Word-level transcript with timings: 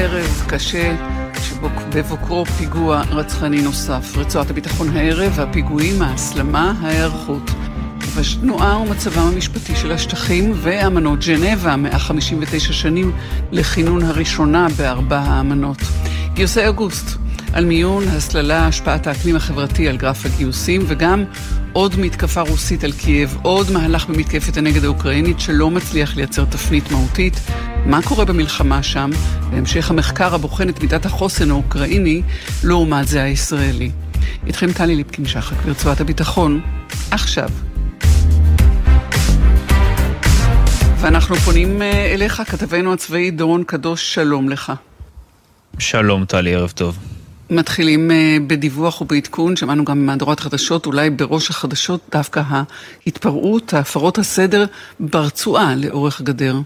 ערב 0.00 0.44
קשה 0.48 0.96
שבבוקרו 1.42 2.44
פיגוע 2.44 3.02
רצחני 3.10 3.62
נוסף. 3.62 4.16
רצועת 4.16 4.50
הביטחון 4.50 4.96
הערב, 4.96 5.40
הפיגועים, 5.40 6.02
ההסלמה, 6.02 6.74
ההיערכות. 6.82 7.50
התנועה 8.20 8.78
ומצבם 8.78 9.22
המשפטי 9.22 9.76
של 9.76 9.92
השטחים 9.92 10.52
ואמנות 10.54 11.24
ג'נבה, 11.24 11.76
159 11.76 12.72
שנים 12.72 13.12
לכינון 13.52 14.02
הראשונה 14.02 14.66
בארבע 14.76 15.18
האמנות. 15.18 15.78
גיוסי 16.34 16.66
אוגוסט, 16.66 17.18
על 17.52 17.64
מיון, 17.64 18.08
הסללה, 18.08 18.66
השפעת 18.66 19.06
האקלים 19.06 19.36
החברתי 19.36 19.88
על 19.88 19.96
גרף 19.96 20.26
הגיוסים, 20.26 20.82
וגם 20.86 21.24
עוד 21.72 22.00
מתקפה 22.00 22.40
רוסית 22.40 22.84
על 22.84 22.92
קייב, 22.92 23.36
עוד 23.42 23.70
מהלך 23.70 24.06
במתקפת 24.06 24.56
הנגד 24.56 24.84
האוקראינית 24.84 25.40
שלא 25.40 25.70
מצליח 25.70 26.16
לייצר 26.16 26.44
תפנית 26.44 26.90
מהותית. 26.90 27.40
מה 27.86 28.02
קורה 28.02 28.24
במלחמה 28.24 28.82
שם? 28.82 29.10
בהמשך 29.50 29.90
המחקר 29.90 30.34
הבוחן 30.34 30.68
את 30.68 30.82
מידת 30.82 31.06
החוסן 31.06 31.50
האוקראיני 31.50 32.22
לעומת 32.64 33.08
זה 33.08 33.22
הישראלי. 33.22 33.90
איתכם 34.46 34.72
טלי 34.72 34.96
ליפקין 34.96 35.26
שחק 35.26 35.56
ברצועת 35.56 36.00
הביטחון, 36.00 36.60
עכשיו. 37.10 37.48
ואנחנו 41.00 41.36
פונים 41.36 41.82
אה, 41.82 42.14
אליך, 42.14 42.42
כתבנו 42.46 42.92
הצבאי 42.92 43.30
דורון 43.30 43.64
קדוש, 43.64 44.14
שלום 44.14 44.48
לך. 44.48 44.72
שלום 45.78 46.24
טלי, 46.24 46.54
ערב 46.54 46.70
טוב. 46.70 47.17
מתחילים 47.50 48.10
אה, 48.10 48.36
בדיווח 48.46 49.00
ובעדכון, 49.00 49.56
שמענו 49.56 49.84
גם 49.84 50.06
מהדורת 50.06 50.40
חדשות, 50.40 50.86
אולי 50.86 51.10
בראש 51.10 51.50
החדשות 51.50 52.00
דווקא 52.12 52.42
ההתפרעות, 53.06 53.74
הפרות 53.74 54.18
הסדר 54.18 54.64
ברצועה 55.00 55.74
לאורך 55.76 56.20
הגדר. 56.20 56.56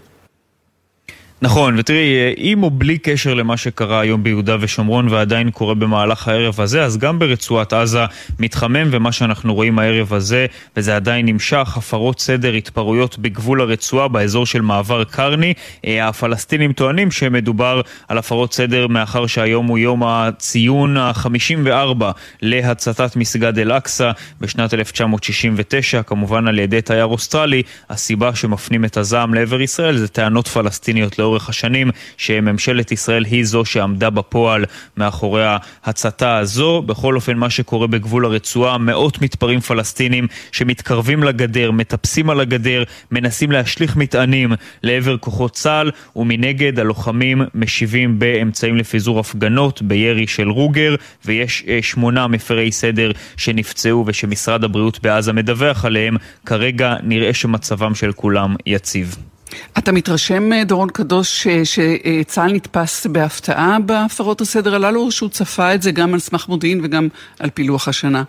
נכון, 1.41 1.75
ותראי, 1.79 2.33
עם 2.37 2.63
או 2.63 2.69
בלי 2.69 2.97
קשר 2.97 3.33
למה 3.33 3.57
שקרה 3.57 3.99
היום 3.99 4.23
ביהודה 4.23 4.57
ושומרון 4.59 5.07
ועדיין 5.07 5.51
קורה 5.51 5.73
במהלך 5.73 6.27
הערב 6.27 6.61
הזה, 6.61 6.83
אז 6.83 6.97
גם 6.97 7.19
ברצועת 7.19 7.73
עזה 7.73 8.05
מתחמם, 8.39 8.87
ומה 8.91 9.11
שאנחנו 9.11 9.53
רואים 9.53 9.79
הערב 9.79 10.13
הזה, 10.13 10.45
וזה 10.77 10.95
עדיין 10.95 11.25
נמשך, 11.25 11.77
הפרות 11.77 12.19
סדר, 12.19 12.53
התפרעויות 12.53 13.19
בגבול 13.19 13.61
הרצועה, 13.61 14.07
באזור 14.07 14.45
של 14.45 14.61
מעבר 14.61 15.03
קרני. 15.03 15.53
אה, 15.85 16.07
הפלסטינים 16.07 16.73
טוענים 16.73 17.11
שמדובר 17.11 17.81
על 18.07 18.17
הפרות 18.17 18.53
סדר 18.53 18.87
מאחר 18.87 19.27
שהיום 19.27 19.67
הוא 19.67 19.77
יום 19.77 20.03
הציון 20.03 20.97
ה-54 20.97 22.03
להצתת 22.41 23.15
מסגד 23.15 23.59
אל-אקצא 23.59 24.11
בשנת 24.41 24.73
1969, 24.73 26.03
כמובן 26.03 26.47
על 26.47 26.59
ידי 26.59 26.81
תייר 26.81 27.05
אוסטרלי. 27.05 27.61
הסיבה 27.89 28.35
שמפנים 28.35 28.85
את 28.85 28.97
הזעם 28.97 29.33
לעבר 29.33 29.61
ישראל 29.61 29.97
זה 29.97 30.07
טענות 30.07 30.47
פלסטיניות 30.47 31.19
לאורך 31.23 31.49
השנים, 31.49 31.91
שממשלת 32.17 32.91
ישראל 32.91 33.25
היא 33.25 33.45
זו 33.45 33.65
שעמדה 33.65 34.09
בפועל 34.09 34.65
מאחורי 34.97 35.43
ההצתה 35.83 36.37
הזו. 36.37 36.81
בכל 36.81 37.15
אופן, 37.15 37.37
מה 37.37 37.49
שקורה 37.49 37.87
בגבול 37.87 38.25
הרצועה, 38.25 38.77
מאות 38.77 39.21
מתפרעים 39.21 39.59
פלסטינים 39.59 40.27
שמתקרבים 40.51 41.23
לגדר, 41.23 41.71
מטפסים 41.71 42.29
על 42.29 42.39
הגדר, 42.39 42.83
מנסים 43.11 43.51
להשליך 43.51 43.95
מטענים 43.95 44.53
לעבר 44.83 45.17
כוחות 45.17 45.53
צה"ל, 45.53 45.91
ומנגד 46.15 46.79
הלוחמים 46.79 47.41
משיבים 47.55 48.19
באמצעים 48.19 48.77
לפיזור 48.77 49.19
הפגנות, 49.19 49.81
בירי 49.81 50.27
של 50.27 50.49
רוגר, 50.49 50.95
ויש 51.25 51.63
אה, 51.67 51.79
שמונה 51.81 52.27
מפרי 52.27 52.71
סדר 52.71 53.11
שנפצעו 53.37 54.03
ושמשרד 54.07 54.63
הבריאות 54.63 54.99
בעזה 55.03 55.33
מדווח 55.33 55.85
עליהם. 55.85 56.15
כרגע 56.45 56.95
נראה 57.03 57.33
שמצבם 57.33 57.95
של 57.95 58.11
כולם 58.11 58.55
יציב. 58.65 59.32
אתה 59.77 59.91
מתרשם, 59.91 60.53
אה, 60.53 60.63
דורון 60.63 60.89
קדוש, 60.89 61.47
שצה"ל 61.63 62.53
נתפס 62.53 63.07
בהפתעה 63.07 63.79
בהפרות 63.79 64.41
הסדר 64.41 64.75
הללו, 64.75 65.01
או 65.01 65.11
שהוא 65.11 65.29
צפה 65.29 65.75
את 65.75 65.81
זה 65.81 65.91
גם 65.91 66.13
על 66.13 66.19
סמך 66.19 66.47
מודיעין 66.49 66.79
וגם 66.83 67.07
על 67.39 67.49
פילוח 67.49 67.87
השנה? 67.87 68.23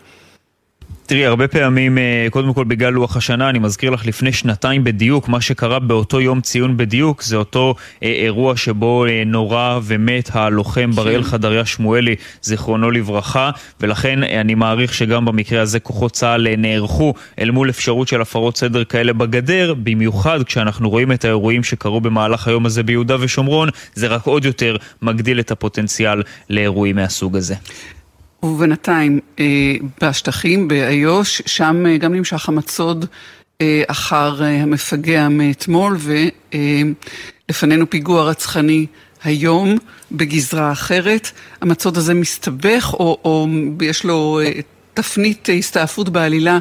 תראי, 1.07 1.27
הרבה 1.27 1.49
פעמים, 1.49 1.99
אה, 1.99 2.27
קודם 2.31 2.55
כל 2.55 2.65
בגלל 2.65 2.93
לוח 2.93 3.17
השנה, 3.17 3.49
אני 3.49 3.59
מזכיר 3.59 3.91
לך 3.91 4.07
לפני 4.07 4.33
שנתיים 4.33 4.85
בדיוק, 4.85 5.29
מה 5.29 5.41
שקרה 5.41 5.79
באותו 5.79 6.21
יום 6.21 6.41
ציון 6.41 6.77
בדיוק, 6.77 7.23
זה 7.23 7.37
אותו 7.37 7.75
אה, 8.03 8.09
אירוע 8.09 8.57
שבו 8.57 9.07
אה, 9.07 9.23
נורה 9.27 9.81
ומת 9.83 10.31
הלוחם 10.33 10.91
בראל 10.91 11.23
כן. 11.23 11.29
חדריה 11.29 11.65
שמואלי, 11.65 12.15
זיכרונו 12.43 12.91
לברכה, 12.91 13.51
ולכן 13.81 14.25
אה, 14.25 14.41
אני 14.41 14.55
מעריך 14.55 14.95
שגם 14.95 15.25
במקרה 15.25 15.63
הזה 15.63 15.81
כוחות 15.81 16.13
צה"ל 16.13 16.47
אה, 16.47 16.57
נערכו 16.57 17.15
אל 17.39 17.51
מול 17.51 17.71
אפשרות 17.71 18.09
של 18.09 18.21
הפרות 18.21 18.57
סדר 18.57 18.85
כאלה 18.85 19.13
בגדר, 19.13 19.75
במיוחד 19.75 20.43
כשאנחנו 20.43 20.91
רואים 20.91 21.13
את 21.13 21.25
האירועים 21.25 21.63
שקרו 21.65 22.01
במהלך 22.01 22.49
היום 22.49 22.67
הזה 22.67 22.83
ביהודה 22.83 23.17
ושומרון, 23.21 23.69
זה 23.95 24.07
רק 24.07 24.27
עוד 24.27 24.45
יותר 24.45 24.77
מגדיל 25.03 25.41
את 25.41 25.51
הפוטנציאל 25.51 26.23
לאירועים 26.51 26.97
מהסוג 26.97 27.37
הזה. 27.37 27.55
ובינתיים 28.45 29.21
אה, 29.41 29.45
בשטחים, 30.01 30.69
באיו"ש, 30.69 31.43
שם 31.47 31.87
אה, 31.87 31.97
גם 31.97 32.15
נמשך 32.15 32.49
המצוד 32.49 33.07
אה, 33.61 33.83
אחר 33.87 34.43
המפגע 34.45 35.29
מאתמול, 35.29 35.97
ולפנינו 37.49 37.91
פיגוע 37.91 38.25
רצחני 38.25 38.87
היום 39.25 39.79
בגזרה 40.13 40.73
אחרת. 40.73 41.31
המצוד 41.61 41.97
הזה 41.97 42.15
מסתבך, 42.15 42.95
או, 42.95 43.19
או 43.25 43.47
יש 43.83 44.05
לו 44.05 44.41
תפנית 44.95 45.49
הסתעפות 45.59 46.09
בעלילה 46.09 46.59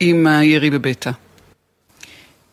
עם 0.00 0.26
הירי 0.26 0.70
בביתה. 0.70 1.10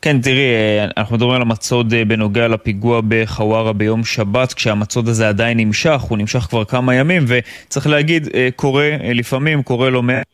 כן, 0.04 0.22
תראי, 0.22 0.38
אה, 0.40 0.88
אנחנו 0.98 1.16
מדברים 1.16 1.36
על 1.36 1.42
המצוד 1.42 1.94
אה, 1.94 2.06
בנוגע 2.06 2.48
לפיגוע 2.48 3.02
בחווארה 3.08 3.74
ביום 3.74 4.04
שבת, 4.04 4.54
כשהמצוד 4.54 5.08
הזה 5.08 5.30
עדיין 5.30 5.60
נמשך, 5.60 6.02
הוא 6.02 6.18
נמשך 6.18 6.40
כבר 6.40 6.66
כמה 6.66 6.96
ימים, 6.96 7.26
וצריך 7.28 7.88
להגיד, 7.88 8.28
אה, 8.34 8.50
קורה 8.56 8.90
לפעמים, 9.02 9.64
קורה 9.64 9.90
לא 9.90 10.04
מעט. 10.04 10.26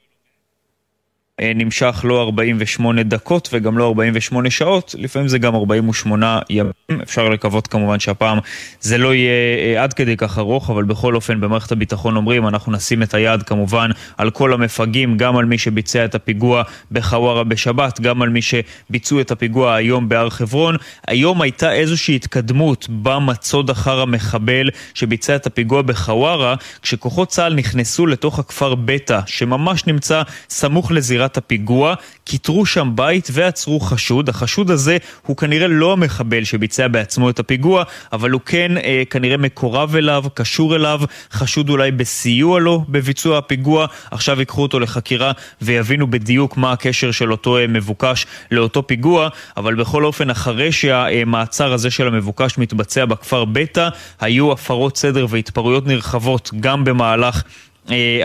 אה, 1.41 1.51
נמשך 1.55 2.01
לא 2.03 2.21
48 2.21 3.03
דקות 3.03 3.49
וגם 3.53 3.77
לא 3.77 3.87
48 3.87 4.49
שעות, 4.49 4.95
לפעמים 4.97 5.27
זה 5.27 5.37
גם 5.37 5.55
48 5.55 6.39
ימים. 6.49 6.71
אפשר 7.03 7.29
לקוות 7.29 7.67
כמובן 7.67 7.99
שהפעם 7.99 8.37
זה 8.81 8.97
לא 8.97 9.13
יהיה 9.13 9.75
אה, 9.75 9.83
עד 9.83 9.93
כדי 9.93 10.17
כך 10.17 10.37
ארוך, 10.37 10.69
אבל 10.69 10.83
בכל 10.83 11.15
אופן 11.15 11.41
במערכת 11.41 11.71
הביטחון 11.71 12.15
אומרים 12.15 12.47
אנחנו 12.47 12.71
נשים 12.71 13.03
את 13.03 13.13
היד 13.13 13.43
כמובן 13.43 13.89
על 14.17 14.29
כל 14.29 14.53
המפגעים, 14.53 15.17
גם 15.17 15.37
על 15.37 15.45
מי 15.45 15.57
שביצע 15.57 16.05
את 16.05 16.15
הפיגוע 16.15 16.63
בחווארה 16.91 17.43
בשבת, 17.43 17.99
גם 18.01 18.21
על 18.21 18.29
מי 18.29 18.39
שביצעו 18.41 19.21
את 19.21 19.31
הפיגוע 19.31 19.75
היום 19.75 20.09
בהר 20.09 20.29
חברון. 20.29 20.75
היום 21.07 21.41
הייתה 21.41 21.73
איזושהי 21.73 22.15
התקדמות 22.15 22.87
במצוד 22.89 23.69
אחר 23.69 24.01
המחבל 24.01 24.69
שביצע 24.93 25.35
את 25.35 25.45
הפיגוע 25.45 25.81
בחווארה, 25.81 26.55
כשכוחות 26.81 27.27
צה"ל 27.27 27.53
נכנסו 27.53 28.07
לתוך 28.07 28.39
הכפר 28.39 28.75
בטא, 28.75 29.19
שממש 29.25 29.87
נמצא 29.87 30.21
סמוך 30.49 30.91
לזירת 30.91 31.28
זירת 31.29 31.37
הפיגוע, 31.37 31.95
כיתרו 32.25 32.65
שם 32.65 32.91
בית 32.95 33.29
ועצרו 33.31 33.79
חשוד. 33.79 34.29
החשוד 34.29 34.71
הזה 34.71 34.97
הוא 35.25 35.37
כנראה 35.37 35.67
לא 35.67 35.93
המחבל 35.93 36.43
שביצע 36.43 36.87
בעצמו 36.87 37.29
את 37.29 37.39
הפיגוע, 37.39 37.83
אבל 38.13 38.31
הוא 38.31 38.41
כן 38.45 38.77
אה, 38.77 39.03
כנראה 39.09 39.37
מקורב 39.37 39.95
אליו, 39.95 40.23
קשור 40.33 40.75
אליו, 40.75 41.01
חשוד 41.31 41.69
אולי 41.69 41.91
בסיוע 41.91 42.59
לו 42.59 42.85
בביצוע 42.89 43.37
הפיגוע. 43.37 43.87
עכשיו 44.11 44.39
ייקחו 44.39 44.61
אותו 44.61 44.79
לחקירה 44.79 45.31
ויבינו 45.61 46.07
בדיוק 46.07 46.57
מה 46.57 46.71
הקשר 46.71 47.11
של 47.11 47.31
אותו 47.31 47.57
אה, 47.57 47.67
מבוקש 47.67 48.25
לאותו 48.51 48.87
פיגוע, 48.87 49.29
אבל 49.57 49.75
בכל 49.75 50.05
אופן, 50.05 50.29
אחרי 50.29 50.71
שהמעצר 50.71 51.73
הזה 51.73 51.91
של 51.91 52.07
המבוקש 52.07 52.57
מתבצע 52.57 53.05
בכפר 53.05 53.45
בטא, 53.45 53.89
היו 54.19 54.51
הפרות 54.51 54.97
סדר 54.97 55.25
והתפרעויות 55.29 55.87
נרחבות 55.87 56.51
גם 56.59 56.83
במהלך 56.83 57.43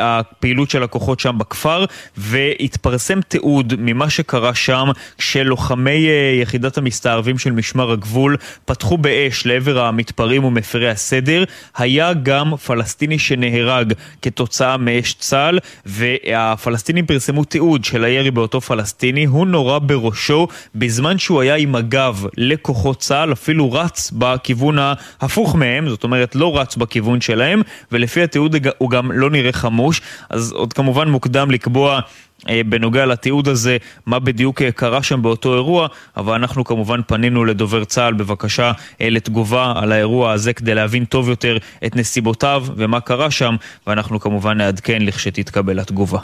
הפעילות 0.00 0.70
של 0.70 0.82
הכוחות 0.82 1.20
שם 1.20 1.38
בכפר, 1.38 1.84
והתפרסם 2.16 3.20
תיעוד 3.20 3.74
ממה 3.78 4.10
שקרה 4.10 4.54
שם 4.54 4.88
כשלוחמי 5.18 6.08
אה, 6.08 6.38
יחידת 6.42 6.78
המסתערבים 6.78 7.38
של 7.38 7.52
משמר 7.52 7.92
הגבול 7.92 8.36
פתחו 8.64 8.98
באש 8.98 9.46
לעבר 9.46 9.80
המתפרעים 9.84 10.44
ומפרי 10.44 10.90
הסדר. 10.90 11.44
היה 11.76 12.12
גם 12.12 12.56
פלסטיני 12.56 13.18
שנהרג 13.18 13.92
כתוצאה 14.22 14.76
מאש 14.76 15.14
צה"ל, 15.14 15.58
והפלסטינים 15.86 17.06
פרסמו 17.06 17.44
תיעוד 17.44 17.84
של 17.84 18.04
הירי 18.04 18.30
באותו 18.30 18.60
פלסטיני. 18.60 19.24
הוא 19.24 19.46
נורה 19.46 19.78
בראשו 19.78 20.48
בזמן 20.74 21.18
שהוא 21.18 21.40
היה 21.40 21.54
עם 21.54 21.74
הגב 21.74 22.26
לכוחות 22.36 22.98
צה"ל, 22.98 23.32
אפילו 23.32 23.72
רץ 23.72 24.10
בכיוון 24.10 24.78
ההפוך 24.78 25.54
מהם, 25.54 25.88
זאת 25.88 26.04
אומרת 26.04 26.34
לא 26.34 26.58
רץ 26.58 26.76
בכיוון 26.76 27.20
שלהם, 27.20 27.62
ולפי 27.92 28.22
התיעוד 28.22 28.56
הוא 28.78 28.90
גם 28.90 29.12
לא 29.12 29.30
נראה 29.30 29.52
חמוש, 29.54 30.00
אז 30.30 30.52
עוד 30.52 30.72
כמובן 30.72 31.08
מוקדם 31.08 31.50
לקבוע 31.50 32.00
אה, 32.48 32.60
בנוגע 32.66 33.06
לתיעוד 33.06 33.48
הזה, 33.48 33.76
מה 34.06 34.18
בדיוק 34.18 34.62
אה, 34.62 34.72
קרה 34.72 35.02
שם 35.02 35.22
באותו 35.22 35.54
אירוע, 35.54 35.88
אבל 36.16 36.34
אנחנו 36.34 36.64
כמובן 36.64 37.00
פנינו 37.06 37.44
לדובר 37.44 37.84
צה"ל 37.84 38.14
בבקשה 38.14 38.72
אה, 39.00 39.10
לתגובה 39.10 39.72
על 39.76 39.92
האירוע 39.92 40.32
הזה 40.32 40.52
כדי 40.52 40.74
להבין 40.74 41.04
טוב 41.04 41.28
יותר 41.28 41.56
את 41.86 41.96
נסיבותיו 41.96 42.66
ומה 42.76 43.00
קרה 43.00 43.30
שם, 43.30 43.56
ואנחנו 43.86 44.20
כמובן 44.20 44.58
נעדכן 44.58 45.02
לכשתתקבל 45.02 45.78
התגובה. 45.78 46.18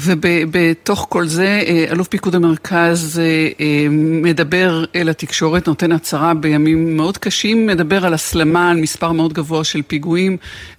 ובתוך 0.00 1.06
כל 1.08 1.26
זה, 1.26 1.62
אה, 1.66 1.84
אלוף 1.90 2.08
פיקוד 2.08 2.34
המרכז 2.34 3.18
אה, 3.18 3.48
אה, 3.60 3.86
מדבר 4.22 4.84
אל 4.94 5.08
התקשורת, 5.08 5.68
נותן 5.68 5.92
הצהרה 5.92 6.34
בימים 6.34 6.96
מאוד 6.96 7.18
קשים, 7.18 7.66
מדבר 7.66 8.06
על 8.06 8.14
הסלמה, 8.14 8.70
על 8.70 8.76
מספר 8.76 9.12
מאוד 9.12 9.32
גבוה 9.32 9.64
של 9.64 9.82
פיגועים, 9.82 10.36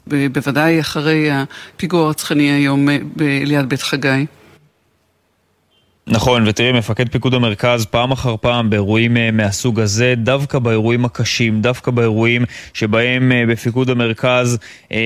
בוודאי 0.07 0.79
אחרי 0.79 1.29
הפיגוע 1.31 2.05
הרצחני 2.05 2.51
היום 2.51 2.87
ליד 3.17 3.69
בית 3.69 3.81
חגי. 3.81 4.25
נכון, 6.15 6.43
ותראי, 6.47 6.71
מפקד 6.71 7.09
פיקוד 7.09 7.33
המרכז 7.33 7.85
פעם 7.85 8.11
אחר 8.11 8.35
פעם 8.41 8.69
באירועים 8.69 9.17
אה, 9.17 9.31
מהסוג 9.31 9.79
הזה, 9.79 10.13
דווקא 10.17 10.59
באירועים 10.59 11.05
הקשים, 11.05 11.61
דווקא 11.61 11.91
באירועים 11.91 12.45
שבהם 12.73 13.31
אה, 13.31 13.43
בפיקוד 13.47 13.89
המרכז 13.89 14.57
אה, 14.91 14.97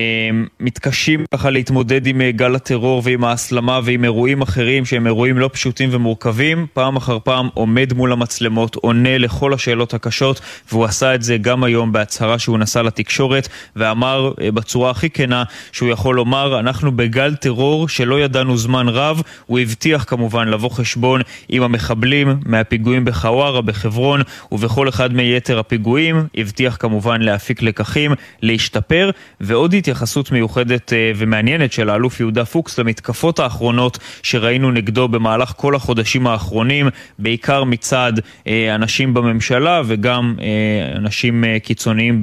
מתקשים 0.60 1.24
ככה 1.34 1.50
להתמודד 1.50 2.06
עם 2.06 2.22
גל 2.30 2.54
הטרור 2.54 3.02
ועם 3.04 3.24
ההסלמה 3.24 3.80
ועם 3.84 4.04
אירועים 4.04 4.42
אחרים 4.42 4.84
שהם 4.84 5.06
אירועים 5.06 5.38
לא 5.38 5.50
פשוטים 5.52 5.88
ומורכבים, 5.92 6.66
פעם 6.72 6.96
אחר 6.96 7.18
פעם 7.24 7.48
עומד 7.54 7.92
מול 7.92 8.12
המצלמות, 8.12 8.74
עונה 8.74 9.18
לכל 9.18 9.54
השאלות 9.54 9.94
הקשות, 9.94 10.40
והוא 10.72 10.84
עשה 10.84 11.14
את 11.14 11.22
זה 11.22 11.36
גם 11.36 11.64
היום 11.64 11.92
בהצהרה 11.92 12.38
שהוא 12.38 12.58
נשא 12.58 12.78
לתקשורת, 12.78 13.48
ואמר 13.76 14.32
בצורה 14.38 14.90
הכי 14.90 15.10
כנה 15.10 15.44
שהוא 15.72 15.88
יכול 15.88 16.16
לומר, 16.16 16.60
אנחנו 16.60 16.92
בגל 16.92 17.34
טרור 17.34 17.88
שלא 17.88 18.20
ידענו 18.20 18.56
זמן 18.56 18.88
רב, 18.88 19.22
הוא 19.46 19.58
הבטיח 19.58 20.04
כמובן 20.08 20.48
לבוא 20.48 20.70
חשבון 20.70 20.99
חשבון 21.00 21.20
עם 21.48 21.62
המחבלים 21.62 22.36
מהפיגועים 22.46 23.04
בחווארה, 23.04 23.62
בחברון 23.62 24.20
ובכל 24.52 24.88
אחד 24.88 25.12
מיתר 25.12 25.58
הפיגועים. 25.58 26.26
הבטיח 26.36 26.76
כמובן 26.80 27.22
להפיק 27.22 27.62
לקחים, 27.62 28.12
להשתפר, 28.42 29.10
ועוד 29.40 29.74
התייחסות 29.74 30.32
מיוחדת 30.32 30.92
אה, 30.92 31.12
ומעניינת 31.16 31.72
של 31.72 31.90
האלוף 31.90 32.20
יהודה 32.20 32.44
פוקס 32.44 32.78
למתקפות 32.78 33.38
האחרונות 33.38 33.98
שראינו 34.22 34.70
נגדו 34.70 35.08
במהלך 35.08 35.52
כל 35.56 35.74
החודשים 35.74 36.26
האחרונים, 36.26 36.88
בעיקר 37.18 37.64
מצד 37.64 38.12
אה, 38.46 38.74
אנשים 38.74 39.14
בממשלה 39.14 39.82
וגם 39.86 40.34
אה, 40.40 40.96
אנשים 40.96 41.44
קיצוניים 41.62 42.22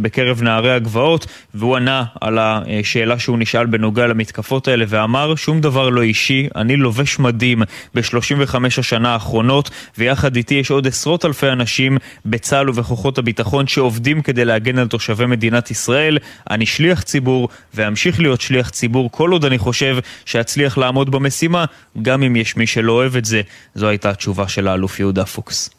בקרב 0.00 0.42
נערי 0.42 0.72
הגבעות, 0.72 1.26
והוא 1.54 1.76
ענה 1.76 2.04
על 2.20 2.38
השאלה 2.40 3.18
שהוא 3.18 3.38
נשאל 3.38 3.66
בנוגע 3.66 4.06
למתקפות 4.06 4.68
האלה 4.68 4.84
ואמר, 4.88 5.34
שום 5.34 5.60
דבר 5.60 5.88
לא 5.88 6.02
אישי, 6.02 6.48
אני 6.56 6.76
לובש 6.76 7.18
מדים, 7.18 7.62
ב-35 7.94 8.54
השנה 8.78 9.12
האחרונות, 9.12 9.70
ויחד 9.98 10.36
איתי 10.36 10.54
יש 10.54 10.70
עוד 10.70 10.86
עשרות 10.86 11.24
אלפי 11.24 11.48
אנשים 11.48 11.98
בצה"ל 12.26 12.70
ובכוחות 12.70 13.18
הביטחון 13.18 13.66
שעובדים 13.66 14.22
כדי 14.22 14.44
להגן 14.44 14.78
על 14.78 14.88
תושבי 14.88 15.26
מדינת 15.26 15.70
ישראל. 15.70 16.18
אני 16.50 16.66
שליח 16.66 17.02
ציבור, 17.02 17.48
ואמשיך 17.74 18.20
להיות 18.20 18.40
שליח 18.40 18.70
ציבור 18.70 19.10
כל 19.10 19.32
עוד 19.32 19.44
אני 19.44 19.58
חושב 19.58 19.96
שאצליח 20.24 20.78
לעמוד 20.78 21.10
במשימה, 21.10 21.64
גם 22.02 22.22
אם 22.22 22.36
יש 22.36 22.56
מי 22.56 22.66
שלא 22.66 22.92
אוהב 22.92 23.16
את 23.16 23.24
זה. 23.24 23.42
זו 23.74 23.88
הייתה 23.88 24.10
התשובה 24.10 24.48
של 24.48 24.68
האלוף 24.68 25.00
יהודה 25.00 25.24
פוקס. 25.24 25.70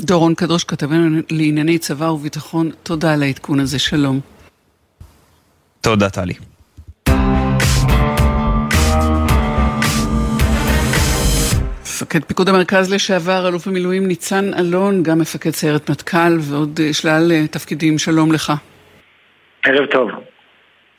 דורון 0.00 0.34
קדוש, 0.34 0.64
כתבנו 0.64 1.20
לענייני 1.30 1.78
צבא 1.78 2.04
וביטחון, 2.04 2.70
תודה 2.82 3.12
על 3.12 3.22
העדכון 3.22 3.60
הזה, 3.60 3.78
שלום. 3.78 4.20
תודה, 5.80 6.10
טלי. 6.10 6.34
מפקד 11.92 12.24
פיקוד 12.24 12.48
המרכז 12.48 12.92
לשעבר, 12.92 13.48
אלוף 13.48 13.68
במילואים 13.68 14.06
ניצן 14.06 14.54
אלון, 14.54 15.02
גם 15.02 15.18
מפקד 15.18 15.50
סיירת 15.50 15.90
מטכ"ל 15.90 16.38
ועוד 16.40 16.80
אה, 16.82 16.92
שלל 16.92 17.32
אה, 17.32 17.46
תפקידים, 17.46 17.98
שלום 17.98 18.32
לך. 18.32 18.52
ערב 19.64 19.86
טוב. 19.86 20.10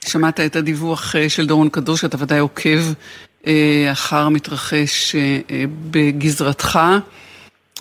שמעת 0.05 0.39
את 0.39 0.55
הדיווח 0.55 1.15
אה, 1.15 1.29
של 1.29 1.47
דורון 1.47 1.69
קדוש, 1.69 2.05
אתה 2.05 2.17
ודאי 2.19 2.39
עוקב 2.39 2.79
אחר 3.91 4.25
המתרחש 4.25 5.15
בגזרתך, 5.91 6.79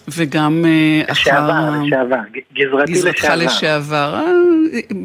וגם 0.08 0.64
לשעבר, 1.10 1.50
אחר... 1.50 1.82
לשעבר, 1.86 2.16
גזרתי 2.54 2.92
גזרתך 2.92 3.24
לשעבר. 3.24 3.44
לשעבר. 3.44 4.20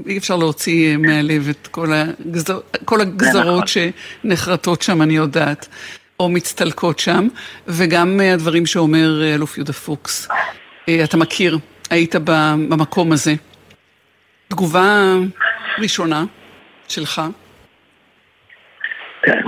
אי 0.07 0.17
אפשר 0.17 0.35
להוציא 0.35 0.97
מהלב 0.97 1.49
את 1.49 1.67
כל, 1.67 1.87
הגזר... 1.93 2.59
כל 2.85 3.01
הגזרות 3.01 3.63
נכון. 3.63 3.67
שנחרטות 4.23 4.81
שם, 4.81 5.01
אני 5.01 5.15
יודעת. 5.15 5.67
או 6.19 6.29
מצטלקות 6.29 6.99
שם, 6.99 7.27
וגם 7.67 8.19
אה, 8.21 8.33
הדברים 8.33 8.65
שאומר 8.65 9.21
אה, 9.23 9.35
אלוף 9.35 9.57
יהודה 9.57 9.73
פוקס. 9.73 10.27
אה, 10.89 11.03
אתה 11.03 11.17
מכיר, 11.17 11.57
היית 11.89 12.15
במקום 12.69 13.11
הזה. 13.11 13.31
תגובה 14.47 15.13
ראשונה 15.79 16.25
שלך. 16.87 17.21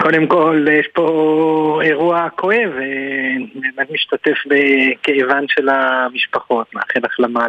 קודם 0.01 0.27
כל, 0.27 0.66
יש 0.80 0.88
פה 0.94 1.81
אירוע 1.83 2.30
כואב, 2.30 2.69
באמת 3.56 3.92
משתתף 3.92 4.38
בכאבן 4.45 5.45
של 5.48 5.69
המשפחות, 5.69 6.75
מאחל 6.75 7.00
החלמה 7.04 7.45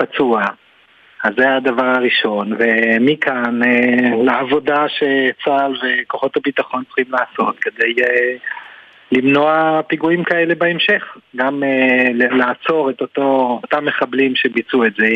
לפצוע. 0.00 0.42
אז 1.22 1.32
זה 1.36 1.56
הדבר 1.56 1.86
הראשון, 1.96 2.52
ומכאן 2.58 3.62
אה, 3.62 4.24
לעבודה 4.24 4.84
שצה"ל 4.88 5.76
וכוחות 5.82 6.36
הביטחון 6.36 6.84
צריכים 6.84 7.04
לעשות 7.10 7.56
כדי 7.60 8.02
אה, 8.02 8.36
למנוע 9.12 9.80
פיגועים 9.88 10.24
כאלה 10.24 10.54
בהמשך, 10.54 11.16
גם 11.36 11.62
אה, 11.62 12.08
לעצור 12.12 12.90
את 12.90 13.00
אותו, 13.00 13.60
אותם 13.62 13.84
מחבלים 13.84 14.36
שביצעו 14.36 14.84
את 14.84 14.92
זה, 14.98 15.08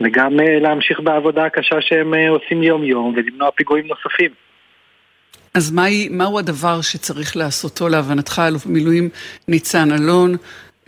וגם 0.00 0.36
להמשיך 0.60 1.00
בעבודה 1.00 1.44
הקשה 1.44 1.76
שהם 1.80 2.14
עושים 2.28 2.62
יום-יום 2.62 3.14
ולמנוע 3.16 3.50
פיגועים 3.50 3.86
נוספים. 3.86 4.30
אז 5.54 5.72
מהי, 5.72 6.08
מהו 6.10 6.38
הדבר 6.38 6.80
שצריך 6.80 7.36
לעשותו 7.36 7.88
להבנתך, 7.88 8.42
אלוף 8.48 8.66
במילואים 8.66 9.08
ניצן 9.48 9.92
אלון, 9.92 10.36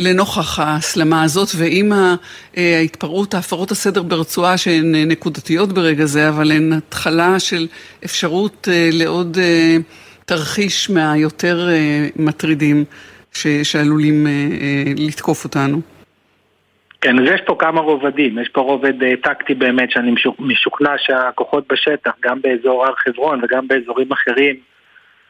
לנוכח 0.01 0.59
ההסלמה 0.59 1.23
הזאת, 1.23 1.49
ועם 1.59 1.93
ההתפרעות, 2.57 3.35
ההפרות 3.35 3.71
הסדר 3.71 4.03
ברצועה 4.03 4.59
שהן 4.59 4.95
נקודתיות 4.95 5.73
ברגע 5.73 6.05
זה, 6.05 6.29
אבל 6.29 6.53
הן 6.53 6.73
התחלה 6.73 7.41
של 7.41 7.67
אפשרות 8.05 8.69
אה, 8.71 8.89
לעוד 8.93 9.37
אה, 9.41 9.77
תרחיש 10.25 10.91
מהיותר 10.91 11.69
אה, 11.69 12.07
מטרידים 12.17 12.85
שעלולים 13.63 14.27
לתקוף 14.97 15.45
אותנו. 15.45 15.81
כן, 17.01 17.19
אז 17.19 17.25
יש 17.35 17.41
פה 17.47 17.57
כמה 17.59 17.81
רובדים, 17.81 18.39
יש 18.39 18.49
פה 18.49 18.61
רובד 18.61 18.93
טקטי 19.23 19.55
באמת 19.55 19.91
שאני 19.91 20.15
משוכנע 20.39 20.93
שהכוחות 20.99 21.65
בשטח, 21.73 22.13
גם 22.25 22.43
באזור 22.43 22.87
הר 22.87 22.95
חברון 22.95 23.41
וגם 23.45 23.69
באזורים 23.69 24.13
אחרים, 24.13 24.57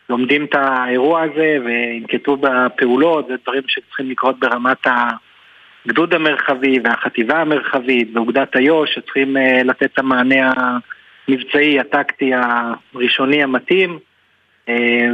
לומדים 0.08 0.44
את 0.44 0.54
האירוע 0.54 1.22
הזה 1.22 1.58
וינקטו 1.64 2.36
בפעולות, 2.36 3.26
זה 3.28 3.34
דברים 3.42 3.62
שצריכים 3.66 4.10
לקרות 4.10 4.38
ברמת 4.40 4.86
הגדוד 5.86 6.14
המרחבי 6.14 6.78
והחטיבה 6.84 7.40
המרחבית 7.40 8.08
ואוגדת 8.14 8.56
איו"ש 8.56 8.94
שצריכים 8.94 9.36
uh, 9.36 9.64
לתת 9.64 9.82
את 9.82 9.98
המענה 9.98 10.52
המבצעי, 11.28 11.80
הטקטי, 11.80 12.30
הראשוני 12.34 13.42
המתאים. 13.42 13.98
Uh, 14.66 14.72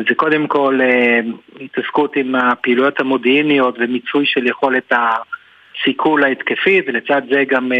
זה 0.08 0.14
קודם 0.14 0.46
כל 0.46 0.80
uh, 0.80 1.60
התעסקות 1.64 2.16
עם 2.16 2.34
הפעילויות 2.34 3.00
המודיעיניות 3.00 3.76
ומיצוי 3.78 4.26
של 4.26 4.46
יכולת 4.46 4.92
הסיכול 4.92 6.24
ההתקפי, 6.24 6.80
ולצד 6.86 7.22
זה 7.30 7.44
גם 7.48 7.72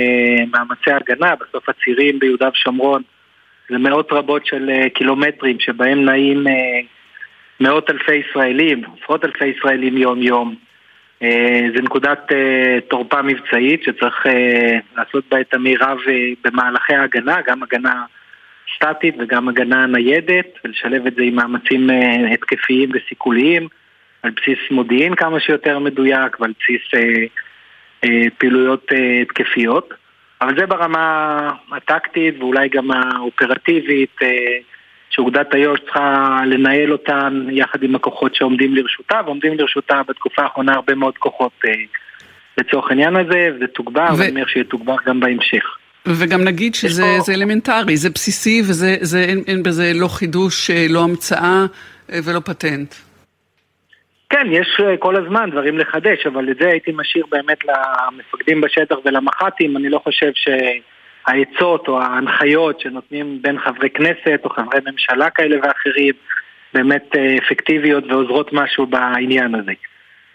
מאמצי 0.53 0.91
הגנה, 0.91 1.35
בסוף 1.35 1.69
הצירים 1.69 2.19
ביהודה 2.19 2.49
ושומרון 2.53 3.03
זה 3.71 3.79
מאות 3.79 4.13
רבות 4.13 4.47
של 4.47 4.71
קילומטרים 4.95 5.61
שבהם 5.61 6.05
נעים 6.05 6.47
מאות 7.61 7.91
אלפי 7.91 8.15
ישראלים, 8.15 8.83
עשרות 9.03 9.25
אלפי 9.25 9.47
ישראלים 9.47 9.97
יום-יום. 9.97 10.55
אה, 11.23 11.61
זה 11.77 11.83
נקודת 11.83 12.33
אה, 12.33 12.79
תורפה 12.89 13.23
מבצעית 13.23 13.83
שצריך 13.83 14.27
אה, 14.27 14.79
לעשות 14.97 15.25
בה 15.31 15.41
את 15.41 15.55
המירב 15.55 15.99
במהלכי 16.45 16.95
ההגנה, 16.95 17.37
גם 17.47 17.63
הגנה 17.63 18.05
סטטית 18.77 19.15
וגם 19.19 19.49
הגנה 19.49 19.87
ניידת, 19.87 20.47
ולשלב 20.65 21.07
את 21.07 21.15
זה 21.15 21.23
עם 21.23 21.35
מאמצים 21.35 21.91
התקפיים 22.33 22.91
וסיכוליים, 22.95 23.69
על 24.23 24.31
בסיס 24.31 24.59
מודיעין 24.71 25.15
כמה 25.15 25.41
שיותר 25.41 25.79
מדויק 25.79 26.41
ועל 26.41 26.53
בסיס 26.61 27.03
פעילויות 28.39 28.93
התקפיות. 29.23 29.95
אבל 30.41 30.59
זה 30.59 30.67
ברמה 30.67 31.51
הטקטית 31.73 32.35
ואולי 32.39 32.69
גם 32.69 32.91
האופרטיבית. 32.91 34.17
שאוגדת 35.15 35.55
איו"ש 35.55 35.81
צריכה 35.81 36.41
לנהל 36.47 36.93
אותן 36.93 37.47
יחד 37.51 37.83
עם 37.83 37.95
הכוחות 37.95 38.35
שעומדים 38.35 38.75
לרשותה, 38.75 39.21
ועומדים 39.25 39.59
לרשותה 39.59 40.01
בתקופה 40.09 40.43
האחרונה 40.43 40.75
הרבה 40.75 40.95
מאוד 40.95 41.19
כוחות 41.19 41.53
אה, 41.67 41.71
לצורך 42.59 42.91
העניין 42.91 43.17
הזה, 43.17 43.49
וזה 43.57 43.67
תוגבר, 43.67 44.07
ו... 44.15 44.19
ואני 44.19 44.31
אומר 44.31 44.47
שיתוגבר 44.47 44.97
גם 45.07 45.21
בהמשך. 45.21 45.65
וגם 46.07 46.45
נגיד 46.45 46.75
שזה 46.75 47.03
פה... 47.27 47.33
אלמנטרי, 47.33 47.97
זה 47.97 48.11
בסיסי 48.11 48.63
וזה 48.69 48.97
זה, 49.01 49.21
אין, 49.21 49.43
אין 49.47 49.63
בזה 49.63 49.93
לא 49.95 50.09
חידוש, 50.09 50.71
אה, 50.71 50.87
לא 50.91 51.05
המצאה 51.05 51.67
אה, 52.13 52.19
ולא 52.25 52.41
פטנט. 52.41 52.95
כן, 54.31 54.47
יש 54.51 54.81
כל 54.99 55.17
הזמן 55.17 55.51
דברים 55.51 55.79
לחדש, 55.79 56.27
אבל 56.27 56.51
את 56.51 56.57
זה 56.61 56.69
הייתי 56.69 56.93
משאיר 56.95 57.25
באמת 57.31 57.59
למפקדים 57.65 58.61
בשטח 58.61 58.97
ולמח"טים, 59.05 59.77
אני 59.77 59.89
לא 59.89 59.99
חושב 59.99 60.31
ש... 60.35 60.49
העצות 61.27 61.89
או 61.89 62.03
ההנחיות 62.03 62.81
שנותנים 62.81 63.39
בין 63.43 63.59
חברי 63.59 63.91
כנסת 63.91 64.41
או 64.45 64.51
חברי 64.51 64.81
ממשלה 64.87 65.31
כאלה 65.31 65.57
ואחרים 65.63 66.15
באמת 66.75 67.17
אפקטיביות 67.39 68.05
ועוזרות 68.09 68.53
משהו 68.53 68.87
בעניין 68.87 69.55
הזה. 69.55 69.73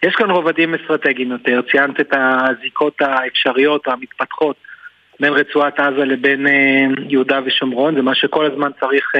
יש 0.03 0.15
כאן 0.15 0.31
רובדים 0.31 0.75
אסטרטגיים 0.75 1.31
יותר, 1.31 1.61
ציינת 1.71 1.99
את 1.99 2.13
הזיקות 2.13 3.01
האפשריות 3.01 3.87
המתפתחות 3.87 4.55
בין 5.19 5.33
רצועת 5.33 5.79
עזה 5.79 6.05
לבין 6.05 6.47
יהודה 7.09 7.39
ושומרון, 7.45 7.95
זה 7.95 8.01
מה 8.01 8.15
שכל 8.15 8.45
הזמן 8.45 8.69
צריך 8.79 9.11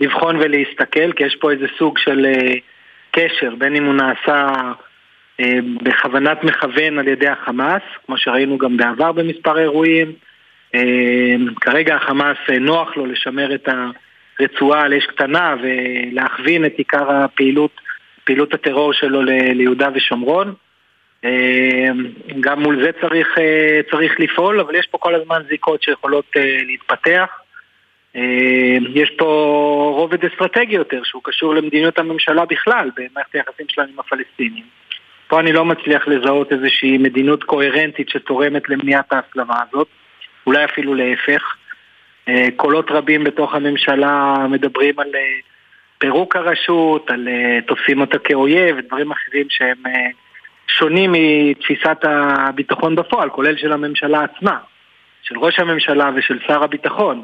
לבחון 0.00 0.36
ולהסתכל, 0.36 1.12
כי 1.12 1.24
יש 1.24 1.36
פה 1.40 1.50
איזה 1.50 1.66
סוג 1.78 1.98
של 1.98 2.26
קשר, 3.10 3.54
בין 3.54 3.76
אם 3.76 3.84
הוא 3.84 3.94
נעשה 3.94 4.48
בכוונת 5.82 6.44
מכוון 6.44 6.98
על 6.98 7.08
ידי 7.08 7.28
החמאס, 7.28 7.82
כמו 8.06 8.18
שראינו 8.18 8.58
גם 8.58 8.76
בעבר 8.76 9.12
במספר 9.12 9.58
אירועים, 9.58 10.12
כרגע 11.60 11.96
החמאס 11.96 12.36
נוח 12.60 12.96
לו 12.96 13.06
לשמר 13.06 13.54
את 13.54 13.68
הרצועה 14.38 14.82
על 14.82 14.94
אש 14.94 15.06
קטנה 15.06 15.54
ולהכווין 15.62 16.64
את 16.64 16.74
עיקר 16.78 17.10
הפעילות, 17.10 17.80
פעילות 18.24 18.54
הטרור 18.54 18.92
שלו 18.92 19.22
ליהודה 19.22 19.88
ושומרון. 19.94 20.54
גם 22.40 22.62
מול 22.62 22.82
זה 22.84 22.90
צריך, 23.00 23.28
צריך 23.90 24.20
לפעול, 24.20 24.60
אבל 24.60 24.74
יש 24.74 24.86
פה 24.86 24.98
כל 24.98 25.14
הזמן 25.14 25.42
זיקות 25.48 25.82
שיכולות 25.82 26.30
להתפתח. 26.66 27.28
יש 28.94 29.10
פה 29.18 29.24
רובד 29.96 30.24
אסטרטגי 30.24 30.74
יותר 30.74 31.00
שהוא 31.04 31.22
קשור 31.24 31.54
למדיניות 31.54 31.98
הממשלה 31.98 32.44
בכלל 32.44 32.90
במערכת 32.96 33.34
היחסים 33.34 33.66
שלנו 33.68 33.88
עם 33.92 33.98
הפלסטינים. 33.98 34.64
פה 35.28 35.40
אני 35.40 35.52
לא 35.52 35.64
מצליח 35.64 36.08
לזהות 36.08 36.52
איזושהי 36.52 36.98
מדיניות 36.98 37.44
קוהרנטית 37.44 38.08
שתורמת 38.08 38.68
למניעת 38.68 39.12
ההסלמה 39.12 39.54
הזאת. 39.68 39.88
אולי 40.46 40.64
אפילו 40.64 40.94
להפך. 40.94 41.56
אה, 42.28 42.48
קולות 42.56 42.90
רבים 42.90 43.24
בתוך 43.24 43.54
הממשלה 43.54 44.34
מדברים 44.50 45.00
על 45.00 45.10
אה, 45.14 45.20
פירוק 45.98 46.36
הרשות, 46.36 47.10
על 47.10 47.28
אה, 47.28 47.58
תופסים 47.66 48.00
אותה 48.00 48.18
כאויב, 48.18 48.80
דברים 48.80 49.12
אחרים 49.12 49.46
שהם 49.48 49.82
שונים 50.66 51.12
מתפיסת 51.12 51.98
הביטחון 52.02 52.96
בפועל, 52.96 53.30
כולל 53.30 53.56
של 53.56 53.72
הממשלה 53.72 54.24
עצמה, 54.24 54.58
של 55.22 55.38
ראש 55.38 55.58
הממשלה 55.58 56.10
ושל 56.14 56.38
שר 56.46 56.62
הביטחון. 56.62 57.22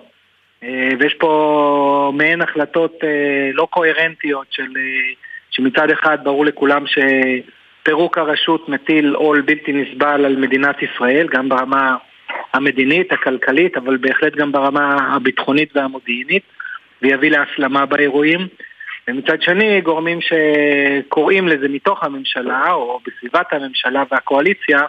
ויש 0.98 1.14
פה 1.14 2.12
מעין 2.14 2.42
החלטות 2.42 2.92
לא 3.52 3.68
קוהרנטיות 3.70 4.46
של, 4.50 4.68
שמצד 5.50 5.90
אחד 5.90 6.18
ברור 6.24 6.44
לכולם 6.44 6.84
שפירוק 6.86 8.18
הרשות 8.18 8.68
מטיל 8.68 9.14
עול 9.14 9.40
בלתי 9.40 9.72
נסבל 9.72 10.24
על 10.24 10.36
מדינת 10.36 10.76
ישראל, 10.82 11.28
גם 11.30 11.48
ברמה 11.48 11.96
המדינית, 12.52 13.12
הכלכלית, 13.12 13.76
אבל 13.76 13.96
בהחלט 13.96 14.36
גם 14.36 14.52
ברמה 14.52 15.14
הביטחונית 15.14 15.76
והמודיעינית, 15.76 16.42
ויביא 17.02 17.30
להסלמה 17.30 17.86
באירועים. 17.86 18.48
ומצד 19.08 19.42
שני, 19.42 19.80
גורמים 19.80 20.18
שקוראים 20.20 21.48
לזה 21.48 21.68
מתוך 21.68 22.04
הממשלה, 22.04 22.72
או 22.72 23.00
בסביבת 23.06 23.52
הממשלה 23.52 24.02
והקואליציה, 24.10 24.80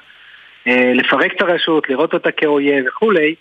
אה, 0.67 0.91
לפרק 0.95 1.31
את 1.35 1.41
הרשות, 1.41 1.89
לראות 1.89 2.13
אותה 2.13 2.31
כאויב 2.31 2.85
וכולי, 2.87 3.35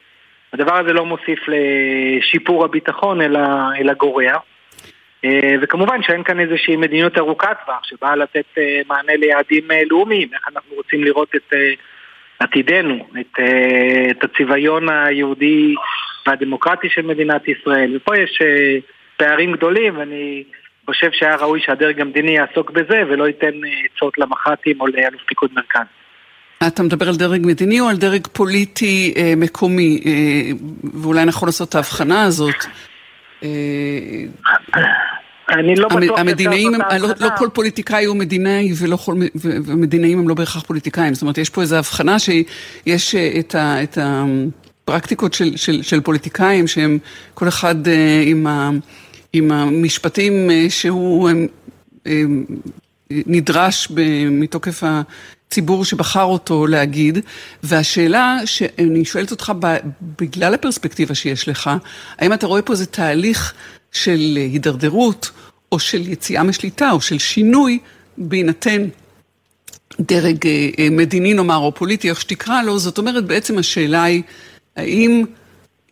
הדבר 0.52 0.76
הזה 0.76 0.92
לא 0.92 1.07
מוסיף 1.07 1.38
לשיפור 1.49 2.64
הביטחון, 2.64 3.21
אלא, 3.21 3.40
אלא 3.78 3.92
גורע. 3.92 4.37
אה, 5.25 5.54
וכמובן 5.62 6.02
שאין 6.02 6.23
כאן 6.23 6.40
איזושהי 6.40 6.76
מדיניות 6.76 7.19
ארוכת 7.19 7.57
טווח 7.66 7.85
שבאה 7.85 8.16
לתת 8.16 8.45
אה, 8.59 8.80
מענה 8.88 9.16
ליעדים 9.16 9.64
לאומיים, 9.90 10.28
איך 10.35 10.49
אנחנו 10.49 10.75
רוצים 10.76 11.04
לראות 11.04 11.35
את 11.35 11.54
עתידנו, 12.40 13.06
את, 13.20 13.40
אה, 13.40 14.11
את 14.11 14.25
הצביון 14.25 14.88
היהודי 14.88 15.75
והדמוקרטי 16.26 16.88
של 16.90 17.02
מדינת 17.02 17.49
ישראל. 17.49 17.97
ופה 17.97 18.16
יש 18.16 18.38
אה, 18.42 18.78
פערים 19.16 19.52
גדולים, 19.52 19.99
ואני 19.99 20.44
חושב 20.87 21.11
שהיה 21.12 21.37
ראוי 21.37 21.61
שהדרג 21.61 22.00
המדיני 22.00 22.30
יעסוק 22.30 22.70
בזה 22.70 23.02
ולא 23.09 23.28
ייתן 23.28 23.64
אה, 23.64 23.70
עצות 23.94 24.18
למח"טים 24.18 24.80
או 24.80 24.87
לאלוף 24.87 25.23
פיקוד 25.26 25.50
מרכז. 25.54 25.87
אתה 26.66 26.82
מדבר 26.82 27.09
על 27.09 27.16
דרג 27.16 27.40
מדיני 27.44 27.80
או 27.80 27.88
על 27.88 27.97
דרג 27.97 28.26
פוליטי 28.26 29.14
אה, 29.16 29.32
מקומי? 29.37 30.00
אה, 30.06 30.50
ואולי 31.02 31.25
נכון 31.25 31.49
לעשות 31.49 31.68
את 31.68 31.75
ההבחנה 31.75 32.23
הזאת. 32.23 32.64
אה, 33.42 33.49
אני 35.52 35.76
לא 35.76 35.88
בטוח 35.88 36.19
המדינאים, 36.19 36.75
הם, 36.75 36.80
לא, 37.00 37.09
לא 37.21 37.28
כל 37.37 37.49
פוליטיקאי 37.52 38.04
הוא 38.04 38.16
מדינאי 38.16 38.73
ולא 38.76 38.97
כל, 38.97 39.14
ומדינאים 39.35 40.19
הם 40.19 40.28
לא 40.28 40.35
בהכרח 40.35 40.62
פוליטיקאים. 40.62 41.14
זאת 41.14 41.23
אומרת, 41.23 41.38
יש 41.38 41.50
פה 41.50 41.61
איזו 41.62 41.76
הבחנה 41.76 42.19
שיש 42.19 43.14
אה, 43.14 43.38
את, 43.38 43.54
ה, 43.54 43.83
את 43.83 43.99
הפרקטיקות 44.00 45.35
של, 45.35 45.57
של, 45.57 45.83
של 45.83 46.00
פוליטיקאים, 46.00 46.66
שהם 46.66 46.99
כל 47.35 47.49
אחד 47.49 47.88
אה, 47.88 48.23
עם, 48.26 48.47
ה, 48.47 48.71
עם 49.33 49.52
המשפטים 49.52 50.50
אה, 50.50 50.66
שהוא 50.69 51.30
נדרש 53.11 53.88
מתוקף 54.30 54.83
הציבור 54.83 55.85
שבחר 55.85 56.23
אותו 56.23 56.66
להגיד, 56.66 57.19
והשאלה 57.62 58.38
שאני 58.45 59.04
שואלת 59.04 59.30
אותך 59.30 59.52
בגלל 60.21 60.54
הפרספקטיבה 60.54 61.14
שיש 61.14 61.49
לך, 61.49 61.71
האם 62.19 62.33
אתה 62.33 62.47
רואה 62.47 62.62
פה 62.62 62.73
איזה 62.73 62.87
תהליך 62.87 63.54
של 63.92 64.37
הידרדרות, 64.37 65.30
או 65.73 65.78
של 65.78 66.09
יציאה 66.09 66.42
משליטה, 66.42 66.90
או 66.90 67.00
של 67.00 67.18
שינוי, 67.18 67.78
בהינתן 68.18 68.82
דרג 70.00 70.47
אה, 70.47 70.68
אה, 70.78 70.88
מדיני 70.90 71.35
נאמר, 71.35 71.56
או 71.56 71.73
פוליטי, 71.73 72.11
איך 72.11 72.20
שתקרא 72.20 72.62
לו, 72.62 72.78
זאת 72.78 72.99
אומרת, 72.99 73.25
בעצם 73.25 73.59
השאלה 73.59 74.04
היא, 74.04 74.23
האם 74.76 75.25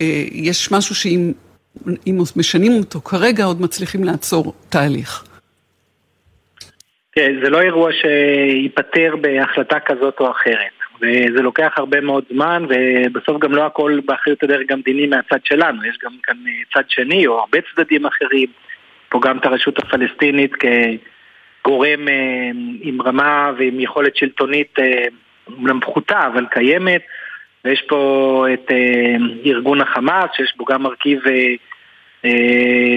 אה, 0.01 0.25
יש 0.33 0.73
משהו 0.73 0.95
שאם 0.95 1.33
אם 2.07 2.19
משנים 2.37 2.73
אותו 2.73 3.01
כרגע, 3.01 3.45
עוד 3.45 3.63
מצליחים 3.63 4.05
לעצור 4.05 4.55
תהליך? 4.69 5.25
כן, 7.13 7.33
זה 7.43 7.51
לא 7.51 7.61
אירוע 7.61 7.91
שייפתר 7.93 9.17
בהחלטה 9.21 9.77
כזאת 9.87 10.21
או 10.21 10.31
אחרת. 10.31 10.78
וזה 11.01 11.43
לוקח 11.43 11.73
הרבה 11.77 12.01
מאוד 12.01 12.25
זמן, 12.33 12.67
ובסוף 12.69 13.39
גם 13.39 13.55
לא 13.55 13.67
הכל 13.67 14.01
באחריות 14.05 14.43
הדרג 14.43 14.73
המדיני 14.73 15.07
מהצד 15.07 15.39
שלנו, 15.45 15.85
יש 15.85 15.99
גם 16.05 16.13
כאן 16.23 16.37
אה, 16.47 16.53
צד 16.75 16.91
שני 16.91 17.27
או 17.27 17.39
הרבה 17.39 17.59
צדדים 17.75 18.07
אחרים, 18.07 18.49
פה 19.09 19.21
גם 19.23 19.39
את 19.39 19.47
הרשות 19.47 19.79
הפלסטינית 19.79 20.53
כגורם 20.55 22.09
אה, 22.09 22.51
עם 22.81 23.03
רמה 23.03 23.53
ועם 23.59 23.81
יכולת 23.81 24.17
שלטונית 24.17 24.79
אה, 24.79 25.05
אומנם 25.47 25.81
פחותה, 25.81 26.27
אבל 26.27 26.47
קיימת, 26.51 27.03
ויש 27.65 27.83
פה 27.89 28.47
את 28.55 28.71
ארגון 29.47 29.81
החמאס, 29.81 30.31
שיש 30.37 30.57
בו 30.57 30.65
גם 30.65 30.83
מרכיב 30.83 31.21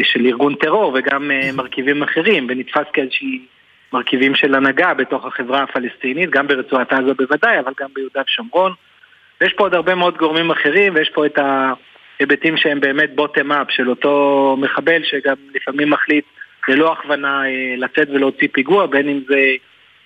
של 0.04 0.26
ארגון 0.26 0.56
טרור 0.56 0.94
וגם 0.96 1.32
מרכיבים 1.54 2.04
אחרים, 2.04 2.48
ונתפס 2.50 2.86
כאיזושהי... 2.94 3.40
מרכיבים 3.94 4.36
של 4.36 4.56
הנהגה 4.56 4.94
בתוך 4.94 5.26
החברה 5.26 5.64
הפלסטינית, 5.64 6.30
גם 6.30 6.48
ברצועת 6.48 6.94
עזה 6.94 7.14
בוודאי, 7.14 7.60
אבל 7.60 7.72
גם 7.80 7.90
ביהודה 7.94 8.22
ושומרון. 8.28 8.74
ויש 9.42 9.54
פה 9.54 9.64
עוד 9.64 9.74
הרבה 9.74 9.96
מאוד 9.96 10.18
גורמים 10.18 10.52
אחרים, 10.52 10.96
ויש 10.96 11.10
פה 11.10 11.26
את 11.26 11.38
ההיבטים 11.38 12.58
שהם 12.58 12.80
באמת 12.80 13.16
בוטם 13.16 13.52
אפ 13.52 13.68
של 13.70 13.90
אותו 13.90 14.56
מחבל 14.60 15.04
שגם 15.04 15.36
לפעמים 15.56 15.90
מחליט 15.90 16.26
ללא 16.68 16.92
הכוונה 16.94 17.46
אה, 17.46 17.76
לצאת 17.78 18.10
ולהוציא 18.10 18.48
פיגוע, 18.52 18.86
בין 18.86 19.10
אם 19.10 19.20
זה 19.28 19.56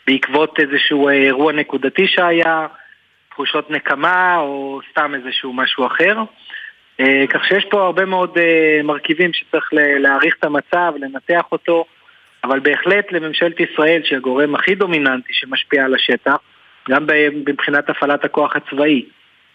בעקבות 0.08 0.60
איזשהו 0.60 1.08
אה, 1.08 1.14
אירוע 1.14 1.54
נקודתי 1.54 2.08
שהיה, 2.08 2.68
תחושות 3.30 3.72
נקמה 3.72 4.38
או 4.38 4.80
סתם 4.92 5.16
איזשהו 5.16 5.54
משהו 5.54 5.86
אחר. 5.86 6.18
אה, 7.00 7.26
כך 7.30 7.46
שיש 7.46 7.66
פה 7.66 7.86
הרבה 7.86 8.06
מאוד 8.06 8.38
מרכיבים 8.84 9.34
שצריך 9.34 9.70
להעריך 9.74 10.36
את 10.40 10.44
המצב, 10.44 10.94
לנתח 11.00 11.44
אותו. 11.52 11.86
אבל 12.46 12.60
בהחלט 12.60 13.12
לממשלת 13.12 13.60
ישראל, 13.60 14.02
שהיא 14.04 14.18
הגורם 14.18 14.56
הכי 14.56 14.76
דומיננטי 14.76 15.34
שמשפיע 15.34 15.86
על 15.86 15.96
השטח, 15.96 16.36
גם 16.90 17.06
מבחינת 17.48 17.90
הפעלת 17.90 18.26
הכוח 18.26 18.56
הצבאי, 18.56 19.06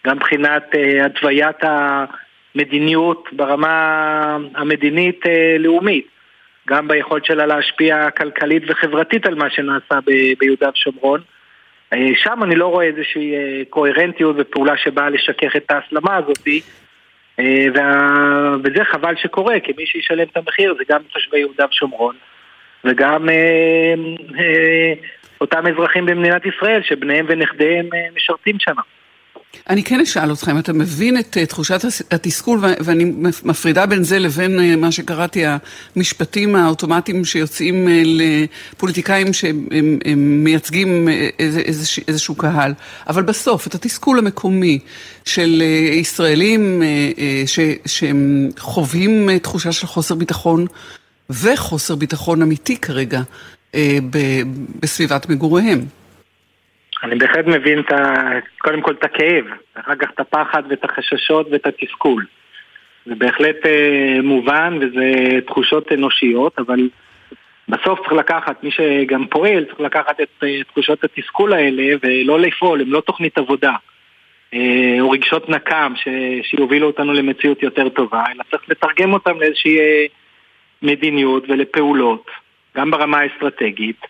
גם 0.07 0.15
מבחינת 0.15 0.63
uh, 0.75 1.05
התוויית 1.05 1.57
המדיניות 1.61 3.29
ברמה 3.31 4.37
המדינית-לאומית, 4.55 6.05
אה, 6.05 6.75
גם 6.75 6.87
ביכולת 6.87 7.25
שלה 7.25 7.45
להשפיע 7.45 8.11
כלכלית 8.11 8.63
וחברתית 8.67 9.25
על 9.25 9.35
מה 9.35 9.49
שנעשה 9.49 9.99
ביהודה 10.39 10.69
ושומרון. 10.73 11.21
Uh, 11.93 11.97
שם 12.15 12.43
אני 12.43 12.55
לא 12.55 12.67
רואה 12.67 12.85
איזושהי 12.85 13.33
uh, 13.33 13.69
קוהרנטיות 13.69 14.35
ופעולה 14.39 14.77
שבאה 14.77 15.09
לשכך 15.09 15.55
את 15.55 15.71
ההסלמה 15.71 16.15
הזאת, 16.15 16.47
uh, 16.47 17.41
וה... 17.75 18.55
וזה 18.63 18.83
חבל 18.83 19.15
שקורה, 19.15 19.59
כי 19.59 19.71
מי 19.77 19.85
שישלם 19.85 20.27
את 20.31 20.37
המחיר 20.37 20.75
זה 20.77 20.83
גם 20.89 21.01
תושבי 21.13 21.39
יהודה 21.39 21.65
ושומרון. 21.69 22.15
וגם 22.85 23.29
אה, 23.29 23.35
אה, 24.39 24.93
אותם 25.41 25.67
אזרחים 25.67 26.05
במדינת 26.05 26.41
ישראל 26.45 26.81
שבניהם 26.83 27.25
ונכדיהם 27.29 27.89
אה, 27.93 27.99
משרתים 28.15 28.55
שם. 28.59 28.75
אני 29.69 29.83
כן 29.83 29.99
אשאל 29.99 30.29
אותך 30.29 30.49
אם 30.51 30.59
אתה 30.59 30.73
מבין 30.73 31.17
את 31.19 31.37
תחושת 31.37 31.79
התסכול, 32.11 32.59
ואני 32.61 33.05
מפרידה 33.43 33.85
בין 33.85 34.03
זה 34.03 34.19
לבין 34.19 34.79
מה 34.79 34.91
שקראתי, 34.91 35.43
המשפטים 35.95 36.55
האוטומטיים 36.55 37.25
שיוצאים 37.25 37.87
לפוליטיקאים 38.03 39.33
שהם 39.33 39.67
מייצגים 40.17 41.07
איזשה, 41.39 42.01
איזשהו 42.07 42.35
קהל. 42.35 42.73
אבל 43.07 43.23
בסוף, 43.23 43.67
את 43.67 43.75
התסכול 43.75 44.19
המקומי 44.19 44.79
של 45.25 45.63
ישראלים 45.91 46.83
שהם 47.85 48.49
חווים 48.59 49.37
תחושה 49.37 49.71
של 49.71 49.87
חוסר 49.87 50.15
ביטחון, 50.15 50.65
וחוסר 51.43 51.95
ביטחון 51.95 52.41
אמיתי 52.41 52.81
כרגע 52.81 53.19
אה, 53.75 53.97
בסביבת 54.81 55.29
מגוריהם. 55.29 55.79
אני 57.03 57.15
בהחלט 57.15 57.45
מבין 57.45 57.79
את 57.79 57.91
ה... 57.91 58.29
קודם 58.57 58.81
כל 58.81 58.91
את 58.91 59.03
הכאב, 59.03 59.45
אחר 59.73 59.95
כך 59.95 60.09
את 60.15 60.19
הפחד 60.19 60.63
ואת 60.69 60.83
החששות 60.83 61.47
ואת 61.51 61.65
התסכול. 61.65 62.25
זה 63.05 63.15
בהחלט 63.15 63.65
אה, 63.65 64.21
מובן 64.23 64.77
וזה 64.81 65.39
תחושות 65.47 65.91
אנושיות, 65.91 66.59
אבל 66.59 66.89
בסוף 67.69 67.99
צריך 67.99 68.11
לקחת, 68.11 68.63
מי 68.63 68.71
שגם 68.71 69.27
פועל, 69.27 69.65
צריך 69.65 69.79
לקחת 69.79 70.21
את 70.21 70.43
אה, 70.43 70.63
תחושות 70.63 71.03
התסכול 71.03 71.53
האלה 71.53 71.83
ולא 72.03 72.39
לפעול, 72.39 72.81
הם 72.81 72.93
לא 72.93 73.01
תוכנית 73.01 73.37
עבודה. 73.37 73.73
אה, 74.53 74.97
או 74.99 75.09
רגשות 75.09 75.49
נקם 75.49 75.93
ש... 75.95 76.07
שיובילו 76.43 76.87
אותנו 76.87 77.13
למציאות 77.13 77.63
יותר 77.63 77.89
טובה, 77.89 78.23
אלא 78.35 78.43
צריך 78.51 78.63
לתרגם 78.69 79.13
אותם 79.13 79.39
לאיזושהי 79.39 79.77
אה, 80.83 80.89
מדיניות 80.89 81.43
ולפעולות, 81.47 82.25
גם 82.77 82.91
ברמה 82.91 83.19
האסטרטגית, 83.19 84.01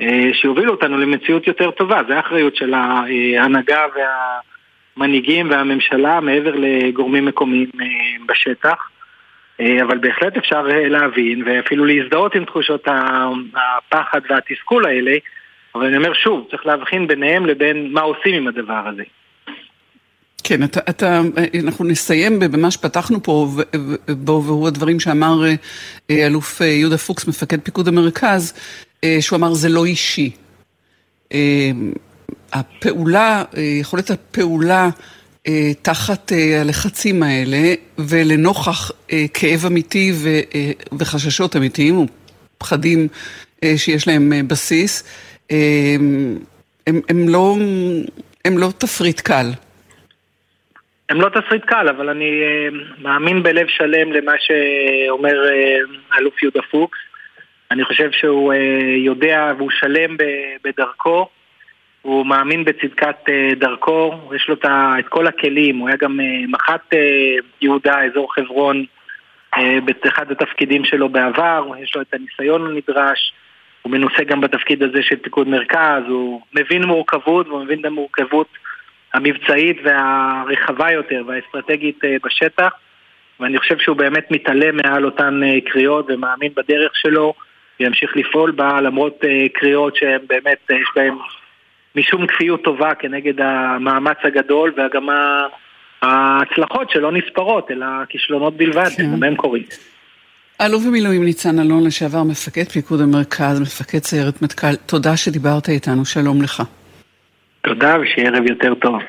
אה, 0.00 0.30
שיובילו 0.32 0.72
אותנו 0.72 0.98
למציאות 0.98 1.46
יותר 1.46 1.70
טובה. 1.70 2.00
זו 2.08 2.12
האחריות 2.14 2.56
של 2.56 2.74
ההנהגה 2.74 3.86
והמנהיגים 4.96 5.50
והממשלה 5.50 6.20
מעבר 6.20 6.52
לגורמים 6.56 7.24
מקומיים 7.24 8.26
בשטח. 8.26 8.90
אבל 9.82 9.98
בהחלט 9.98 10.36
אפשר 10.36 10.62
להבין 10.66 11.42
ואפילו 11.46 11.84
להזדהות 11.84 12.34
עם 12.34 12.44
תחושות 12.44 12.88
הפחד 13.54 14.20
והתסכול 14.30 14.86
האלה, 14.86 15.16
אבל 15.74 15.86
אני 15.86 15.96
אומר 15.96 16.12
שוב, 16.12 16.46
צריך 16.50 16.66
להבחין 16.66 17.06
ביניהם 17.06 17.46
לבין 17.46 17.92
מה 17.92 18.00
עושים 18.00 18.34
עם 18.34 18.48
הדבר 18.48 18.82
הזה. 18.86 19.02
כן, 20.50 20.62
אתה, 20.62 20.80
אתה, 20.88 21.20
אנחנו 21.60 21.84
נסיים 21.84 22.38
במה 22.38 22.70
שפתחנו 22.70 23.22
פה 23.22 23.48
בו, 24.08 24.42
והוא 24.46 24.68
הדברים 24.68 25.00
שאמר 25.00 25.44
אה, 26.10 26.26
אלוף 26.26 26.62
אה, 26.62 26.66
יהודה 26.66 26.98
פוקס, 26.98 27.26
מפקד 27.26 27.60
פיקוד 27.60 27.88
המרכז, 27.88 28.52
אה, 29.04 29.16
שהוא 29.20 29.36
אמר 29.36 29.54
זה 29.54 29.68
לא 29.68 29.84
אישי. 29.84 30.30
הפעולה, 32.52 33.44
יכולת 33.80 34.10
הפעולה 34.10 34.90
תחת 35.82 36.32
הלחצים 36.60 37.22
האלה 37.22 37.74
ולנוכח 37.98 38.90
כאב 39.34 39.66
אמיתי 39.66 40.12
וחששות 40.98 41.56
אמיתיים, 41.56 41.96
או 41.96 42.06
פחדים 42.58 43.08
שיש 43.76 44.08
להם 44.08 44.32
בסיס, 44.46 45.02
הם, 45.50 46.38
הם, 46.86 47.28
לא, 47.28 47.56
הם 48.44 48.58
לא 48.58 48.72
תפריט 48.78 49.20
קל. 49.20 49.52
הם 51.10 51.20
לא 51.20 51.28
תסריט 51.28 51.64
קל, 51.64 51.88
אבל 51.88 52.08
אני 52.08 52.42
uh, 52.42 53.02
מאמין 53.02 53.42
בלב 53.42 53.66
שלם 53.68 54.12
למה 54.12 54.32
שאומר 54.38 55.42
uh, 55.44 56.18
אלוף 56.18 56.42
יהודה 56.42 56.60
פוקס. 56.70 56.98
אני 57.70 57.84
חושב 57.84 58.10
שהוא 58.12 58.52
uh, 58.52 58.56
יודע 58.96 59.52
והוא 59.58 59.70
שלם 59.70 60.16
בדרכו. 60.64 61.28
הוא 62.02 62.26
מאמין 62.26 62.64
בצדקת 62.64 63.16
דרכו, 63.56 64.12
יש 64.36 64.48
לו 64.48 64.54
את 64.98 65.08
כל 65.08 65.26
הכלים, 65.26 65.78
הוא 65.78 65.88
היה 65.88 65.96
גם 65.96 66.20
מח"ט 66.48 66.94
יהודה, 67.60 68.04
אזור 68.04 68.34
חברון, 68.34 68.84
באחד 69.84 70.30
התפקידים 70.30 70.84
שלו 70.84 71.08
בעבר, 71.08 71.64
יש 71.82 71.96
לו 71.96 72.02
את 72.02 72.14
הניסיון 72.14 72.66
הנדרש, 72.66 73.32
הוא 73.82 73.92
מנוסה 73.92 74.24
גם 74.24 74.40
בתפקיד 74.40 74.82
הזה 74.82 75.02
של 75.02 75.16
פיקוד 75.16 75.48
מרכז, 75.48 76.02
הוא 76.08 76.40
מבין 76.54 76.84
מורכבות 76.84 77.48
והוא 77.48 77.64
מבין 77.64 77.80
את 77.80 77.84
המורכבות 77.84 78.48
המבצעית 79.14 79.76
והרחבה 79.84 80.92
יותר 80.92 81.22
והאסטרטגית 81.26 82.04
אה, 82.04 82.16
בשטח 82.24 82.72
ואני 83.40 83.58
חושב 83.58 83.78
שהוא 83.78 83.96
באמת 83.96 84.30
מתעלם 84.30 84.76
מעל 84.76 85.04
אותן 85.04 85.40
אה, 85.42 85.58
קריאות 85.72 86.06
ומאמין 86.08 86.52
בדרך 86.56 86.92
שלו 86.94 87.34
וימשיך 87.80 88.16
לפעול 88.16 88.50
בה 88.50 88.80
למרות 88.80 89.24
אה, 89.24 89.46
קריאות 89.54 89.96
שהן 89.96 90.20
באמת, 90.28 90.58
יש 90.70 90.88
בהן 90.96 91.14
משום 91.96 92.26
כפיות 92.26 92.64
טובה 92.64 92.94
כנגד 92.94 93.40
המאמץ 93.40 94.16
הגדול 94.24 94.72
וגם 94.76 95.08
ההצלחות 96.02 96.90
שלא 96.90 97.12
נספרות 97.12 97.70
אלא 97.70 97.86
כישלונות 98.08 98.56
בלבד, 98.56 98.88
כן. 98.96 99.12
גם 99.12 99.22
הם 99.22 99.36
קורים. 99.36 99.62
אלוף 100.60 100.82
במילואים 100.86 101.24
ניצן 101.24 101.58
אלון, 101.58 101.86
לשעבר 101.86 102.22
מפקד 102.22 102.68
פיקוד 102.68 103.00
המרכז, 103.00 103.60
מפקד 103.60 103.98
סיירת 103.98 104.42
מטכ"ל, 104.42 104.76
תודה 104.86 105.16
שדיברת 105.16 105.68
איתנו, 105.68 106.04
שלום 106.04 106.42
לך. 106.42 106.62
תודה 107.62 107.96
ושיהיה 108.00 108.30
ערב 108.30 108.46
יותר 108.46 108.74
טוב. 108.74 109.00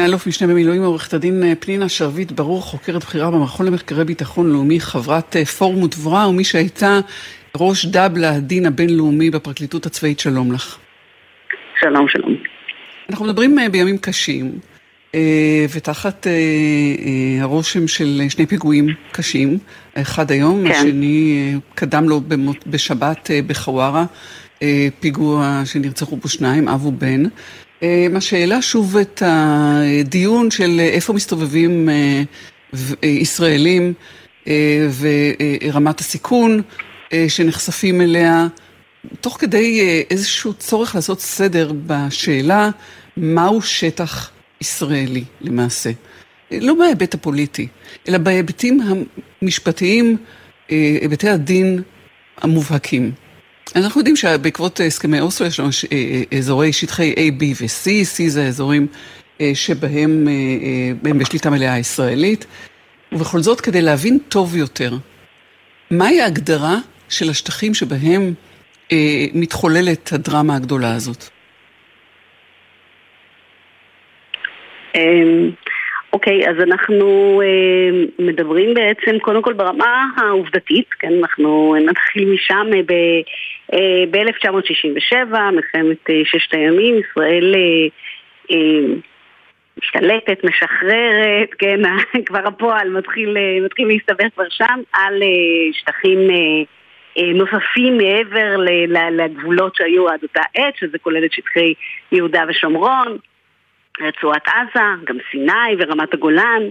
אלוף 0.00 0.26
משנה 0.26 0.48
במילואים 0.48 0.82
עורכת 0.82 1.14
הדין 1.14 1.42
אה, 1.42 1.54
פנינה 1.60 1.88
שרביט 1.88 2.32
ברור, 2.32 2.62
חוקרת 2.62 3.02
בכירה 3.02 3.30
במכון 3.30 3.66
למחקרי 3.66 4.04
ביטחון 4.04 4.52
לאומי, 4.52 4.80
חברת 4.80 5.36
אה, 5.36 5.44
פורום 5.44 5.82
ודבורה 5.82 6.28
ומי 6.28 6.44
שהייתה 6.44 7.00
ראש 7.56 7.86
דבלה 7.86 8.30
הדין 8.36 8.66
הבינלאומי 8.66 9.30
בפרקליטות 9.30 9.86
הצבאית, 9.86 10.20
שלום 10.20 10.52
לך. 10.52 10.78
שלום, 11.80 12.08
שלום. 12.08 12.36
אנחנו 13.10 13.26
מדברים 13.26 13.58
אה, 13.58 13.68
בימים 13.68 13.98
קשים. 13.98 14.73
אה, 15.14 15.66
ותחת 15.74 16.26
אה, 16.26 16.32
אה, 16.32 17.42
הרושם 17.42 17.88
של 17.88 18.22
שני 18.28 18.46
פיגועים 18.46 18.88
קשים, 19.12 19.58
האחד 19.96 20.30
היום, 20.30 20.64
כן. 20.68 20.70
השני 20.70 21.54
קדם 21.74 22.08
לו 22.08 22.20
בשבת 22.66 23.30
בחווארה, 23.46 24.04
פיגוע 25.00 25.62
שנרצחו 25.64 26.16
בו 26.16 26.28
שניים, 26.28 26.68
אב 26.68 26.86
ובן. 26.86 27.22
מה 28.10 28.20
שהעלה 28.20 28.62
שוב 28.62 28.96
את 28.96 29.22
הדיון 29.26 30.50
של 30.50 30.80
איפה 30.80 31.12
מסתובבים 31.12 31.88
ישראלים 33.02 33.92
ורמת 35.00 36.00
הסיכון 36.00 36.62
שנחשפים 37.28 38.00
אליה, 38.00 38.46
תוך 39.20 39.36
כדי 39.40 39.80
איזשהו 40.10 40.54
צורך 40.54 40.94
לעשות 40.94 41.20
סדר 41.20 41.72
בשאלה 41.86 42.70
מהו 43.16 43.62
שטח 43.62 44.30
ישראלי 44.64 45.24
למעשה. 45.40 45.90
לא 46.50 46.74
בהיבט 46.74 47.14
הפוליטי, 47.14 47.68
אלא 48.08 48.18
בהיבטים 48.18 48.80
המשפטיים, 49.42 50.16
אה, 50.70 50.98
היבטי 51.00 51.28
הדין 51.28 51.82
המובהקים. 52.40 53.12
אנחנו 53.76 54.00
יודעים 54.00 54.16
שבעקבות 54.16 54.80
הסכמי 54.86 55.20
אוסלו 55.20 55.46
יש 55.46 55.60
לנו 55.60 55.68
אה, 55.92 56.22
אה, 56.32 56.38
אזורי 56.38 56.72
שטחי 56.72 57.14
A, 57.16 57.42
B 57.42 57.44
ו-C, 57.60 57.86
C 57.86 58.28
זה 58.28 58.44
האזורים 58.44 58.86
שבהם 59.54 60.28
הם 61.04 61.18
בשליטה 61.18 61.50
מלאה 61.50 61.78
ישראלית, 61.78 62.46
ובכל 63.12 63.42
זאת 63.42 63.60
כדי 63.60 63.82
להבין 63.82 64.18
טוב 64.28 64.56
יותר 64.56 64.96
מהי 65.90 66.20
ההגדרה 66.20 66.78
של 67.08 67.30
השטחים 67.30 67.74
שבהם 67.74 68.34
מתחוללת 69.34 70.12
הדרמה 70.12 70.56
הגדולה 70.56 70.94
הזאת. 70.94 71.28
אוקיי, 76.14 76.48
אז 76.48 76.56
אנחנו 76.60 77.40
אה, 77.44 77.90
מדברים 78.18 78.74
בעצם 78.74 79.18
קודם 79.18 79.42
כל 79.42 79.52
ברמה 79.52 80.06
העובדתית, 80.16 80.86
כן, 80.98 81.12
אנחנו 81.20 81.76
נתחיל 81.86 82.34
משם 82.34 82.70
ב-1967, 82.86 85.34
אה, 85.34 85.50
מלחמת 85.50 86.10
אה, 86.10 86.22
ששת 86.24 86.54
הימים, 86.54 86.94
ישראל 86.98 87.54
משתלטת, 89.82 90.44
משחררת, 90.44 91.54
כן, 91.58 91.80
כבר 92.26 92.46
הפועל 92.46 92.90
מתחיל, 92.90 93.36
מתחיל 93.64 93.88
להסתבר 93.88 94.28
כבר 94.34 94.48
שם 94.48 94.80
על 94.92 95.22
שטחים 95.72 96.18
נוספים 97.16 97.96
מעבר 97.96 98.56
לגבולות 99.10 99.76
שהיו 99.76 100.08
עד 100.08 100.22
אותה 100.22 100.42
עת, 100.54 100.76
שזה 100.76 100.98
כולל 100.98 101.24
את 101.24 101.32
שטחי 101.32 101.74
יהודה 102.12 102.44
ושומרון. 102.48 103.18
רצועת 104.00 104.48
עזה, 104.48 104.84
גם 105.04 105.16
סיני 105.30 105.74
ורמת 105.78 106.14
הגולן. 106.14 106.62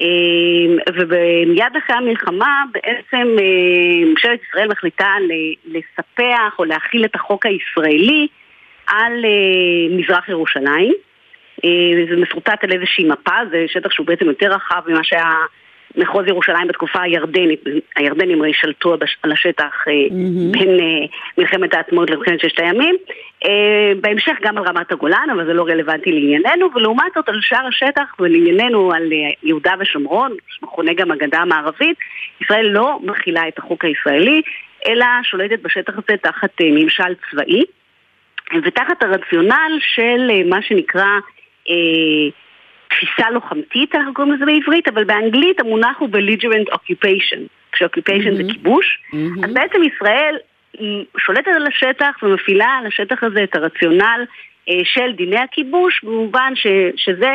אמ, 0.00 0.76
ומיד 0.94 1.76
אחרי 1.78 1.96
המלחמה 1.96 2.64
בעצם 2.72 3.36
אה, 3.38 4.06
ממשלת 4.06 4.40
ישראל 4.48 4.68
מחליטה 4.68 5.14
לספח 5.66 6.58
או 6.58 6.64
להכיל 6.64 7.04
את 7.04 7.14
החוק 7.14 7.46
הישראלי 7.46 8.26
על 8.86 9.24
אה, 9.24 9.96
מזרח 9.96 10.28
ירושלים. 10.28 10.94
אה, 11.64 11.70
זה 12.10 12.16
מסורטט 12.16 12.64
על 12.64 12.72
איזושהי 12.72 13.04
מפה, 13.04 13.32
זה 13.50 13.64
שטח 13.66 13.92
שהוא 13.92 14.06
בעצם 14.06 14.26
יותר 14.26 14.52
רחב 14.52 14.82
ממה 14.86 15.04
שהיה 15.04 15.34
מחוז 15.96 16.26
ירושלים 16.26 16.68
בתקופה 16.68 17.02
הירדנית, 17.02 17.64
הירדנים 17.96 18.40
הרי 18.40 18.52
שלטו 18.54 18.96
על 19.22 19.32
השטח 19.32 19.84
mm-hmm. 19.86 20.52
בין 20.52 20.68
אה, 20.68 21.06
מלחמת 21.38 21.74
העצמאות 21.74 22.10
למלחמת 22.10 22.40
ששת 22.40 22.60
הימים. 22.60 22.96
אה, 23.44 23.92
בהמשך 24.00 24.32
גם 24.42 24.58
על 24.58 24.64
רמת 24.64 24.92
הגולן, 24.92 25.28
אבל 25.32 25.46
זה 25.46 25.52
לא 25.52 25.62
רלוונטי 25.62 26.12
לענייננו, 26.12 26.68
ולעומת 26.74 27.12
זאת 27.14 27.28
על 27.28 27.40
שאר 27.40 27.66
השטח 27.66 28.14
ולענייננו 28.18 28.92
על 28.92 29.12
יהודה 29.42 29.72
ושומרון, 29.80 30.36
שמכונה 30.48 30.92
גם 30.92 31.10
הגדה 31.10 31.38
המערבית, 31.38 31.96
ישראל 32.40 32.66
לא 32.66 32.98
מכילה 33.02 33.48
את 33.48 33.58
החוק 33.58 33.84
הישראלי, 33.84 34.42
אלא 34.86 35.06
שולטת 35.22 35.62
בשטח 35.62 35.92
הזה 35.92 36.16
תחת 36.22 36.50
ממשל 36.60 37.14
צבאי, 37.30 37.62
ותחת 38.64 39.02
הרציונל 39.02 39.78
של 39.80 40.30
מה 40.48 40.62
שנקרא 40.62 41.18
תפיסה 42.88 43.30
לוחמתית, 43.30 43.94
אנחנו 43.94 44.14
קוראים 44.14 44.34
לזה 44.34 44.44
בעברית, 44.46 44.88
אבל 44.88 45.04
באנגלית 45.04 45.60
המונח 45.60 45.96
הוא 45.98 46.08
belligerent 46.08 46.74
occupation, 46.74 47.40
כש-occupation 47.72 48.32
mm-hmm. 48.32 48.46
זה 48.46 48.52
כיבוש, 48.52 48.98
mm-hmm. 49.12 49.46
אז 49.46 49.52
בעצם 49.52 49.78
ישראל 49.82 50.36
שולטת 51.18 51.48
על 51.56 51.66
השטח 51.66 52.22
ומפעילה 52.22 52.66
על 52.66 52.86
השטח 52.86 53.24
הזה 53.24 53.44
את 53.44 53.56
הרציונל 53.56 54.24
אה, 54.68 54.80
של 54.84 55.12
דיני 55.12 55.38
הכיבוש, 55.38 56.00
במובן 56.04 56.52
ש, 56.54 56.66
שזה 56.96 57.34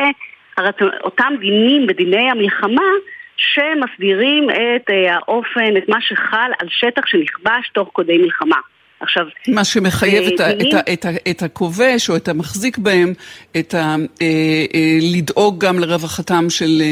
הרצ... 0.56 0.82
אותם 1.04 1.32
דינים 1.40 1.86
בדיני 1.86 2.30
המלחמה 2.30 2.90
שמסדירים 3.36 4.50
את 4.50 4.90
אה, 4.90 5.14
האופן, 5.14 5.76
את 5.76 5.88
מה 5.88 6.00
שחל 6.00 6.50
על 6.58 6.68
שטח 6.70 7.06
שנכבש 7.06 7.68
תוך 7.72 7.90
כדי 7.94 8.18
מלחמה. 8.18 8.58
עכשיו... 9.00 9.26
מה 9.48 9.64
שמחייב 9.64 10.24
את, 10.34 10.40
ה, 10.40 10.50
את, 10.50 10.74
ה, 10.74 10.92
את, 10.92 11.04
ה, 11.04 11.08
את 11.30 11.42
הכובש 11.42 12.10
או 12.10 12.16
את 12.16 12.28
המחזיק 12.28 12.78
בהם, 12.78 13.12
את 13.58 13.74
ה, 13.74 13.78
אה, 14.22 14.26
אה, 14.74 14.98
לדאוג 15.16 15.64
גם 15.64 15.78
לרווחתם 15.78 16.44
של 16.50 16.82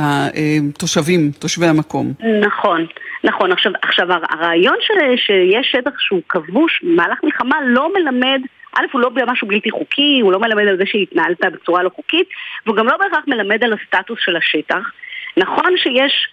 אה, 0.00 0.28
התושבים, 0.70 1.30
תושבי 1.38 1.66
המקום. 1.66 2.12
נכון, 2.46 2.86
נכון. 3.24 3.52
עכשיו, 3.52 3.72
עכשיו 3.82 4.06
הרעיון 4.12 4.76
של, 4.80 4.94
שיש 5.16 5.72
שטח 5.72 5.98
שהוא 5.98 6.20
כבוש 6.28 6.82
במהלך 6.82 7.18
מלחמה 7.24 7.56
לא 7.66 7.88
מלמד 7.94 8.40
א', 8.78 8.84
הוא 8.92 9.00
לא 9.00 9.10
משהו 9.26 9.48
בלתי 9.48 9.70
חוקי, 9.70 10.20
הוא 10.22 10.32
לא 10.32 10.40
מלמד 10.40 10.68
על 10.68 10.76
זה 10.76 10.84
שהתנהלת 10.86 11.40
בצורה 11.52 11.82
לא 11.82 11.90
חוקית, 11.96 12.28
והוא 12.66 12.76
גם 12.76 12.86
לא 12.86 12.96
בהכרח 12.96 13.24
מלמד 13.26 13.64
על 13.64 13.72
הסטטוס 13.72 14.18
של 14.20 14.36
השטח. 14.36 14.90
נכון 15.36 15.76
שיש 15.76 16.28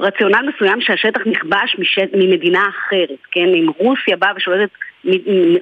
רציונל 0.00 0.50
מסוים 0.54 0.80
שהשטח 0.80 1.20
נכבש 1.26 1.76
משט, 1.78 2.08
ממדינה 2.14 2.68
אחרת, 2.68 3.18
כן? 3.30 3.48
אם 3.48 3.66
רוסיה 3.78 4.16
באה 4.16 4.32
ושולטת, 4.36 4.70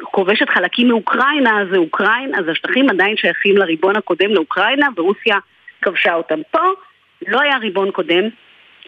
כובשת 0.03 0.49
חלקים 0.49 0.89
מאוקראינה, 0.89 1.63
אז 1.63 1.69
זה 1.73 1.77
אוקראינה, 1.77 2.39
אז 2.39 2.49
השטחים 2.49 2.91
עדיין 2.91 3.17
שייכים 3.17 3.57
לריבון 3.57 3.97
הקודם 3.97 4.31
לאוקראינה, 4.31 4.87
ורוסיה 4.97 5.37
כבשה 5.83 6.15
אותם. 6.15 6.39
פה 6.51 6.61
לא 7.29 7.41
היה 7.41 7.57
ריבון 7.57 7.91
קודם, 7.91 8.25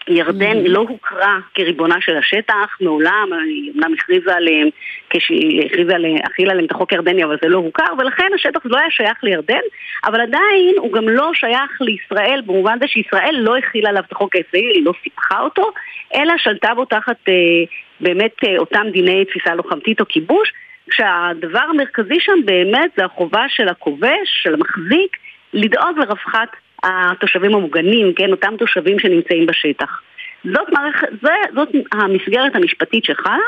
ירדן 0.08 0.64
mm-hmm. 0.64 0.68
לא 0.68 0.84
הוכרה 0.88 1.38
כריבונה 1.54 1.96
של 2.00 2.16
השטח, 2.16 2.76
מעולם, 2.80 3.28
היא 3.44 3.72
אמנם 3.76 3.94
הכריזה 3.94 4.34
עליהם, 4.34 4.68
כשהיא 5.10 5.66
הכריזה 5.66 5.94
להכיל 5.98 6.50
עליהם 6.50 6.66
את 6.66 6.70
החוק 6.70 6.92
הירדני, 6.92 7.24
אבל 7.24 7.36
זה 7.42 7.48
לא 7.48 7.58
הוכר, 7.58 7.92
ולכן 7.98 8.30
השטח 8.34 8.60
לא 8.64 8.78
היה 8.78 8.90
שייך 8.90 9.18
לירדן, 9.22 9.60
אבל 10.04 10.20
עדיין 10.20 10.74
הוא 10.78 10.92
גם 10.92 11.08
לא 11.08 11.30
שייך 11.34 11.80
לישראל, 11.80 12.42
במובן 12.46 12.78
זה 12.80 12.88
שישראל 12.88 13.36
לא 13.38 13.56
הכילה 13.56 13.88
עליו 13.88 14.02
את 14.06 14.12
החוק 14.12 14.36
הישראלי, 14.36 14.72
היא 14.74 14.84
לא 14.84 14.92
סיפחה 15.02 15.40
אותו, 15.40 15.70
אלא 16.14 16.34
שלטה 16.38 16.74
בו 16.74 16.84
תחת 16.84 17.16
אה, 17.28 17.34
באמת 18.00 18.34
אה, 18.44 18.58
אותם 18.58 18.86
דיני 18.92 19.24
תפיסה 19.24 19.54
לוחמתית 19.54 20.00
או 20.00 20.06
כיבוש, 20.08 20.52
כשהדבר 20.90 21.62
המרכזי 21.70 22.20
שם 22.20 22.38
באמת 22.44 22.90
זה 22.96 23.04
החובה 23.04 23.44
של 23.48 23.68
הכובש, 23.68 24.42
של 24.42 24.54
המחזיק, 24.54 25.16
לדאוג 25.52 25.98
לרווחת 25.98 26.48
התושבים 26.86 27.54
המוגנים, 27.54 28.14
כן, 28.14 28.30
אותם 28.30 28.56
תושבים 28.58 28.98
שנמצאים 28.98 29.46
בשטח. 29.46 30.00
זאת, 30.44 30.68
מערכ... 30.72 31.04
זה, 31.22 31.32
זאת 31.54 31.68
המסגרת 31.92 32.56
המשפטית 32.56 33.04
שחלה, 33.04 33.38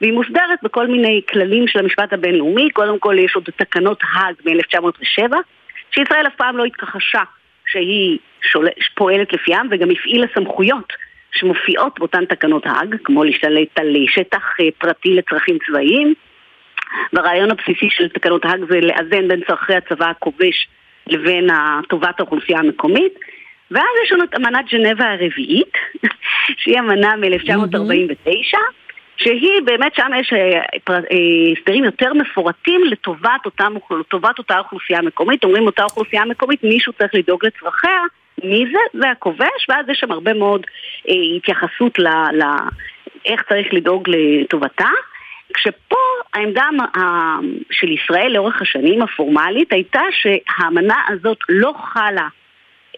והיא 0.00 0.12
מוסדרת 0.12 0.58
בכל 0.62 0.86
מיני 0.86 1.20
כללים 1.28 1.68
של 1.68 1.78
המשפט 1.78 2.12
הבינלאומי. 2.12 2.70
קודם 2.70 2.98
כל 2.98 3.16
יש 3.18 3.34
עוד 3.34 3.44
תקנות 3.56 4.00
האג 4.12 4.34
מ-1907, 4.44 5.34
שישראל 5.90 6.26
אף 6.26 6.34
פעם 6.36 6.56
לא 6.56 6.64
התכחשה 6.64 7.22
שהיא 7.66 8.18
שול... 8.42 8.68
פועלת 8.94 9.32
לפיהם, 9.32 9.66
וגם 9.70 9.90
הפעילה 9.90 10.26
סמכויות 10.34 10.92
שמופיעות 11.32 11.98
באותן 11.98 12.24
תקנות 12.24 12.66
האג, 12.66 12.96
כמו 13.04 13.24
להשתלט 13.24 13.78
על 13.78 13.96
שטח 14.06 14.44
אה, 14.60 14.66
פרטי 14.78 15.14
לצרכים 15.14 15.58
צבאיים. 15.66 16.14
והרעיון 17.12 17.50
הבסיסי 17.50 17.90
של 17.90 18.08
תקנות 18.08 18.44
האג 18.44 18.60
זה 18.70 18.80
לאזן 18.80 19.28
בין 19.28 19.40
צורכי 19.46 19.74
הצבא 19.74 20.10
הכובש 20.10 20.68
לבין 21.06 21.46
טובת 21.88 22.20
האוכלוסייה 22.20 22.58
המקומית. 22.58 23.14
ואז 23.70 23.86
יש 24.04 24.12
לנו 24.12 24.24
את 24.24 24.34
אמנת 24.34 24.64
ז'נבה 24.70 25.10
הרביעית, 25.10 25.72
שהיא 26.60 26.78
אמנה 26.78 27.16
מ-1949, 27.16 28.58
שהיא 29.16 29.62
באמת, 29.64 29.94
שם 29.94 30.10
יש 30.20 30.32
אה, 30.32 30.60
אה, 30.90 30.98
הסדרים 31.58 31.84
יותר 31.84 32.12
מפורטים 32.14 32.84
לטובת, 32.84 33.40
אותם, 33.44 33.74
לטובת 34.00 34.38
אותה 34.38 34.58
אוכלוסייה 34.58 35.02
מקומית. 35.02 35.44
אומרים 35.44 35.66
אותה 35.66 35.84
אוכלוסייה 35.84 36.24
מקומית, 36.24 36.64
מישהו 36.64 36.92
צריך 36.92 37.14
לדאוג 37.14 37.46
לצרכיה, 37.46 38.00
מי 38.44 38.64
זה? 38.72 38.98
זה 39.00 39.10
הכובש, 39.10 39.66
ואז 39.68 39.88
יש 39.88 39.98
שם 39.98 40.12
הרבה 40.12 40.34
מאוד 40.34 40.66
אה, 41.08 41.14
התייחסות 41.36 41.98
ל, 41.98 42.08
ל, 42.08 42.42
צריך 43.48 43.66
לדאוג 43.72 44.08
לטובתה. 44.08 44.88
כשפה 45.54 45.96
העמדה 46.34 46.68
של 47.70 47.88
ישראל 47.88 48.32
לאורך 48.32 48.62
השנים 48.62 49.02
הפורמלית 49.02 49.72
הייתה 49.72 50.00
שהאמנה 50.10 50.96
הזאת 51.08 51.38
לא 51.48 51.72
חלה 51.92 52.28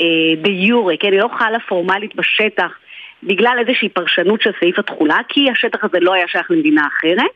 אה, 0.00 0.42
ביורי, 0.42 0.98
כן, 0.98 1.12
היא 1.12 1.20
לא 1.20 1.28
חלה 1.38 1.58
פורמלית 1.68 2.14
בשטח 2.14 2.78
בגלל 3.22 3.56
איזושהי 3.58 3.88
פרשנות 3.88 4.42
של 4.42 4.50
סעיף 4.60 4.78
התכולה, 4.78 5.18
כי 5.28 5.50
השטח 5.50 5.84
הזה 5.84 5.98
לא 6.00 6.12
היה 6.14 6.28
שייך 6.28 6.50
למדינה 6.50 6.86
אחרת. 6.86 7.30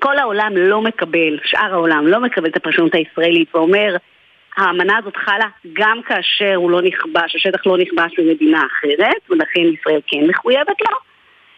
כל 0.00 0.18
העולם 0.18 0.56
לא 0.56 0.80
מקבל, 0.80 1.38
שאר 1.44 1.72
העולם 1.72 2.06
לא 2.06 2.20
מקבל 2.20 2.48
את 2.48 2.56
הפרשנות 2.56 2.94
הישראלית 2.94 3.54
ואומר 3.54 3.96
האמנה 4.56 4.98
הזאת 4.98 5.16
חלה 5.16 5.48
גם 5.72 6.00
כאשר 6.02 6.54
הוא 6.54 6.70
לא 6.70 6.82
נכבש, 6.82 7.36
השטח 7.36 7.66
לא 7.66 7.78
נכבש 7.78 8.18
במדינה 8.18 8.62
אחרת, 8.66 9.30
ולכן 9.30 9.60
ישראל 9.60 10.00
כן 10.06 10.26
מחויבת 10.28 10.80
לו. 10.80 11.07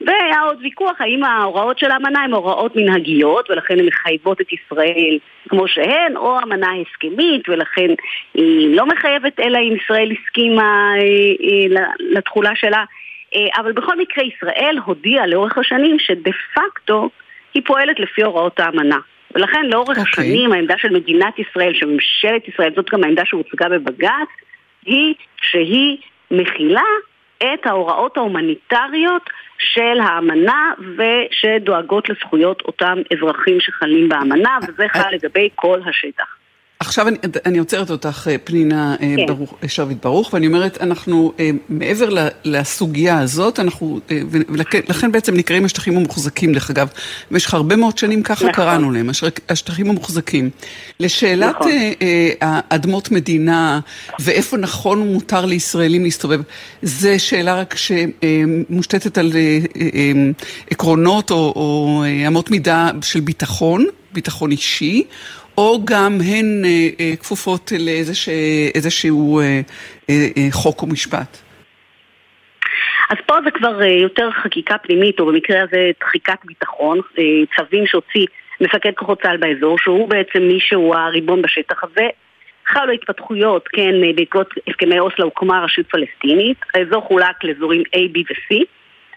והיה 0.06 0.40
עוד 0.40 0.58
ויכוח 0.60 1.00
האם 1.00 1.24
ההוראות 1.24 1.78
של 1.78 1.90
האמנה 1.90 2.20
הן 2.20 2.32
הוראות 2.32 2.76
מנהגיות 2.76 3.50
ולכן 3.50 3.78
הן 3.78 3.86
מחייבות 3.86 4.40
את 4.40 4.46
ישראל 4.52 5.18
כמו 5.48 5.68
שהן, 5.68 6.16
או 6.16 6.38
אמנה 6.42 6.68
הסכמית 6.80 7.48
ולכן 7.48 7.88
היא 8.34 8.76
לא 8.76 8.86
מחייבת 8.86 9.40
אלא 9.40 9.58
אם 9.58 9.76
ישראל 9.76 10.12
הסכימה 10.12 10.92
אה, 10.96 11.80
אה, 11.80 11.86
לתכולה 11.98 12.50
שלה. 12.54 12.84
אה, 13.34 13.60
אבל 13.60 13.72
בכל 13.72 13.98
מקרה 13.98 14.24
ישראל 14.24 14.78
הודיעה 14.84 15.26
לאורך 15.26 15.58
השנים 15.58 15.98
שדה 15.98 16.30
פקטו 16.54 17.10
היא 17.54 17.62
פועלת 17.66 18.00
לפי 18.00 18.22
הוראות 18.22 18.60
האמנה. 18.60 18.98
ולכן 19.34 19.66
לאורך 19.66 19.96
okay. 19.96 20.00
אוקיי. 20.00 20.24
השנים 20.24 20.52
העמדה 20.52 20.74
של 20.78 20.88
מדינת 20.88 21.38
ישראל, 21.38 21.74
של 21.74 21.86
ממשלת 21.86 22.48
ישראל, 22.48 22.72
זאת 22.76 22.90
גם 22.92 23.04
העמדה 23.04 23.22
שהוצגה 23.24 23.68
בבג"ץ, 23.68 24.28
היא 24.84 25.14
שהיא 25.42 25.96
מכילה 26.30 26.82
את 27.42 27.66
ההוראות 27.66 28.16
ההומניטריות 28.16 29.30
של 29.58 30.00
האמנה 30.02 30.72
ושדואגות 30.96 32.08
לזכויות 32.08 32.62
אותם 32.62 32.98
אזרחים 33.12 33.60
שחלים 33.60 34.08
באמנה, 34.08 34.58
וזה 34.68 34.86
חל 34.88 35.10
לגבי 35.12 35.48
כל 35.54 35.80
השטח. 35.86 36.39
עכשיו 36.80 37.08
אני, 37.08 37.16
אני 37.46 37.58
עוצרת 37.58 37.90
אותך, 37.90 38.28
אה, 38.30 38.38
פנינה 38.44 38.96
אה, 39.00 39.14
כן. 39.16 39.26
ברוך, 39.26 39.54
שרביט 39.66 39.98
ברוך, 40.02 40.34
ואני 40.34 40.46
אומרת, 40.46 40.78
אנחנו 40.80 41.32
אה, 41.38 41.50
מעבר 41.68 42.28
לסוגיה 42.44 43.18
הזאת, 43.18 43.60
אנחנו, 43.60 44.00
ולכן 44.48 45.12
בעצם 45.12 45.34
נקראים 45.34 45.64
השטחים 45.64 45.96
המוחזקים, 45.96 46.52
דרך 46.52 46.70
אגב, 46.70 46.88
במשך 47.30 47.54
הרבה 47.54 47.76
מאוד 47.76 47.98
שנים 47.98 48.22
ככה 48.22 48.44
נכון. 48.44 48.52
קראנו 48.52 48.92
להם, 48.92 49.10
השטחים 49.48 49.90
המוחזקים. 49.90 50.50
לשאלת 51.00 51.56
נכון. 51.56 51.70
אדמות 52.68 53.10
מדינה, 53.10 53.80
ואיפה 54.18 54.56
נכון 54.56 55.02
ומותר 55.02 55.44
לישראלים 55.44 56.04
להסתובב, 56.04 56.40
זה 56.82 57.18
שאלה 57.18 57.54
רק 57.54 57.74
שמושתתת 57.76 59.18
על 59.18 59.32
עקרונות 60.70 61.30
או, 61.30 61.36
או 61.56 62.04
אמות 62.26 62.50
מידה 62.50 62.90
של 63.02 63.20
ביטחון, 63.20 63.86
ביטחון 64.12 64.50
אישי, 64.50 65.04
או 65.60 65.78
גם 65.84 66.12
הן 66.12 66.64
אה, 66.64 66.88
אה, 67.00 67.16
כפופות 67.16 67.72
לאיזשהו 68.74 69.40
אה, 69.40 69.60
חוק 70.50 70.82
ומשפט? 70.82 71.38
אז 73.10 73.16
פה 73.26 73.34
זה 73.44 73.50
כבר 73.50 73.82
יותר 73.82 74.30
חקיקה 74.30 74.78
פנימית, 74.78 75.20
או 75.20 75.26
במקרה 75.26 75.62
הזה 75.62 75.90
דחיקת 76.00 76.38
ביטחון, 76.44 77.00
צווים 77.56 77.86
שהוציא 77.86 78.26
מפקד 78.60 78.92
כוחות 78.96 79.22
צה"ל 79.22 79.36
באזור, 79.36 79.78
שהוא 79.78 80.08
בעצם 80.08 80.42
מי 80.42 80.60
שהוא 80.60 80.94
הריבון 80.94 81.42
בשטח 81.42 81.84
הזה. 81.84 82.08
חלו 82.66 82.92
התפתחויות, 82.92 83.68
כן, 83.68 83.94
בעקבות 84.16 84.50
הסכמי 84.68 84.98
אוסלו 84.98 85.24
הוקמה 85.24 85.64
רשות 85.64 85.86
פלסטינית, 85.86 86.56
האזור 86.74 87.00
חולק 87.00 87.44
לאזורים 87.44 87.82
A, 87.96 87.98
B 88.16 88.18
ו-C. 88.18 88.64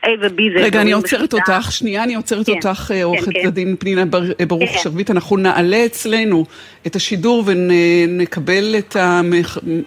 A 0.03 0.07
ו-B 0.21 0.41
זה... 0.57 0.63
רגע, 0.63 0.81
אני 0.81 0.91
עוצרת 0.91 1.33
אותך, 1.33 1.71
שנייה, 1.71 2.03
אני 2.03 2.15
עוצרת 2.15 2.45
כן, 2.45 2.51
אותך, 2.51 2.91
אה, 2.91 2.97
כן, 2.97 3.03
עורכת 3.03 3.31
כן. 3.41 3.47
הדין 3.47 3.75
פנינה 3.79 4.03
אה, 4.39 4.45
ברוך 4.45 4.69
כן. 4.69 4.79
שרביט. 4.83 5.11
אנחנו 5.11 5.37
נעלה 5.37 5.85
אצלנו 5.85 6.45
את 6.87 6.95
השידור 6.95 7.43
ונקבל 7.45 8.75
את 8.77 8.95
ה... 8.95 9.21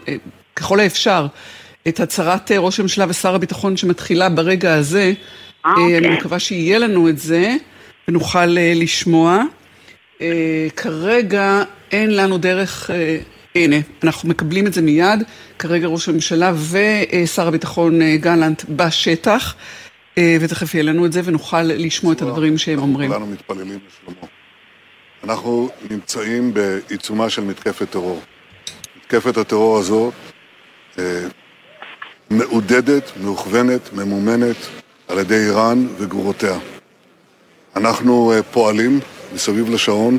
אה, 0.09 0.15
ככל 0.57 0.81
האפשר, 0.81 1.27
את 1.89 2.01
הצהרת 2.01 2.51
ראש 2.53 2.81
הממשלה 2.81 3.05
ושר 3.09 3.35
הביטחון 3.35 3.77
שמתחילה 3.77 4.29
ברגע 4.29 4.75
הזה. 4.75 5.13
אוקיי. 5.65 5.99
אני 5.99 6.09
מקווה 6.09 6.39
שיהיה 6.39 6.79
לנו 6.79 7.09
את 7.09 7.19
זה, 7.19 7.57
ונוכל 8.09 8.47
לשמוע. 8.75 9.43
כרגע 10.77 11.63
אין 11.93 12.17
לנו 12.17 12.39
דרך... 12.39 12.91
הנה, 13.55 13.77
אנחנו 14.05 14.29
מקבלים 14.29 14.67
את 14.67 14.75
זה 14.75 14.83
מיד. 14.83 15.23
כרגע 15.59 15.87
ראש 15.87 16.09
הממשלה 16.09 16.53
ושר 16.71 17.49
הביטחון 17.49 18.01
גלנט 18.17 18.65
בשטח. 18.69 19.55
אה, 20.19 20.37
ותכף 20.41 20.75
יהיה 20.75 20.85
לנו 20.85 21.07
את 21.07 21.13
זה 21.13 21.21
ונוכל 21.25 21.63
לשמוע 21.63 22.13
את 22.13 22.23
הדברים 22.23 22.59
שהם 22.59 22.79
אומרים. 22.79 23.11
כולנו 23.11 23.27
מתפללים 23.27 23.79
לשלומו. 23.89 24.29
אנחנו 25.25 25.71
נמצאים 25.91 26.55
בעיצומה 26.55 27.31
של 27.31 27.43
מתקפת 27.43 27.91
טרור. 27.91 28.21
מתקפת 28.97 29.37
הטרור 29.37 29.79
הזו 29.79 30.11
אה, 30.99 31.27
מעודדת, 32.31 33.13
מאוכוונת, 33.23 33.93
ממומנת 33.93 34.57
על 35.09 35.19
ידי 35.19 35.35
איראן 35.35 35.87
וגרורותיה. 35.99 36.59
אנחנו 37.77 38.33
אה, 38.33 38.43
פועלים 38.43 39.01
מסביב 39.35 39.71
לשעון, 39.71 40.19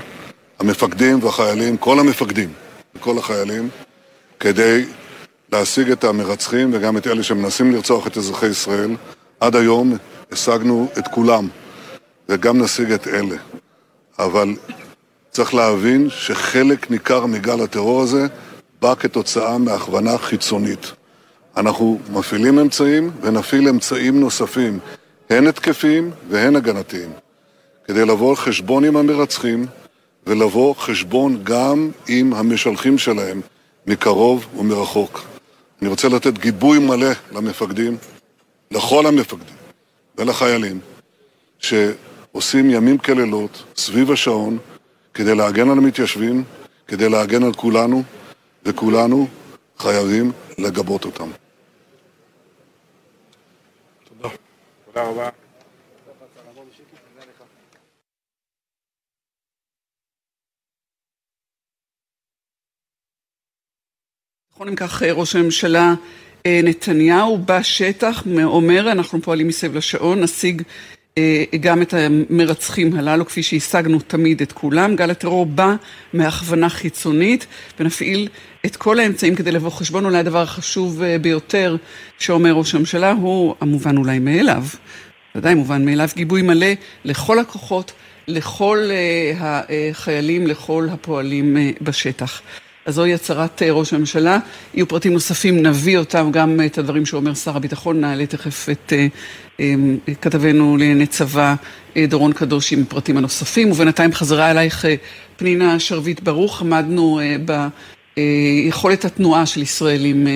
המפקדים 0.59 1.23
והחיילים, 1.23 1.77
כל 1.77 1.99
המפקדים 1.99 2.53
וכל 2.95 3.17
החיילים, 3.17 3.69
כדי 4.39 4.85
להשיג 5.51 5.91
את 5.91 6.03
המרצחים 6.03 6.69
וגם 6.73 6.97
את 6.97 7.07
אלה 7.07 7.23
שמנסים 7.23 7.71
לרצוח 7.71 8.07
את 8.07 8.17
אזרחי 8.17 8.47
ישראל. 8.47 8.91
עד 9.39 9.55
היום 9.55 9.97
השגנו 10.31 10.87
את 10.97 11.07
כולם, 11.07 11.47
וגם 12.29 12.61
נשיג 12.61 12.91
את 12.91 13.07
אלה. 13.07 13.35
אבל 14.19 14.55
צריך 15.31 15.53
להבין 15.53 16.09
שחלק 16.09 16.91
ניכר 16.91 17.25
מגל 17.25 17.63
הטרור 17.63 18.01
הזה 18.01 18.27
בא 18.81 18.95
כתוצאה 18.95 19.57
מהכוונה 19.57 20.17
חיצונית. 20.17 20.91
אנחנו 21.57 21.99
מפעילים 22.13 22.59
אמצעים 22.59 23.11
ונפעיל 23.21 23.69
אמצעים 23.69 24.19
נוספים, 24.19 24.79
הן 25.29 25.47
התקפיים 25.47 26.11
והן 26.29 26.55
הגנתיים, 26.55 27.09
כדי 27.85 28.05
לבוא 28.05 28.35
חשבון 28.35 28.83
עם 28.85 28.97
המרצחים 28.97 29.65
ולבוא 30.27 30.75
חשבון 30.75 31.39
גם 31.43 31.89
עם 32.07 32.33
המשלחים 32.33 32.97
שלהם 32.97 33.41
מקרוב 33.87 34.47
ומרחוק. 34.57 35.21
אני 35.81 35.89
רוצה 35.89 36.07
לתת 36.09 36.37
גיבוי 36.37 36.79
מלא 36.79 37.09
למפקדים, 37.31 37.97
לכל 38.71 39.05
המפקדים 39.05 39.55
ולחיילים, 40.17 40.79
שעושים 41.59 42.69
ימים 42.69 42.97
כלילות 42.97 43.63
סביב 43.75 44.11
השעון 44.11 44.57
כדי 45.13 45.35
להגן 45.35 45.69
על 45.69 45.77
המתיישבים, 45.77 46.43
כדי 46.87 47.09
להגן 47.09 47.43
על 47.43 47.53
כולנו, 47.53 48.03
וכולנו 48.63 49.27
חייבים 49.77 50.31
לגבות 50.57 51.05
אותם. 51.05 51.29
תודה. 54.09 54.35
תודה 54.85 55.03
רבה. 55.03 55.29
נכון, 64.51 64.67
אם 64.67 64.75
כך 64.75 65.01
ראש 65.03 65.35
הממשלה 65.35 65.93
נתניהו 66.47 67.39
בשטח 67.45 68.23
אומר, 68.43 68.91
אנחנו 68.91 69.21
פועלים 69.21 69.47
מסביב 69.47 69.75
לשעון, 69.75 70.19
נשיג 70.19 70.61
אה, 71.17 71.43
גם 71.59 71.81
את 71.81 71.93
המרצחים 71.93 72.95
הללו, 72.95 73.25
כפי 73.25 73.43
שהשגנו 73.43 73.99
תמיד 73.99 74.41
את 74.41 74.51
כולם. 74.51 74.95
גל 74.95 75.11
הטרור 75.11 75.45
בא 75.45 75.75
מהכוונה 76.13 76.69
חיצונית, 76.69 77.47
ונפעיל 77.79 78.27
את 78.65 78.75
כל 78.75 78.99
האמצעים 78.99 79.35
כדי 79.35 79.51
לבוא 79.51 79.69
חשבון. 79.69 80.05
אולי 80.05 80.17
הדבר 80.17 80.41
החשוב 80.41 81.03
אה, 81.03 81.17
ביותר 81.19 81.75
שאומר 82.19 82.51
ראש 82.51 82.75
הממשלה 82.75 83.11
הוא 83.11 83.55
המובן 83.61 83.97
אולי 83.97 84.19
מאליו, 84.19 84.63
ודאי 85.35 85.55
מובן 85.55 85.85
מאליו, 85.85 86.09
גיבוי 86.15 86.41
מלא 86.41 86.67
לכל 87.05 87.39
הכוחות, 87.39 87.91
לכל 88.27 88.89
החיילים, 89.39 90.47
לכל 90.47 90.87
הפועלים 90.91 91.57
בשטח. 91.81 92.41
אז 92.87 92.95
זוהי 92.95 93.13
הצהרת 93.13 93.61
אה, 93.61 93.71
ראש 93.71 93.93
הממשלה. 93.93 94.39
יהיו 94.73 94.87
פרטים 94.87 95.13
נוספים, 95.13 95.63
נביא 95.65 95.97
אותם, 95.97 96.29
גם 96.31 96.59
את 96.65 96.77
הדברים 96.77 97.05
שאומר 97.05 97.33
שר 97.33 97.57
הביטחון. 97.57 98.01
נעלה 98.01 98.25
תכף 98.25 98.69
את 98.69 98.93
אה, 98.93 99.07
אה, 99.59 99.75
כתבנו 100.21 100.77
לענייני 100.77 101.07
צבא 101.07 101.55
דורון 102.07 102.33
קדוש 102.33 102.73
עם 102.73 102.85
פרטים 102.85 103.17
הנוספים. 103.17 103.71
ובינתיים 103.71 104.13
חזרה 104.13 104.51
אלייך 104.51 104.85
פנינה 105.37 105.79
שרביט 105.79 106.19
ברוך. 106.19 106.61
עמדנו 106.61 107.19
ביכולת 108.17 109.05
התנועה 109.05 109.45
של 109.45 109.61
ישראלים 109.61 110.27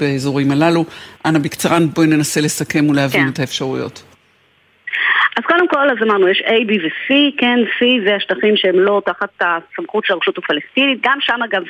באזורים 0.00 0.50
הללו. 0.50 0.84
אנא 1.24 1.38
בקצרן, 1.38 1.88
בואי 1.94 2.06
ננסה 2.06 2.40
לסכם 2.40 2.86
ולהבין 2.90 3.22
כן. 3.22 3.28
את 3.28 3.38
האפשרויות. 3.38 4.13
אז 5.36 5.44
קודם 5.44 5.68
כל, 5.68 5.90
אז 5.90 5.96
אמרנו, 6.02 6.28
יש 6.28 6.42
A, 6.46 6.50
B 6.50 6.72
ו-C, 6.82 7.14
כן, 7.38 7.58
C 7.78 8.06
זה 8.06 8.16
השטחים 8.16 8.56
שהם 8.56 8.80
לא 8.80 9.02
תחת 9.04 9.30
הסמכות 9.40 10.04
של 10.04 10.14
הרשות 10.14 10.38
הפלסטינית, 10.38 10.98
גם 11.02 11.18
שם 11.20 11.42
אגב 11.44 11.62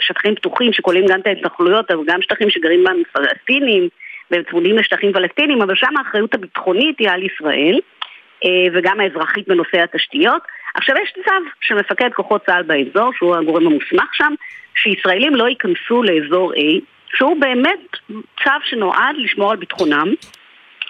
שטחים 0.00 0.34
פתוחים 0.34 0.72
שכוללים 0.72 1.06
גם 1.06 1.20
את 1.20 1.26
ההתנחלויות, 1.26 1.90
אבל 1.90 2.02
גם 2.06 2.22
שטחים 2.22 2.50
שגרים 2.50 2.84
בהם 2.84 3.02
פלסטינים, 3.12 3.88
והם 4.30 4.42
צמודים 4.50 4.78
לשטחים 4.78 5.12
פלסטינים, 5.12 5.62
אבל 5.62 5.74
שם 5.74 5.96
האחריות 5.96 6.34
הביטחונית 6.34 6.98
היא 6.98 7.10
על 7.10 7.22
ישראל, 7.22 7.80
אה, 8.44 8.72
וגם 8.72 9.00
האזרחית 9.00 9.48
בנושא 9.48 9.82
התשתיות. 9.82 10.42
עכשיו 10.74 10.96
יש 11.02 11.12
צו 11.24 11.32
של 11.60 11.74
מפקד 11.74 12.10
כוחות 12.14 12.46
צה"ל 12.46 12.62
באזור, 12.62 13.12
שהוא 13.16 13.36
הגורם 13.36 13.66
המוסמך 13.66 14.14
שם, 14.14 14.34
שישראלים 14.74 15.34
לא 15.34 15.48
ייכנסו 15.48 16.02
לאזור 16.02 16.52
A, 16.52 16.80
שהוא 17.16 17.40
באמת 17.40 17.80
צו 18.44 18.50
שנועד 18.64 19.16
לשמור 19.18 19.50
על 19.50 19.56
ביטחונם. 19.56 20.14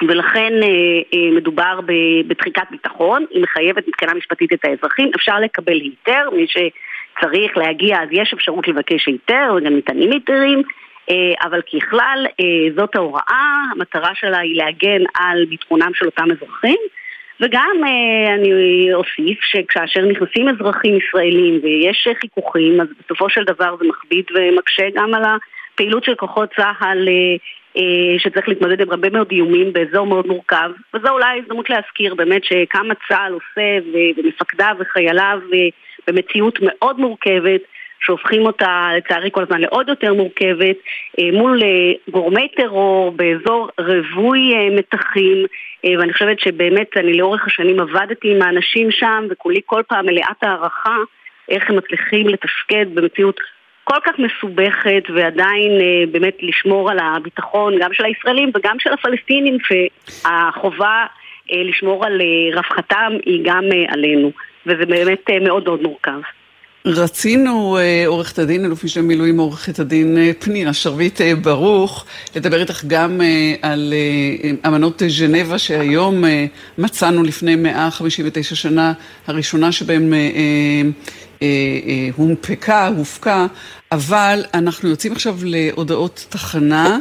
ולכן 0.08 0.52
אה, 0.62 0.68
אה, 1.14 1.30
מדובר 1.36 1.80
בתחיקת 2.26 2.62
ביטחון, 2.70 3.24
היא 3.30 3.42
מחייבת 3.42 3.88
מבחינה 3.88 4.14
משפטית 4.14 4.52
את 4.52 4.64
האזרחים, 4.64 5.10
אפשר 5.16 5.40
לקבל 5.40 5.72
היתר, 5.80 6.28
מי 6.32 6.46
שצריך 6.46 7.56
להגיע 7.56 8.02
אז 8.02 8.08
יש 8.12 8.32
אפשרות 8.32 8.68
לבקש 8.68 9.06
היתר, 9.06 9.54
וגם 9.56 9.74
ניתנים 9.74 10.12
היתרים, 10.12 10.62
אה, 11.10 11.46
אבל 11.48 11.60
ככלל 11.62 12.26
זאת 12.76 12.96
ההוראה, 12.96 13.64
המטרה 13.72 14.10
שלה 14.14 14.38
היא 14.38 14.56
להגן 14.56 15.02
על 15.14 15.44
ביטחונם 15.44 15.90
של 15.94 16.06
אותם 16.06 16.28
אזרחים, 16.30 16.78
וגם 17.40 17.76
אני 18.34 18.94
אוסיף 18.94 19.38
שכאשר 19.42 20.00
נכנסים 20.00 20.48
אזרחים 20.48 20.98
ישראלים 20.98 21.60
ויש 21.62 22.08
חיכוכים, 22.20 22.80
אז 22.80 22.86
בסופו 23.00 23.30
של 23.30 23.44
דבר 23.44 23.76
זה 23.76 23.88
מכביד 23.88 24.24
ומקשה 24.34 24.84
גם 24.94 25.14
על 25.14 25.22
הפעילות 25.74 26.04
של 26.04 26.14
כוחות 26.14 26.48
צה"ל 26.56 27.08
שצריך 28.18 28.48
להתמודד 28.48 28.80
עם 28.80 28.90
הרבה 28.90 29.10
מאוד 29.10 29.28
איומים 29.30 29.72
באזור 29.72 30.06
מאוד 30.06 30.26
מורכב, 30.26 30.70
וזו 30.94 31.08
אולי 31.08 31.38
הזדמנות 31.38 31.70
להזכיר 31.70 32.14
באמת 32.14 32.44
שכמה 32.44 32.94
צה"ל 33.08 33.32
עושה 33.32 33.78
ומפקדיו 34.16 34.74
וחייליו 34.78 35.38
אה, 35.52 35.58
במציאות 36.06 36.58
מאוד 36.62 37.00
מורכבת 37.00 37.60
שהופכים 38.04 38.46
אותה 38.46 38.90
לצערי 38.96 39.30
כל 39.32 39.42
הזמן 39.42 39.60
לעוד 39.60 39.88
יותר 39.88 40.14
מורכבת 40.14 40.76
אה, 41.18 41.30
מול 41.32 41.62
גורמי 42.10 42.48
טרור 42.48 43.10
באזור 43.10 43.68
רווי 43.78 44.70
מתחים. 44.76 45.46
ואני 45.98 46.12
חושבת 46.12 46.40
שבאמת 46.40 46.96
אני 46.96 47.12
לאורך 47.12 47.46
השנים 47.46 47.80
עבדתי 47.80 48.36
עם 48.36 48.42
האנשים 48.42 48.90
שם 48.90 49.26
וכולי 49.30 49.60
כל 49.66 49.82
פעם 49.88 50.06
מלאת 50.06 50.42
הערכה 50.42 50.96
איך 51.48 51.70
הם 51.70 51.76
מצליחים 51.76 52.28
לתפקד 52.28 52.86
במציאות 52.94 53.40
כל 53.90 54.00
כך 54.04 54.12
מסובכת 54.18 55.02
ועדיין 55.14 55.72
אה, 55.80 56.12
באמת 56.12 56.36
לשמור 56.42 56.90
על 56.90 56.98
הביטחון 56.98 57.74
גם 57.80 57.92
של 57.92 58.04
הישראלים 58.04 58.50
וגם 58.54 58.76
של 58.78 58.92
הפלסטינים 58.92 59.56
שהחובה 59.66 61.06
אה, 61.52 61.62
לשמור 61.64 62.06
על 62.06 62.20
אה, 62.20 62.56
רווחתם 62.56 63.12
היא 63.26 63.40
גם 63.44 63.64
עלינו 63.88 64.30
וזה 64.66 64.86
באמת 64.86 65.30
מאוד 65.40 65.64
מאוד 65.64 65.82
מורכב. 65.82 66.20
רצינו, 66.86 67.78
עורכת 68.06 68.38
הדין, 68.38 68.64
אלוף 68.64 68.84
משנה 68.84 69.02
מילואים 69.02 69.38
עורכת 69.38 69.78
הדין 69.78 70.18
פנינה 70.38 70.72
שרביט 70.72 71.20
ברוך, 71.42 72.06
לדבר 72.36 72.60
איתך 72.60 72.84
גם 72.86 73.20
על 73.62 73.94
אמנות 74.66 75.02
ז'נבה 75.06 75.58
שהיום 75.58 76.24
מצאנו 76.78 77.22
לפני 77.22 77.56
159 77.56 78.54
שנה, 78.54 78.92
הראשונה 79.26 79.72
שבהן 79.72 80.12
הונפקה, 82.16 82.86
הופקה, 82.86 83.46
אבל 83.92 84.44
אנחנו 84.54 84.88
יוצאים 84.88 85.12
עכשיו 85.12 85.36
להודעות 85.42 86.26
תחנה, 86.28 86.98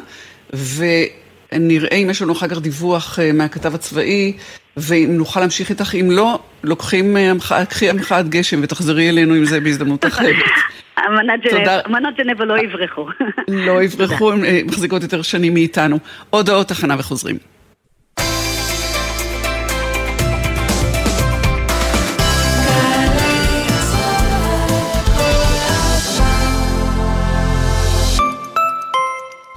ונראה 0.53 1.97
אם 1.97 2.07
יש 2.09 2.21
לנו 2.21 2.33
אחר 2.33 2.47
כך 2.47 2.61
דיווח 2.61 3.19
אה, 3.19 3.31
מהכתב 3.33 3.75
הצבאי, 3.75 4.33
ואם 4.77 5.09
נוכל 5.17 5.39
להמשיך 5.39 5.69
איתך, 5.69 5.95
אם 5.95 6.11
לא, 6.11 6.39
לוקחים, 6.63 7.17
אה, 7.17 7.65
קחי 7.69 7.89
המחאת 7.89 8.29
גשם 8.29 8.59
ותחזרי 8.63 9.09
אלינו 9.09 9.33
עם 9.33 9.45
זה 9.45 9.59
בהזדמנות 9.59 10.05
אחרת. 10.05 10.35
אמנת 11.07 12.17
ג'נבה 12.17 12.45
לא 12.45 12.57
יברחו. 12.59 13.07
לא 13.47 13.83
יברחו, 13.83 14.31
הן 14.33 14.45
אה, 14.45 14.61
מחזיקות 14.65 15.01
יותר 15.01 15.21
שנים 15.21 15.53
מאיתנו. 15.53 15.99
הודעות 16.29 16.67
תחנה 16.67 16.95
וחוזרים. 16.99 17.37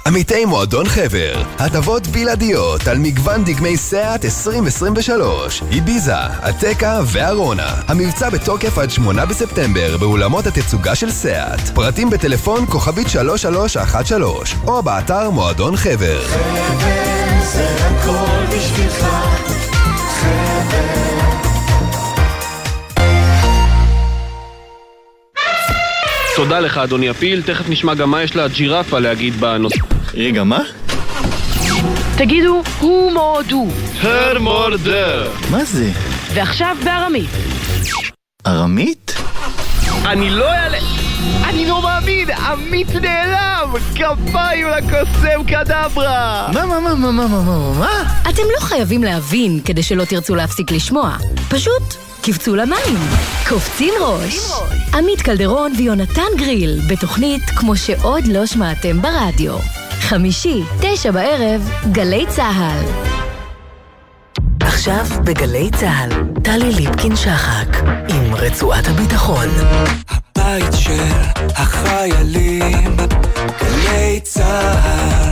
עמיתי 0.06 0.44
מועדון 0.44 0.88
חבר, 0.88 1.42
הטבות 1.58 2.06
בלעדיות 2.06 2.88
על 2.88 2.98
מגוון 2.98 3.44
דגמי 3.44 3.76
סאט 3.76 4.24
2023, 4.24 5.62
איביזה, 5.72 6.16
עתקה 6.16 7.00
וארונה. 7.06 7.74
המבצע 7.88 8.30
בתוקף 8.30 8.78
עד 8.78 8.90
8 8.90 9.26
בספטמבר 9.26 9.96
באולמות 9.96 10.46
התצוגה 10.46 10.94
של 10.94 11.10
סאט. 11.10 11.60
פרטים 11.74 12.10
בטלפון 12.10 12.66
כוכבית 12.66 13.08
3313 13.08 14.60
או 14.66 14.82
באתר 14.82 15.30
מועדון 15.30 15.76
חבר. 15.76 16.22
חבר 16.28 17.71
תודה 26.42 26.60
לך, 26.60 26.78
אדוני 26.78 27.08
הפיל. 27.08 27.42
תכף 27.42 27.68
נשמע 27.68 27.94
גם 27.94 28.10
מה 28.10 28.22
יש 28.22 28.36
לג'ירפה 28.36 28.98
להגיד 28.98 29.40
בנושא. 29.40 29.76
רגע, 30.14 30.44
מה? 30.44 30.60
תגידו, 32.16 32.62
הוא 32.78 33.12
מורדו. 33.12 33.66
הר 34.00 34.38
מורדר. 34.38 35.30
מה 35.50 35.64
זה? 35.64 35.90
ועכשיו 36.34 36.76
בארמית. 36.84 37.30
ארמית? 38.46 39.14
אני 40.04 40.30
לא 40.30 40.52
אעלה... 40.52 40.78
אני 41.44 41.66
לא 41.66 41.82
מאמין! 41.82 42.30
עמית 42.30 42.94
נעלם! 42.94 43.74
כפיים 43.94 44.66
לקוסם 44.66 45.44
קדברה! 45.46 46.48
מה, 46.54 46.66
מה, 46.66 46.80
מה, 46.80 46.94
מה, 46.94 47.10
מה, 47.10 47.26
מה, 47.28 47.42
מה, 47.42 47.78
מה? 47.78 48.14
אתם 48.28 48.42
לא 48.54 48.60
חייבים 48.60 49.04
להבין 49.04 49.60
כדי 49.64 49.82
שלא 49.82 50.04
תרצו 50.04 50.34
להפסיק 50.34 50.70
לשמוע. 50.70 51.16
פשוט 51.48 52.11
קפצו 52.22 52.56
למים. 52.56 52.98
קופצים 53.48 53.94
ראש. 54.00 54.36
עמית 54.94 55.22
קלדרון 55.22 55.72
ויונתן 55.78 56.36
גריל, 56.36 56.80
בתוכנית 56.88 57.42
כמו 57.42 57.76
שעוד 57.76 58.26
לא 58.26 58.46
שמעתם 58.46 59.02
ברדיו. 59.02 59.58
חמישי, 59.90 60.62
תשע 60.80 61.10
בערב, 61.10 61.70
גלי 61.92 62.24
צה"ל. 62.28 62.84
עכשיו 64.60 65.06
בגלי 65.24 65.70
צה"ל, 65.70 66.10
טלי 66.42 66.72
ליפקין-שחק, 66.72 67.76
עם 68.08 68.34
רצועת 68.34 68.88
הביטחון. 68.88 69.48
הבית 70.08 70.72
של 70.72 71.04
החיילים, 71.56 72.96
גלי 73.60 74.20
צה"ל. 74.22 75.31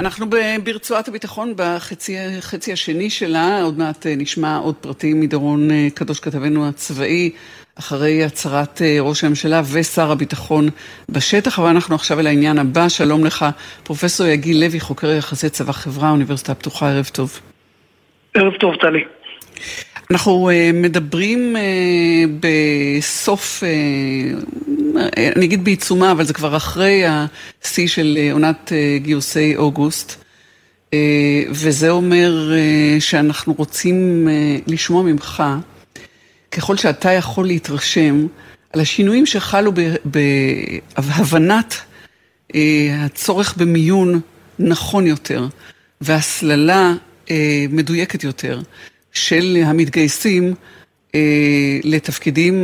אנחנו 0.00 0.26
ברצועת 0.64 1.08
הביטחון 1.08 1.54
בחצי 1.56 2.72
השני 2.72 3.10
שלה, 3.10 3.62
עוד 3.62 3.78
מעט 3.78 4.06
נשמע 4.06 4.56
עוד 4.56 4.74
פרטים 4.74 5.20
מדרון 5.20 5.68
קדוש 5.94 6.20
כתבנו 6.20 6.68
הצבאי 6.68 7.30
אחרי 7.78 8.24
הצהרת 8.24 8.82
ראש 9.00 9.24
הממשלה 9.24 9.62
ושר 9.72 10.10
הביטחון 10.10 10.68
בשטח, 11.08 11.58
אבל 11.58 11.68
אנחנו 11.68 11.94
עכשיו 11.94 12.20
אל 12.20 12.26
העניין 12.26 12.58
הבא. 12.58 12.88
שלום 12.88 13.24
לך, 13.24 13.46
פרופסור 13.82 14.26
יגיל 14.26 14.64
לוי, 14.64 14.80
חוקר 14.80 15.10
יחסי 15.10 15.48
צבא 15.48 15.72
חברה, 15.72 16.10
אוניברסיטה 16.10 16.52
הפתוחה, 16.52 16.90
ערב 16.90 17.10
טוב. 17.12 17.40
ערב 18.34 18.52
טוב, 18.52 18.74
טלי. 18.74 19.04
אנחנו 20.10 20.50
מדברים 20.74 21.56
בסוף, 22.40 23.62
אני 25.16 25.44
אגיד 25.46 25.64
בעיצומה, 25.64 26.12
אבל 26.12 26.24
זה 26.24 26.34
כבר 26.34 26.56
אחרי 26.56 27.02
השיא 27.64 27.88
של 27.88 28.18
עונת 28.32 28.72
גיוסי 28.96 29.56
אוגוסט, 29.56 30.24
וזה 31.50 31.90
אומר 31.90 32.50
שאנחנו 32.98 33.52
רוצים 33.52 34.28
לשמוע 34.66 35.02
ממך, 35.02 35.42
ככל 36.50 36.76
שאתה 36.76 37.12
יכול 37.12 37.46
להתרשם, 37.46 38.26
על 38.72 38.80
השינויים 38.80 39.26
שחלו 39.26 39.72
בהבנת 40.94 41.74
הצורך 43.04 43.56
במיון 43.56 44.20
נכון 44.58 45.06
יותר, 45.06 45.46
והסללה 46.00 46.94
מדויקת 47.70 48.24
יותר. 48.24 48.60
של 49.16 49.56
המתגייסים 49.64 50.54
אה, 51.14 51.78
לתפקידים 51.84 52.54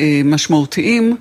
אה, 0.00 0.20
משמעותיים, 0.24 1.16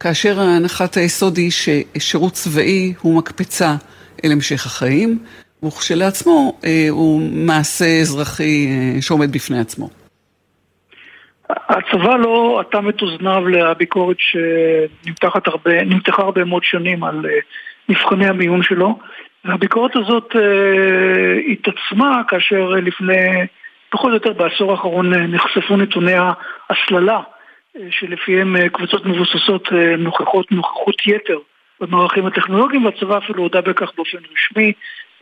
כאשר 0.00 0.40
הנחת 0.40 0.96
היסוד 0.96 1.36
היא 1.36 1.50
ששירות 1.50 2.32
צבאי 2.32 2.94
הוא 3.00 3.16
מקפצה 3.18 3.74
אל 4.24 4.32
המשך 4.32 4.66
החיים, 4.66 5.18
וכשלעצמו 5.64 6.58
אה, 6.64 6.86
הוא 6.90 7.20
מעשה 7.32 8.00
אזרחי 8.00 8.66
אה, 8.66 9.02
שעומד 9.02 9.32
בפני 9.32 9.58
עצמו. 9.60 9.88
הצבא 11.50 12.16
לא 12.16 12.60
אטם 12.60 12.88
את 12.88 13.02
אוזניו 13.02 13.48
לביקורת 13.48 14.16
שנמתחה 14.18 15.38
הרבה, 15.44 15.70
הרבה 16.18 16.44
מאוד 16.44 16.64
שנים 16.64 17.04
על 17.04 17.26
מבחני 17.88 18.26
המיון 18.26 18.62
שלו. 18.62 18.98
והביקורת 19.44 19.96
הזאת 19.96 20.36
אה, 20.36 21.52
התעצמה 21.52 22.22
כאשר 22.28 22.70
לפני 22.70 23.46
פחות 23.92 24.08
או 24.08 24.14
יותר 24.14 24.32
בעשור 24.32 24.70
האחרון 24.70 25.14
נחשפו 25.14 25.76
נתוני 25.76 26.12
ההסללה 26.70 27.20
שלפיהם 27.90 28.68
קבוצות 28.68 29.06
מבוססות 29.06 29.72
נוכחות 29.98 30.52
נוכחות 30.52 31.06
יתר 31.06 31.38
במערכים 31.80 32.26
הטכנולוגיים 32.26 32.84
והצבא 32.84 33.18
אפילו 33.18 33.42
הודה 33.42 33.60
בכך 33.60 33.92
באופן 33.96 34.18
רשמי 34.32 34.72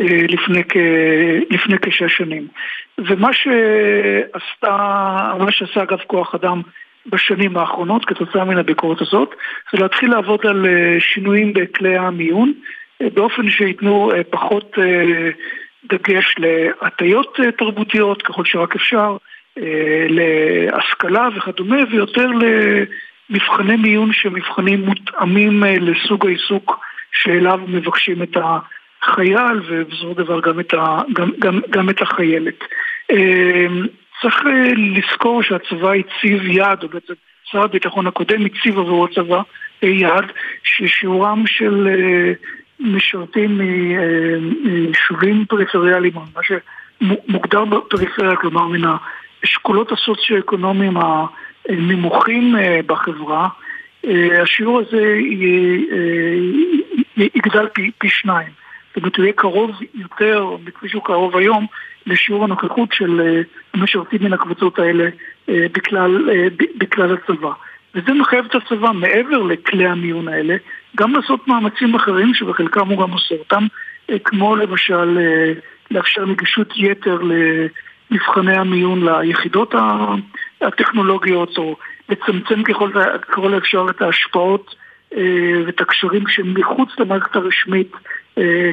לפני, 0.01 0.65
כ, 0.69 0.77
לפני 1.51 1.77
כשש 1.83 2.17
שנים. 2.17 2.49
ומה 2.99 3.31
שעשתה, 3.33 4.77
מה 5.39 5.53
שעשה 5.53 5.83
אגב 5.83 5.99
כוח 6.07 6.35
אדם 6.35 6.63
בשנים 7.07 7.57
האחרונות 7.57 8.05
כתוצאה 8.05 8.45
מן 8.45 8.59
הביקורת 8.59 9.01
הזאת 9.01 9.35
זה 9.73 9.79
להתחיל 9.79 10.11
לעבוד 10.11 10.47
על 10.47 10.67
שינויים 10.99 11.53
בכלי 11.53 11.97
המיון 11.97 12.53
באופן 13.01 13.51
שייתנו 13.51 14.11
פחות 14.31 14.77
דגש 15.85 16.35
להטיות 16.39 17.39
תרבותיות 17.59 18.23
ככל 18.23 18.45
שרק 18.45 18.77
אפשר, 18.77 19.17
להשכלה 20.09 21.29
וכדומה, 21.37 21.77
ויותר 21.91 22.29
למבחני 23.31 23.77
מיון 23.77 24.13
שמבחנים 24.13 24.81
מותאמים 24.81 25.63
לסוג 25.63 26.27
העיסוק 26.27 26.81
שאליו 27.13 27.61
מבקשים 27.67 28.23
את 28.23 28.37
החייל 28.37 29.61
ובסופו 29.67 30.15
של 30.15 30.23
דבר 30.25 30.41
גם 30.41 30.61
את, 30.61 30.75
ה, 30.75 31.03
גם, 31.13 31.31
גם, 31.39 31.61
גם 31.71 31.91
את 31.91 32.03
החיילת. 32.03 32.65
צריך 34.23 34.45
לזכור 34.77 35.43
שהצבא 35.43 35.93
הציב 35.93 36.47
יעד, 36.47 36.83
או 36.83 36.89
בעצם 36.89 37.15
שר 37.45 37.63
הביטחון 37.63 38.07
הקודם 38.07 38.47
הציב 38.47 38.79
עבור 38.79 39.05
הצבא 39.05 39.43
יעד 39.83 40.33
ששיעורם 40.63 41.47
של 41.47 41.89
משרתים 42.81 43.59
מיישובים 43.59 45.45
פריפריאליים, 45.49 46.13
מה 46.15 46.41
שמוגדר 46.43 47.65
בפריפריה, 47.65 48.37
כלומר 48.37 48.67
מן 48.67 48.91
האשכולות 49.43 49.93
הסוציו-אקונומיים 49.93 50.97
הנמוכים 51.69 52.55
בחברה, 52.87 53.49
השיעור 54.43 54.81
הזה 54.81 55.19
יגדל 57.17 57.69
פי, 57.75 57.91
פי 57.99 58.09
שניים. 58.09 58.49
זאת 58.89 58.97
אומרת, 58.97 59.17
הוא 59.17 59.25
יהיה 59.25 59.33
קרוב 59.33 59.71
יותר, 59.95 60.57
כפי 60.75 60.89
שהוא 60.89 61.05
קרוב 61.05 61.37
היום, 61.37 61.67
לשיעור 62.07 62.45
הנוכחות 62.45 62.93
של 62.93 63.43
המשרתים 63.75 64.19
מן 64.23 64.33
הקבוצות 64.33 64.79
האלה 64.79 65.09
בכלל, 65.49 66.29
בכלל 66.79 67.15
הצבא. 67.15 67.53
וזה 67.95 68.15
מחייב 68.15 68.45
את 68.45 68.55
הצבא 68.55 68.93
מעבר 68.93 69.39
לכלי 69.39 69.87
המיון 69.87 70.29
האלה, 70.29 70.57
גם 70.97 71.15
לעשות 71.15 71.49
מאמצים 71.49 71.95
אחרים 71.95 72.35
שבחלקם 72.35 72.89
הוא 72.89 73.03
גם 73.03 73.11
עושה 73.11 73.35
אותם, 73.35 73.67
כמו 74.25 74.57
למשל 74.57 75.19
לאפשר 75.91 76.27
נגישות 76.27 76.73
יתר 76.77 77.19
למבחני 78.11 78.57
המיון 78.57 79.09
ליחידות 79.09 79.75
הטכנולוגיות, 80.61 81.59
או 81.59 81.77
לצמצם 82.09 82.63
ככל, 82.63 82.91
ככל 83.29 83.55
האפשר 83.55 83.87
את 83.91 84.03
ההשפעות 84.03 84.75
ואת 85.67 85.81
הקשרים 85.81 86.29
שמחוץ 86.29 86.89
למערכת 86.99 87.37
הרשמית, 87.37 87.93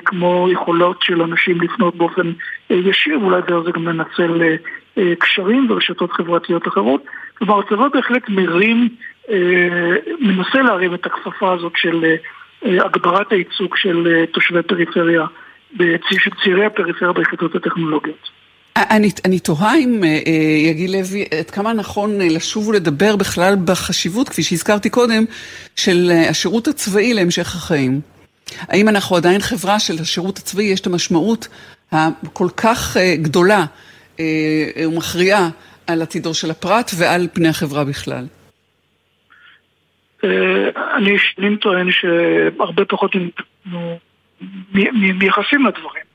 כמו 0.06 0.48
יכולות 0.52 1.02
של 1.02 1.22
אנשים 1.22 1.62
לפנות 1.62 1.96
באופן 1.96 2.32
ישיר, 2.70 3.20
ואולי 3.22 3.42
דרך 3.48 3.64
זה 3.66 3.72
גם 3.72 3.88
לנצל 3.88 4.56
קשרים 5.20 5.68
ורשתות 5.70 6.12
חברתיות 6.12 6.68
אחרות. 6.68 7.04
כלומר, 7.38 7.60
הצבא 7.60 7.88
בהחלט 7.94 8.30
מרים, 8.30 8.90
מנסה 10.20 10.62
להרים 10.62 10.94
את 10.94 11.06
הכפפה 11.06 11.54
הזאת 11.54 11.74
של 11.76 12.16
הגברת 12.64 13.32
הייצוג 13.32 13.76
של 13.78 14.26
תושבי 14.32 14.64
פריפריה, 14.64 15.26
של 16.12 16.32
צעירי 16.44 16.66
הפריפריה 16.66 17.12
ביחידות 17.12 17.56
הטכנולוגיות. 17.56 18.30
אני, 18.76 19.10
אני 19.26 19.40
תוהה 19.40 19.76
אם 19.76 20.04
יגיל 20.70 20.92
לוי, 20.92 21.26
עד 21.40 21.50
כמה 21.50 21.74
נכון 21.74 22.22
לשוב 22.22 22.68
ולדבר 22.68 23.16
בכלל 23.16 23.56
בחשיבות, 23.66 24.30
כפי 24.30 24.44
שהזכרתי 24.44 24.90
קודם, 24.90 25.26
של 25.76 26.12
השירות 26.30 26.68
הצבאי 26.68 27.14
להמשך 27.14 27.56
החיים. 27.56 28.02
האם 28.60 28.90
אנחנו 28.90 29.16
עדיין 29.16 29.42
חברה 29.42 29.80
של 29.80 29.94
השירות 30.02 30.38
הצבאי, 30.38 30.66
יש 30.66 30.80
את 30.80 30.88
המשמעות 30.88 31.48
הכל 31.92 32.48
כך 32.58 32.98
גדולה 33.22 33.66
ומכריעה 34.84 35.50
על 35.88 36.02
עתידו 36.02 36.34
של 36.34 36.52
הפרט 36.52 36.92
ועל 37.00 37.28
פני 37.34 37.48
החברה 37.48 37.84
בכלל? 37.86 38.26
אני 40.98 41.18
שנים 41.18 41.56
טוען 41.56 41.92
שהרבה 41.92 42.86
פחות 42.86 43.12
מייחסים 44.94 45.66
לדברים. 45.66 46.08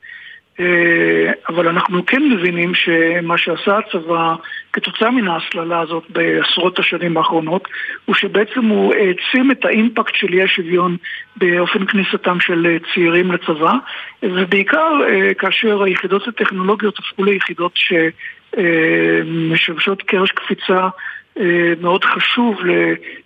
אבל 1.49 1.67
אנחנו 1.67 2.05
כן 2.05 2.21
מבינים 2.29 2.75
שמה 2.75 3.37
שעשה 3.37 3.77
הצבא 3.77 4.35
כתוצאה 4.73 5.11
מן 5.11 5.27
ההסללה 5.27 5.79
הזאת 5.79 6.03
בעשרות 6.09 6.79
השנים 6.79 7.17
האחרונות 7.17 7.67
הוא 8.05 8.15
שבעצם 8.15 8.65
הוא 8.65 8.93
העצים 8.93 9.51
את 9.51 9.65
האימפקט 9.65 10.15
של 10.15 10.33
אי 10.33 10.43
השוויון 10.43 10.97
באופן 11.35 11.85
כניסתם 11.85 12.39
של 12.39 12.77
צעירים 12.93 13.31
לצבא 13.31 13.73
ובעיקר 14.23 14.91
כאשר 15.37 15.83
היחידות 15.83 16.27
הטכנולוגיות 16.27 16.99
הפכו 16.99 17.23
ליחידות 17.23 17.71
שמשמשות 18.55 20.01
קרש 20.01 20.31
קפיצה 20.31 20.87
אה, 21.39 21.73
מאוד 21.81 22.05
חשוב 22.05 22.59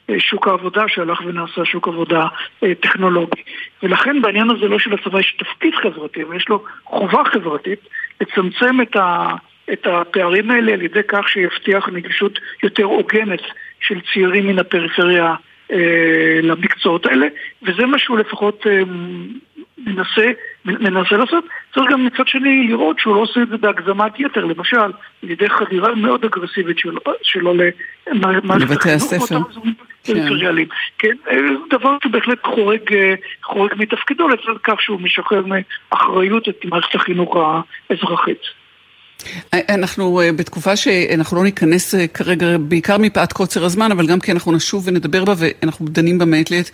לשוק 0.09 0.47
העבודה 0.47 0.83
שהלך 0.87 1.21
ונעשה 1.25 1.65
שוק 1.65 1.87
עבודה 1.87 2.25
אה, 2.63 2.75
טכנולוגי. 2.75 3.41
ולכן 3.83 4.21
בעניין 4.21 4.49
הזה 4.49 4.67
לא 4.67 4.79
שלצבא 4.79 5.19
יש 5.19 5.37
תפקיד 5.39 5.73
חברתי, 5.75 6.23
אבל 6.23 6.35
יש 6.35 6.49
לו 6.49 6.63
חובה 6.83 7.23
חברתית 7.25 7.79
לצמצם 8.21 8.81
את, 8.81 8.95
ה, 8.95 9.33
את 9.73 9.87
הפערים 9.87 10.51
האלה 10.51 10.73
על 10.73 10.81
ידי 10.81 11.03
כך 11.07 11.29
שיבטיח 11.29 11.89
נגישות 11.89 12.39
יותר 12.63 12.83
הוגנת 12.83 13.41
של 13.79 13.99
צעירים 14.13 14.47
מן 14.47 14.59
הפריפריה 14.59 15.35
למקצועות 16.43 17.05
האלה, 17.05 17.27
וזה 17.63 17.85
מה 17.85 17.99
שהוא 17.99 18.17
לפחות 18.17 18.67
אה, 18.67 18.81
מנסה, 19.77 20.31
מנסה 20.65 21.17
לעשות. 21.17 21.45
צריך 21.73 21.91
גם 21.91 22.05
מצד 22.05 22.27
שני 22.27 22.67
לראות 22.67 22.99
שהוא 22.99 23.15
לא 23.15 23.19
עושה 23.19 23.41
את 23.41 23.49
זה 23.49 23.57
בהגזמת 23.57 24.19
יתר, 24.19 24.45
למשל, 24.45 24.77
על 24.77 24.91
ידי 25.23 25.49
חדירה 25.49 25.95
מאוד 25.95 26.25
אגרסיבית 26.25 26.79
שלו, 26.79 27.01
שלו 27.21 27.53
למערכת 28.07 28.85
החינוך. 28.85 29.31
פריפריאליים. 30.05 30.67
כן, 30.97 31.15
אה, 31.29 31.37
דבר 31.69 31.97
שבהחלט 32.03 32.45
חורג, 32.45 32.79
חורג 33.43 33.71
מתפקידו 33.77 34.27
לצד 34.27 34.57
כך 34.63 34.81
שהוא 34.81 35.01
משחרר 35.01 35.43
מאחריות 35.45 36.49
את 36.49 36.65
מערכת 36.65 36.95
החינוך 36.95 37.37
האזרחית. 37.89 38.41
אנחנו 39.53 40.21
אה, 40.21 40.31
בתקופה 40.31 40.75
שאנחנו 40.75 41.37
לא 41.37 41.43
ניכנס 41.43 41.95
אה, 41.95 42.07
כרגע, 42.07 42.57
בעיקר 42.57 42.97
מפאת 42.97 43.33
קוצר 43.33 43.65
הזמן, 43.65 43.91
אבל 43.91 44.07
גם 44.07 44.19
כי 44.19 44.31
אנחנו 44.31 44.51
נשוב 44.51 44.83
ונדבר 44.87 45.25
בה 45.25 45.33
ואנחנו 45.37 45.85
דנים 45.89 46.17
בה 46.17 46.25
מעת 46.25 46.51
לעת. 46.51 46.71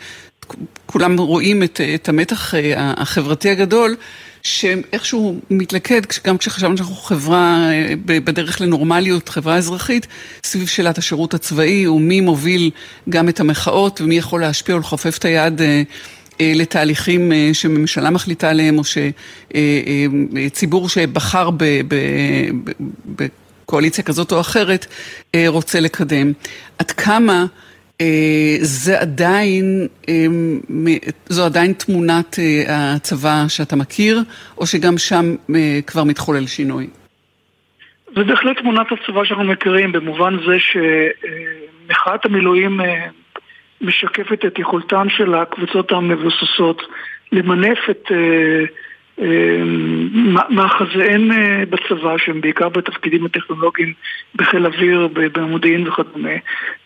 כולם 0.85 1.19
רואים 1.19 1.63
את, 1.63 1.81
את 1.95 2.09
המתח 2.09 2.55
אה, 2.55 2.93
החברתי 2.97 3.49
הגדול, 3.49 3.95
שאיכשהו 4.43 5.39
מתלכד, 5.49 6.01
גם 6.27 6.37
כשחשבנו 6.37 6.77
שאנחנו 6.77 6.95
חברה 6.95 7.69
בדרך 8.05 8.61
לנורמליות, 8.61 9.29
חברה 9.29 9.57
אזרחית, 9.57 10.07
סביב 10.43 10.67
שאלת 10.67 10.97
השירות 10.97 11.33
הצבאי 11.33 11.87
ומי 11.87 12.21
מוביל 12.21 12.71
גם 13.09 13.29
את 13.29 13.39
המחאות 13.39 14.01
ומי 14.01 14.17
יכול 14.17 14.41
להשפיע 14.41 14.75
או 14.75 14.79
לכופף 14.79 15.17
את 15.17 15.25
היד 15.25 15.61
אה, 15.61 15.83
לתהליכים 16.41 17.31
אה, 17.31 17.49
שממשלה 17.53 18.09
מחליטה 18.09 18.49
עליהם, 18.49 18.77
או 18.77 18.83
שציבור 20.51 20.83
אה, 20.83 20.89
שבחר 20.89 21.49
בקואליציה 23.05 24.03
כזאת 24.03 24.31
או 24.31 24.39
אחרת 24.39 24.85
רוצה 25.47 25.79
לקדם. 25.79 26.31
עד 26.79 26.91
כמה 26.91 27.45
זה 28.61 28.99
עדיין, 28.99 29.87
זו 31.29 31.45
עדיין 31.45 31.73
תמונת 31.73 32.39
הצבא 32.67 33.45
שאתה 33.47 33.75
מכיר, 33.75 34.23
או 34.57 34.67
שגם 34.67 34.97
שם 34.97 35.35
כבר 35.87 36.03
מתחולל 36.03 36.47
שינוי? 36.47 36.87
זה 38.15 38.23
בהחלט 38.23 38.57
תמונת 38.57 38.87
הצבא 38.91 39.23
שאנחנו 39.23 39.43
מכירים, 39.43 39.91
במובן 39.91 40.37
זה 40.47 40.55
שמחאת 40.59 42.25
המילואים 42.25 42.79
משקפת 43.83 44.45
את 44.45 44.59
יכולתן 44.59 45.09
של 45.09 45.35
הקבוצות 45.35 45.91
המבוססות 45.91 46.81
למנף 47.31 47.79
את 47.89 48.11
אה, 48.11 48.65
אה, 49.21 49.63
מאחזיהן 50.49 51.31
אה, 51.31 51.63
בצבא, 51.69 52.17
שהם 52.17 52.41
בעיקר 52.41 52.69
בתפקידים 52.69 53.25
הטכנולוגיים 53.25 53.93
בחיל 54.35 54.65
אוויר, 54.65 55.07
במודיעין 55.13 55.87
וכדומה, 55.87 56.29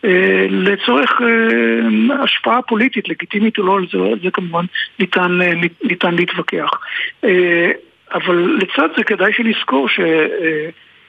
אה, 0.04 0.46
לצורך 0.50 1.20
אה, 1.22 2.22
השפעה 2.22 2.62
פוליטית, 2.62 3.08
לגיטימית 3.08 3.58
או 3.58 3.62
לא, 3.62 3.76
על 3.76 3.86
זה, 3.92 3.98
זה 4.22 4.30
כמובן 4.30 4.64
ניתן, 4.98 5.42
אה, 5.42 5.52
ניתן 5.82 6.14
להתווכח. 6.14 6.70
אבל 8.14 8.58
לצד 8.60 8.88
זה 8.96 9.04
כדאי 9.04 9.32
שנזכור 9.32 9.88
ש... 9.88 10.00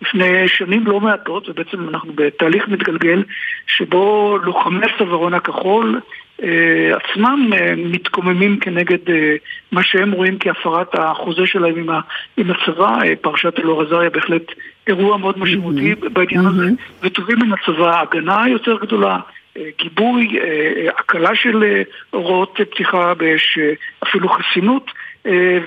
אה, 0.03 0.07
לפני 0.07 0.47
שנים 0.47 0.87
לא 0.87 0.99
מעטות, 0.99 1.49
ובעצם 1.49 1.89
אנחנו 1.89 2.13
בתהליך 2.15 2.67
מתגלגל, 2.67 3.23
שבו 3.67 4.37
לוחמי 4.43 4.85
הצווארון 4.85 5.33
הכחול 5.33 5.99
אה, 6.43 6.91
עצמם 6.95 7.49
אה, 7.53 7.73
מתקוממים 7.77 8.59
כנגד 8.59 9.09
אה, 9.09 9.35
מה 9.71 9.83
שהם 9.83 10.11
רואים 10.11 10.39
כהפרת 10.39 10.95
החוזה 10.95 11.45
שלהם 11.45 11.75
עם, 11.77 11.89
ה, 11.89 11.99
עם 12.37 12.51
הצבא. 12.51 12.97
אה, 13.03 13.15
פרשת 13.21 13.59
אלאור 13.59 13.81
עזריה 13.81 14.09
בהחלט 14.09 14.51
אירוע 14.87 15.17
מאוד 15.17 15.39
משמעותי 15.39 15.93
mm-hmm. 15.93 16.09
בעניין 16.09 16.45
mm-hmm. 16.45 16.49
הזה, 16.49 16.65
וטובים 17.03 17.39
מן 17.39 17.53
הצבא 17.53 18.01
הגנה 18.01 18.49
יותר 18.49 18.77
גדולה. 18.81 19.19
אה, 19.57 19.69
גיבוי, 19.77 20.39
אה, 20.39 20.89
הקלה 20.97 21.35
של 21.35 21.63
אה, 21.63 21.81
הוראות 22.09 22.59
פתיחה 22.71 23.13
באש, 23.13 23.57
אפילו 24.03 24.29
חסינות 24.29 24.91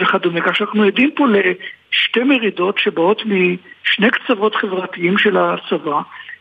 וכדומה. 0.00 0.40
כך 0.40 0.56
שאנחנו 0.56 0.82
עדים 0.82 1.10
פה 1.16 1.26
שתי 1.92 2.22
מרידות 2.22 2.78
שבאות 2.78 3.22
משני 3.24 4.10
קצוות 4.10 4.54
חברתיים 4.54 5.18
של 5.18 5.36
הצבא, 5.36 6.00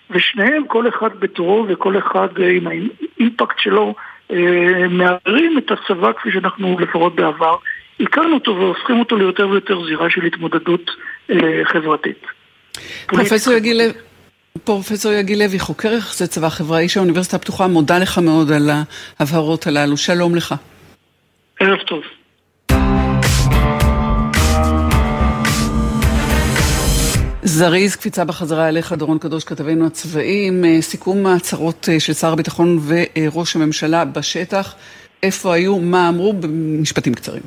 ושניהם, 0.10 0.68
כל 0.68 0.88
אחד 0.88 1.10
בתורו 1.20 1.66
וכל 1.70 1.98
אחד 1.98 2.28
אה, 2.40 2.50
עם 2.50 2.68
האימפקט 2.68 3.60
שלו, 3.60 3.96
אה, 4.32 4.88
מערערים 4.90 5.58
את 5.58 5.72
הצבא 5.72 6.12
כפי 6.14 6.32
שאנחנו 6.32 6.80
לפחות 6.80 7.16
בעבר 7.16 7.56
הכרנו 8.00 8.34
אותו 8.34 8.56
והופכים 8.56 9.00
אותו 9.00 9.16
ליותר 9.16 9.50
ויותר 9.50 9.86
זירה 9.86 10.10
של 10.10 10.26
התמודדות 10.26 10.92
אה, 11.32 11.38
חברתית. 11.66 12.26
פרופסור 13.08 13.54
יגיל 13.54 13.78
לוי, 13.78 13.94
פרופסור 14.64 15.12
יגיל 15.12 15.44
לוי, 15.44 15.60
חוקר 15.60 15.94
יחסי 15.94 16.28
צבא 16.28 16.50
חברה, 16.50 16.80
איש 16.80 16.98
האוניברסיטה 16.98 17.36
הפתוחה, 17.36 17.68
מודה 17.68 18.00
לך 18.00 18.18
מאוד 18.18 18.52
על 18.52 18.70
ההבהרות 19.20 19.68
הללו. 19.68 19.98
שלום 19.98 20.36
לך. 20.36 20.56
ערב 21.60 21.80
טוב. 21.80 22.04
זריז, 27.44 27.96
קפיצה 27.96 28.26
בחזרה 28.26 28.70
אליך, 28.70 28.94
דורון 28.94 29.18
קדוש, 29.20 29.44
כתבנו 29.44 29.88
הצבאיים, 29.88 30.66
אה, 30.66 30.82
סיכום 30.82 31.26
ההצהרות 31.26 31.90
אה, 31.92 32.00
של 32.00 32.14
שר 32.14 32.34
הביטחון 32.34 32.78
וראש 32.88 33.56
הממשלה 33.56 34.06
בשטח, 34.06 34.76
איפה 35.24 35.54
היו, 35.54 35.80
מה 35.80 36.10
אמרו, 36.10 36.34
במשפטים 36.34 37.14
קצרים. 37.14 37.42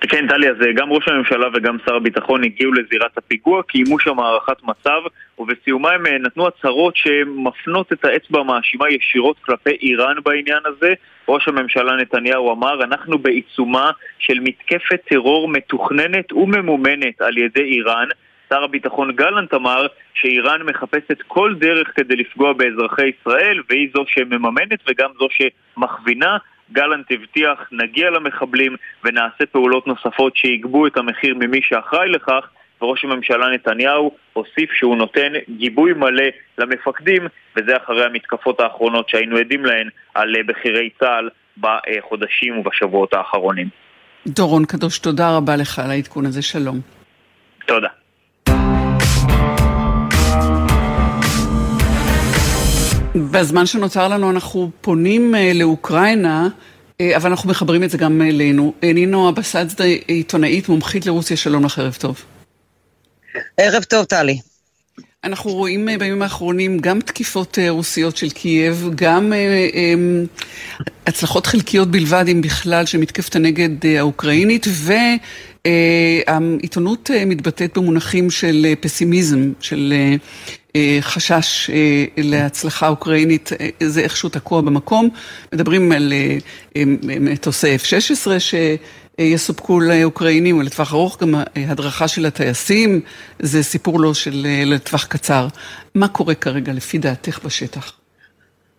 כן, 0.00 0.28
טלי, 0.28 0.48
אז 0.48 0.56
אה, 0.66 0.72
גם 0.72 0.92
ראש 0.92 1.08
הממשלה 1.08 1.46
וגם 1.54 1.76
שר 1.86 1.94
הביטחון 1.94 2.44
הגיעו 2.44 2.72
לזירת 2.72 3.18
הפיגוע, 3.18 3.62
קיימו 3.62 3.98
שם 3.98 4.20
הערכת 4.20 4.62
מצב, 4.62 5.00
ובסיומה 5.38 5.90
הם 5.90 6.06
נתנו 6.06 6.46
הצהרות 6.46 6.96
שמפנות 6.96 7.92
את 7.92 8.04
האצבע 8.04 8.40
המאשימה 8.40 8.90
ישירות 8.90 9.36
כלפי 9.40 9.70
איראן 9.82 10.16
בעניין 10.24 10.60
הזה. 10.64 10.94
ראש 11.28 11.48
הממשלה 11.48 11.96
נתניהו 11.96 12.52
אמר, 12.52 12.84
אנחנו 12.84 13.18
בעיצומה 13.18 13.90
של 14.18 14.40
מתקפת 14.40 15.00
טרור 15.08 15.48
מתוכננת 15.48 16.32
וממומנת 16.32 17.20
על 17.20 17.38
ידי 17.38 17.62
איראן. 17.62 18.08
שר 18.54 18.64
הביטחון 18.64 19.12
גלנט 19.12 19.54
אמר 19.54 19.86
שאיראן 20.14 20.62
מחפשת 20.62 21.22
כל 21.26 21.54
דרך 21.58 21.88
כדי 21.96 22.16
לפגוע 22.16 22.52
באזרחי 22.52 23.10
ישראל 23.20 23.62
והיא 23.70 23.88
זו 23.94 24.04
שמממנת 24.06 24.78
וגם 24.88 25.10
זו 25.18 25.28
שמכווינה. 25.30 26.36
גלנט 26.72 27.06
הבטיח 27.10 27.68
נגיע 27.72 28.10
למחבלים 28.10 28.76
ונעשה 29.04 29.46
פעולות 29.52 29.86
נוספות 29.86 30.36
שיגבו 30.36 30.86
את 30.86 30.96
המחיר 30.96 31.34
ממי 31.34 31.60
שאחראי 31.62 32.08
לכך 32.08 32.48
וראש 32.82 33.04
הממשלה 33.04 33.48
נתניהו 33.48 34.10
הוסיף 34.32 34.72
שהוא 34.72 34.96
נותן 34.96 35.32
גיבוי 35.56 35.92
מלא 35.92 36.24
למפקדים 36.58 37.22
וזה 37.56 37.76
אחרי 37.76 38.04
המתקפות 38.04 38.60
האחרונות 38.60 39.08
שהיינו 39.08 39.36
עדים 39.36 39.64
להן 39.64 39.88
על 40.14 40.42
בכירי 40.46 40.90
צה"ל 41.00 41.28
בחודשים 41.60 42.58
ובשבועות 42.58 43.14
האחרונים. 43.14 43.68
דורון 44.26 44.64
קדוש, 44.64 44.98
תודה 44.98 45.36
רבה 45.36 45.56
לך 45.56 45.78
על 45.78 45.90
העדכון 45.90 46.26
הזה, 46.26 46.42
שלום. 46.42 46.80
תודה. 47.66 48.03
בזמן 53.14 53.66
שנותר 53.66 54.08
לנו 54.08 54.30
אנחנו 54.30 54.70
פונים 54.80 55.34
אה, 55.34 55.52
לאוקראינה, 55.54 56.48
אה, 57.00 57.16
אבל 57.16 57.30
אנחנו 57.30 57.50
מחברים 57.50 57.82
את 57.82 57.90
זה 57.90 57.98
גם 57.98 58.22
אלינו. 58.22 58.72
אה, 58.84 58.92
נינו 58.92 59.28
אבסדזה, 59.28 59.96
עיתונאית, 60.06 60.68
מומחית 60.68 61.06
לרוסיה, 61.06 61.36
שלום 61.36 61.64
לך, 61.64 61.78
ערב 61.78 61.96
טוב. 62.00 62.24
ערב 63.56 63.82
טוב, 63.82 64.04
טלי. 64.04 64.38
אנחנו 65.24 65.50
רואים 65.50 65.88
בימים 65.98 66.22
האחרונים 66.22 66.78
גם 66.78 67.00
תקיפות 67.00 67.58
רוסיות 67.68 68.16
של 68.16 68.30
קייב, 68.30 68.90
גם 68.94 69.32
הצלחות 71.06 71.46
חלקיות 71.46 71.90
בלבד, 71.90 72.24
אם 72.32 72.40
בכלל, 72.40 72.86
של 72.86 72.98
מתקפת 72.98 73.36
הנגד 73.36 73.86
האוקראינית, 73.98 74.66
והעיתונות 75.66 77.10
מתבטאת 77.26 77.78
במונחים 77.78 78.30
של 78.30 78.66
פסימיזם, 78.80 79.52
של 79.60 79.92
אה, 80.76 80.98
חשש 81.00 81.70
אה, 81.70 82.04
להצלחה 82.16 82.88
אוקראינית, 82.88 83.50
אה, 83.52 83.68
זה 83.88 84.00
איכשהו 84.00 84.28
תקוע 84.28 84.60
במקום. 84.60 85.08
מדברים 85.52 85.92
על 85.92 86.12
מטוסי 87.20 87.76
F-16 87.76 88.28
שיסופקו 89.20 89.80
לאוקראינים, 89.80 90.58
ולטווח 90.58 90.92
ארוך 90.92 91.18
גם 91.20 91.34
הדרכה 91.56 92.08
של 92.08 92.26
הטייסים, 92.26 93.00
זה 93.38 93.62
סיפור 93.62 94.00
לא 94.00 94.14
של 94.14 94.46
לטווח 94.66 95.04
קצר. 95.04 95.48
מה 95.94 96.08
קורה 96.08 96.34
כרגע 96.34 96.72
לפי 96.72 96.98
דעתך 96.98 97.40
בשטח? 97.44 98.03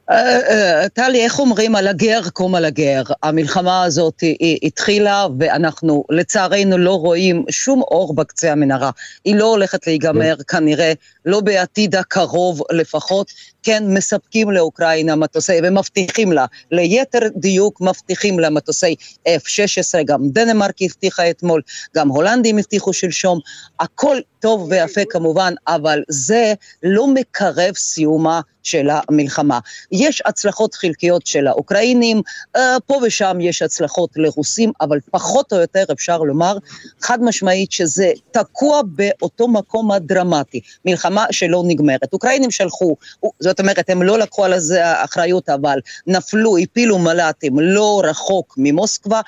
אה, 0.09 0.39
אה, 0.49 0.89
טלי, 0.89 1.23
איך 1.23 1.39
אומרים 1.39 1.75
על 1.75 1.87
הגר 1.87 2.21
קום 2.33 2.55
על 2.55 2.65
הגר? 2.65 3.03
המלחמה 3.23 3.83
הזאת 3.83 4.19
היא 4.19 4.59
התחילה 4.63 5.27
ואנחנו 5.39 6.03
לצערנו 6.09 6.77
לא 6.77 6.95
רואים 6.99 7.45
שום 7.49 7.81
אור 7.81 8.15
בקצה 8.15 8.51
המנהרה. 8.51 8.91
היא 9.25 9.35
לא 9.35 9.45
הולכת 9.45 9.87
להיגמר 9.87 10.35
כנראה, 10.47 10.93
לא 11.25 11.41
בעתיד 11.41 11.95
הקרוב 11.95 12.61
לפחות. 12.71 13.31
כן, 13.63 13.83
מספקים 13.87 14.51
לאוקראינה 14.51 15.15
מטוסי, 15.15 15.59
ומבטיחים 15.63 16.31
לה, 16.31 16.45
ליתר 16.71 17.19
דיוק 17.35 17.81
מבטיחים 17.81 18.39
לה 18.39 18.49
מטוסי 18.49 18.95
F-16, 19.27 20.03
גם 20.05 20.29
דנמרק 20.29 20.75
הבטיחה 20.81 21.29
אתמול, 21.29 21.61
גם 21.95 22.07
הולנדים 22.09 22.57
הבטיחו 22.57 22.93
שלשום, 22.93 23.39
הכל 23.79 24.17
טוב 24.45 24.67
ויפה 24.69 25.01
כמובן, 25.09 25.53
אבל 25.67 26.03
זה 26.09 26.53
לא 26.83 27.07
מקרב 27.07 27.73
סיומה 27.75 28.41
של 28.63 28.89
המלחמה. 28.91 29.59
יש 29.91 30.21
הצלחות 30.25 30.73
חלקיות 30.75 31.27
של 31.27 31.47
האוקראינים, 31.47 32.21
אה, 32.55 32.77
פה 32.85 32.99
ושם 33.03 33.37
יש 33.41 33.61
הצלחות 33.61 34.09
לרוסים, 34.15 34.71
אבל 34.81 34.99
פחות 35.11 35.53
או 35.53 35.57
יותר 35.57 35.83
אפשר 35.91 36.17
לומר 36.17 36.57
חד 37.01 37.23
משמעית 37.23 37.71
שזה 37.71 38.11
תקוע 38.31 38.81
באותו 38.85 39.47
מקום 39.47 39.91
הדרמטי, 39.91 40.59
מלחמה 40.85 41.25
שלא 41.31 41.63
נגמרת. 41.67 42.13
אוקראינים 42.13 42.51
שלחו, 42.51 42.95
זאת 43.39 43.59
אומרת, 43.59 43.89
הם 43.89 44.03
לא 44.03 44.19
לקחו 44.19 44.45
על 44.45 44.59
זה 44.59 45.03
אחריות, 45.03 45.49
אבל 45.49 45.79
נפלו, 46.07 46.57
הפילו 46.57 46.99
מל"טים 46.99 47.59
לא 47.59 48.01
רחוק 48.03 48.55
ממוסקבה, 48.57 49.21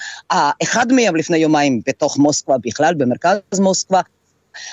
אחד 0.64 0.92
מהם 0.92 1.16
לפני 1.16 1.38
יומיים 1.38 1.82
בתוך 1.88 2.18
מוסקבה 2.18 2.56
בכלל, 2.64 2.94
במרכז 2.94 3.60
מוסקבה, 3.60 4.02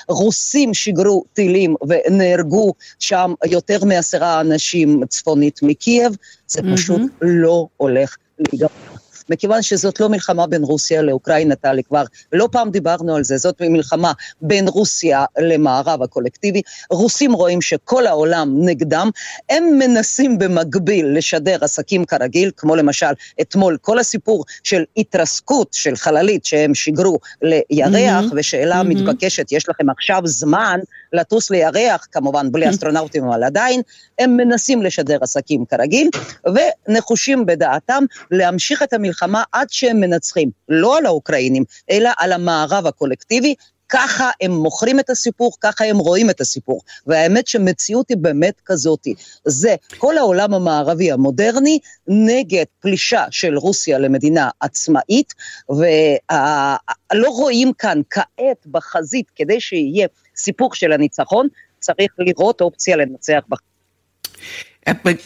רוסים 0.09 0.75
שיגרו 0.75 1.25
טילים 1.33 1.75
ונהרגו 1.89 2.73
שם 2.99 3.35
יותר 3.47 3.85
מעשרה 3.85 4.41
אנשים 4.41 5.07
צפונית 5.09 5.61
מקייב, 5.63 6.17
זה 6.47 6.61
פשוט 6.75 7.01
mm-hmm. 7.01 7.21
לא 7.21 7.67
הולך 7.77 8.17
להיגמר. 8.39 8.94
מכיוון 9.29 9.63
שזאת 9.63 10.01
לא 10.01 10.09
מלחמה 10.09 10.47
בין 10.47 10.63
רוסיה 10.63 11.03
לאוקראינה, 11.03 11.55
טלי, 11.55 11.83
כבר 11.83 12.05
לא 12.33 12.49
פעם 12.53 12.71
דיברנו 12.71 13.17
על 13.17 13.25
זה, 13.25 13.37
זאת 13.37 13.63
מלחמה 13.63 14.13
בין 14.43 14.69
רוסיה 14.69 15.25
למערב 15.39 16.03
הקולקטיבי. 16.03 16.63
רוסים 16.91 17.33
רואים 17.33 17.63
שכל 17.63 18.07
העולם 18.07 18.55
נגדם, 18.69 19.11
הם 19.51 19.79
מנסים 19.79 20.39
במקביל 20.39 21.07
לשדר 21.17 21.59
עסקים 21.61 22.05
כרגיל, 22.05 22.51
כמו 22.57 22.77
למשל 22.77 23.13
אתמול 23.41 23.77
כל 23.81 23.99
הסיפור 23.99 24.45
של 24.63 24.85
התרסקות 24.97 25.69
של 25.73 25.97
חללית 25.97 26.45
שהם 26.45 26.75
שיגרו 26.75 27.19
לירח, 27.43 28.25
mm-hmm. 28.25 28.35
ושאלה 28.37 28.81
mm-hmm. 28.81 28.85
מתבקשת, 28.85 29.53
יש 29.53 29.69
לכם 29.69 29.91
עכשיו 29.91 30.23
זמן 30.25 30.81
לטוס 31.15 31.51
לירח, 31.51 32.07
כמובן 32.13 32.53
בלי 32.53 32.69
אסטרונאוטים, 32.71 33.25
אבל 33.25 33.45
עדיין, 33.45 33.81
הם 34.19 34.37
מנסים 34.37 34.83
לשדר 34.83 35.19
עסקים 35.21 35.65
כרגיל, 35.65 36.09
ונחושים 36.55 37.47
בדעתם 37.47 38.05
להמשיך 38.31 38.83
את 38.83 38.93
המלחמה 38.93 39.43
עד 39.53 39.67
שהם 39.71 40.01
מנצחים, 40.01 40.51
לא 40.69 40.99
על 40.99 41.07
האוקראינים, 41.07 41.65
אלא 41.91 42.11
על 42.19 42.33
המערב 42.33 42.87
הקולקטיבי, 42.87 43.55
ככה 43.89 44.31
הם 44.41 44.51
מוכרים 44.53 45.01
את 45.01 45.11
הסיפור, 45.11 45.53
ככה 45.61 45.85
הם 45.85 45.99
רואים 45.99 46.31
את 46.31 46.41
הסיפור. 46.41 46.81
והאמת 47.07 47.47
שמציאות 47.47 48.09
היא 48.09 48.17
באמת 48.17 48.55
כזאתי. 48.65 49.15
זה 49.45 49.75
כל 49.99 50.19
העולם 50.19 50.55
המערבי 50.55 51.13
המודרני 51.13 51.79
נגד 52.09 52.65
פלישה 52.81 53.25
של 53.31 53.57
רוסיה 53.57 53.99
למדינה 53.99 54.51
עצמאית, 54.61 55.35
ולא 55.69 57.29
רואים 57.29 57.73
כאן 57.73 58.01
כעת 58.11 58.67
בחזית, 58.67 59.31
כדי 59.37 59.61
שיהיה 59.61 60.07
סיפור 60.37 60.75
של 60.75 60.93
הניצחון, 60.93 61.49
צריך 61.81 62.11
לראות 62.19 62.61
אופציה 62.61 62.97
לנצח 62.97 63.41
בחזית. 63.49 63.75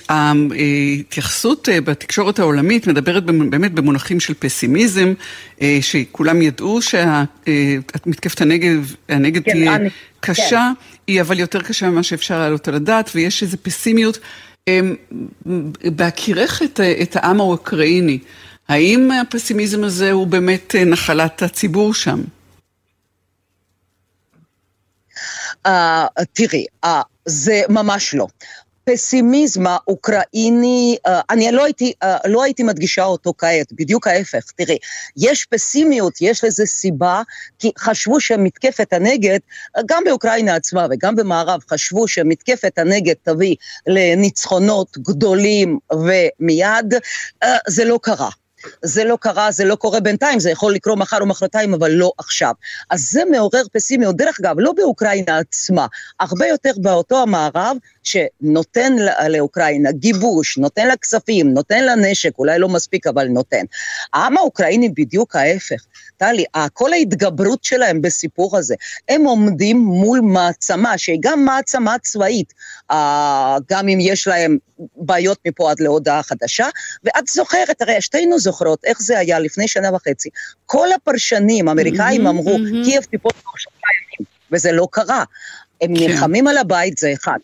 ההתייחסות 0.08 1.68
אה, 1.68 1.80
בתקשורת 1.80 2.38
העולמית 2.38 2.86
מדברת 2.86 3.24
באמת 3.24 3.72
במונחים 3.72 4.20
של 4.20 4.34
פסימיזם, 4.34 5.12
אה, 5.62 5.78
שכולם 5.80 6.42
ידעו 6.42 6.78
שמתקפת 6.82 8.40
הנגב, 8.40 8.94
הנגד 9.08 9.44
כן, 9.44 9.50
תהיה 9.50 9.74
אני, 9.74 9.88
קשה, 10.20 10.50
כן. 10.50 10.84
היא 11.06 11.20
אבל 11.20 11.40
יותר 11.40 11.62
קשה 11.62 11.90
ממה 11.90 12.02
שאפשר 12.02 12.38
להעלות 12.38 12.68
על 12.68 12.74
הדעת, 12.74 13.10
ויש 13.14 13.42
איזו 13.42 13.56
פסימיות. 13.62 14.18
בהכירך 15.84 16.62
את, 16.62 16.80
את 17.02 17.16
העם 17.16 17.40
האוקראיני, 17.40 18.18
האם 18.68 19.10
הפסימיזם 19.10 19.84
הזה 19.84 20.12
הוא 20.12 20.26
באמת 20.26 20.74
אה, 20.74 20.84
נחלת 20.84 21.42
הציבור 21.42 21.94
שם? 21.94 22.20
Uh, 25.66 25.70
תראי, 26.32 26.66
uh, 26.84 26.88
זה 27.26 27.62
ממש 27.68 28.14
לא. 28.14 28.26
הפסימיזם 28.92 29.66
האוקראיני, 29.66 30.96
אה, 31.06 31.20
אני 31.30 31.52
לא 31.52 31.64
הייתי, 31.64 31.92
אה, 32.02 32.16
לא 32.26 32.42
הייתי 32.42 32.62
מדגישה 32.62 33.04
אותו 33.04 33.32
כעת, 33.38 33.72
בדיוק 33.72 34.06
ההפך. 34.06 34.50
תראי, 34.56 34.78
יש 35.16 35.44
פסימיות, 35.44 36.14
יש 36.20 36.44
לזה 36.44 36.66
סיבה, 36.66 37.22
כי 37.58 37.72
חשבו 37.78 38.20
שמתקפת 38.20 38.92
הנגד, 38.92 39.38
גם 39.86 40.04
באוקראינה 40.04 40.54
עצמה 40.54 40.86
וגם 40.90 41.16
במערב, 41.16 41.60
חשבו 41.70 42.08
שמתקפת 42.08 42.78
הנגד 42.78 43.14
תביא 43.22 43.56
לניצחונות 43.86 44.98
גדולים 44.98 45.78
ומיד, 45.92 46.94
אה, 47.42 47.56
זה 47.66 47.84
לא 47.84 47.98
קרה. 48.02 48.30
זה 48.82 49.04
לא 49.04 49.18
קרה, 49.20 49.50
זה 49.50 49.64
לא 49.64 49.74
קורה 49.74 50.00
בינתיים, 50.00 50.40
זה 50.40 50.50
יכול 50.50 50.74
לקרות 50.74 50.98
מחר 50.98 51.18
או 51.20 51.26
מחרתיים, 51.26 51.74
אבל 51.74 51.90
לא 51.90 52.12
עכשיו. 52.18 52.52
אז 52.90 53.10
זה 53.10 53.22
מעורר 53.30 53.62
פסימיות. 53.72 54.16
דרך 54.16 54.40
אגב, 54.40 54.54
לא 54.58 54.72
באוקראינה 54.72 55.38
עצמה, 55.38 55.86
הרבה 56.20 56.46
יותר 56.46 56.72
באותו 56.76 57.22
המערב 57.22 57.76
שנותן 58.08 58.92
לאוקראינה 59.28 59.92
גיבוש, 59.92 60.58
נותן 60.58 60.86
לה 60.86 60.96
כספים, 60.96 61.54
נותן 61.54 61.84
לה 61.84 61.94
נשק, 61.94 62.38
אולי 62.38 62.58
לא 62.58 62.68
מספיק, 62.68 63.06
אבל 63.06 63.28
נותן. 63.28 63.64
העם 64.12 64.36
האוקראיני 64.36 64.88
בדיוק 64.88 65.36
ההפך. 65.36 65.84
טלי, 66.16 66.44
כל 66.72 66.92
ההתגברות 66.92 67.64
שלהם 67.64 68.02
בסיפור 68.02 68.58
הזה, 68.58 68.74
הם 69.08 69.24
עומדים 69.24 69.78
מול 69.78 70.20
מעצמה, 70.20 70.98
שהיא 70.98 71.18
גם 71.20 71.44
מעצמה 71.44 71.98
צבאית, 71.98 72.54
גם 73.70 73.88
אם 73.88 73.98
יש 74.00 74.28
להם 74.28 74.58
בעיות 74.96 75.38
מפה 75.46 75.70
עד 75.70 75.80
להודעה 75.80 76.22
חדשה, 76.22 76.66
ואת 77.04 77.26
זוכרת, 77.26 77.82
הרי 77.82 78.00
שתינו 78.00 78.38
זוכרות 78.38 78.84
איך 78.84 79.02
זה 79.02 79.18
היה 79.18 79.38
לפני 79.38 79.68
שנה 79.68 79.94
וחצי. 79.94 80.28
כל 80.66 80.88
הפרשנים 80.92 81.68
האמריקאים 81.68 82.26
mm-hmm, 82.26 82.30
אמרו, 82.30 82.56
mm-hmm. 82.56 82.84
קייב 82.84 83.02
תיפול 83.02 83.32
תוך 83.32 83.60
שלושה 83.60 83.86
ימים, 83.94 84.26
וזה 84.52 84.72
לא 84.72 84.88
קרה. 84.90 85.24
הם 85.80 85.96
כן. 85.96 86.04
נלחמים 86.04 86.48
על 86.48 86.58
הבית, 86.58 86.98
זה 86.98 87.12
אחד. 87.12 87.38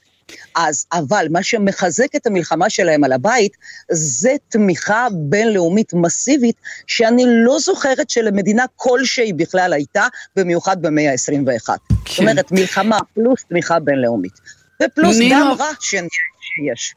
אז, 0.56 0.86
אבל 0.92 1.26
מה 1.30 1.42
שמחזק 1.42 2.16
את 2.16 2.26
המלחמה 2.26 2.70
שלהם 2.70 3.04
על 3.04 3.12
הבית, 3.12 3.56
זה 3.90 4.34
תמיכה 4.48 5.06
בינלאומית 5.12 5.94
מסיבית, 5.94 6.56
שאני 6.86 7.24
לא 7.26 7.58
זוכרת 7.58 8.10
שלמדינה 8.10 8.64
כלשהי 8.76 9.32
בכלל 9.32 9.72
הייתה, 9.72 10.06
במיוחד 10.36 10.82
במאה 10.82 11.10
ה-21. 11.10 11.66
כן. 11.66 11.76
זאת 12.06 12.18
אומרת, 12.18 12.52
מלחמה 12.52 12.98
פלוס 13.14 13.44
תמיכה 13.48 13.78
בינלאומית. 13.78 14.32
ופלוס 14.82 15.18
נינו... 15.18 15.34
גם 15.34 15.56
רע 15.58 15.70
שיש. 15.80 16.94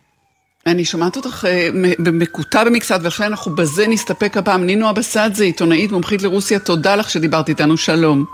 אני 0.67 0.85
שומעת 0.85 1.15
אותך 1.15 1.45
אה, 1.47 1.69
מקוטע 1.97 2.63
במקצת, 2.63 2.99
ולכן 3.03 3.23
אנחנו 3.23 3.55
בזה 3.55 3.87
נסתפק 3.87 4.37
הפעם. 4.37 4.65
נינו 4.65 4.89
אבסדזה, 4.89 5.43
עיתונאית 5.43 5.91
מומחית 5.91 6.21
לרוסיה, 6.21 6.59
תודה 6.59 6.95
לך 6.95 7.09
שדיברת 7.09 7.49
איתנו, 7.49 7.77
שלום. 7.77 8.25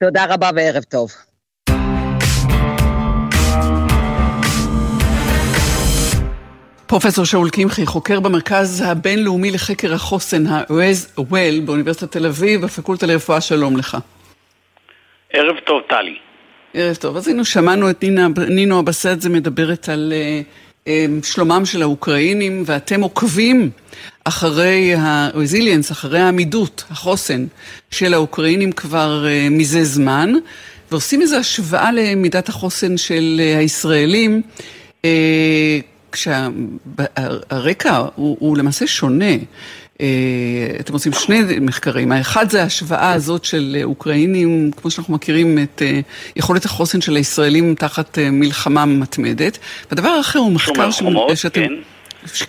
תודה 0.00 0.24
רבה 0.28 0.50
וערב 0.56 0.82
טוב. 0.82 1.10
פרופסור 6.86 7.24
שאול 7.24 7.50
קמחי, 7.50 7.86
חוקר 7.86 8.20
במרכז 8.20 8.82
הבינלאומי 8.86 9.50
לחקר 9.50 9.94
החוסן, 9.94 10.46
ה-Well 10.46 11.60
באוניברסיטת 11.64 12.12
תל 12.12 12.26
אביב, 12.26 12.60
בפקולטה 12.60 13.06
לרפואה, 13.06 13.40
שלום 13.40 13.76
לך. 13.76 13.96
ערב 15.32 15.56
טוב, 15.66 15.82
טלי. 15.88 16.16
ערב 16.74 16.94
טוב. 16.94 17.16
אז 17.16 17.28
הנה 17.28 17.44
שמענו 17.44 17.90
את 17.90 18.02
נינה, 18.02 18.28
נינו 18.48 18.80
אבסדזה 18.80 19.28
מדברת 19.28 19.88
על 19.88 20.12
uh, 20.12 20.88
um, 20.88 21.26
שלומם 21.26 21.62
של 21.64 21.82
האוקראינים, 21.82 22.62
ואתם 22.66 23.00
עוקבים 23.00 23.70
אחרי 24.24 24.94
ה-resilience, 24.94 25.92
אחרי 25.92 26.20
העמידות, 26.20 26.84
החוסן 26.90 27.46
של 27.90 28.14
האוקראינים 28.14 28.72
כבר 28.72 29.24
uh, 29.24 29.50
מזה 29.50 29.84
זמן, 29.84 30.32
ועושים 30.90 31.22
איזו 31.22 31.36
השוואה 31.36 31.92
למידת 31.92 32.48
החוסן 32.48 32.96
של 32.96 33.40
uh, 33.40 33.58
הישראלים. 33.58 34.42
Uh, 35.02 35.06
כשהרקע 36.14 38.04
הוא, 38.14 38.36
הוא 38.40 38.58
למעשה 38.58 38.86
שונה. 38.86 39.34
אה, 40.00 40.06
אתם 40.80 40.92
עושים 40.92 41.12
שני 41.12 41.42
מחקרים, 41.60 42.12
האחד 42.12 42.50
זה 42.50 42.62
ההשוואה 42.62 43.12
הזאת 43.12 43.44
של 43.44 43.76
אוקראינים, 43.84 44.70
כמו 44.76 44.90
שאנחנו 44.90 45.14
מכירים 45.14 45.58
את 45.58 45.82
אה, 45.84 46.00
יכולת 46.36 46.64
החוסן 46.64 47.00
של 47.00 47.16
הישראלים 47.16 47.74
תחת 47.74 48.18
אה, 48.18 48.30
מלחמה 48.30 48.84
מתמדת, 48.84 49.58
והדבר 49.90 50.08
האחר 50.08 50.38
הוא 50.38 50.52
מחקר 50.52 50.90
שאתם... 51.34 51.60
כן. 51.60 51.72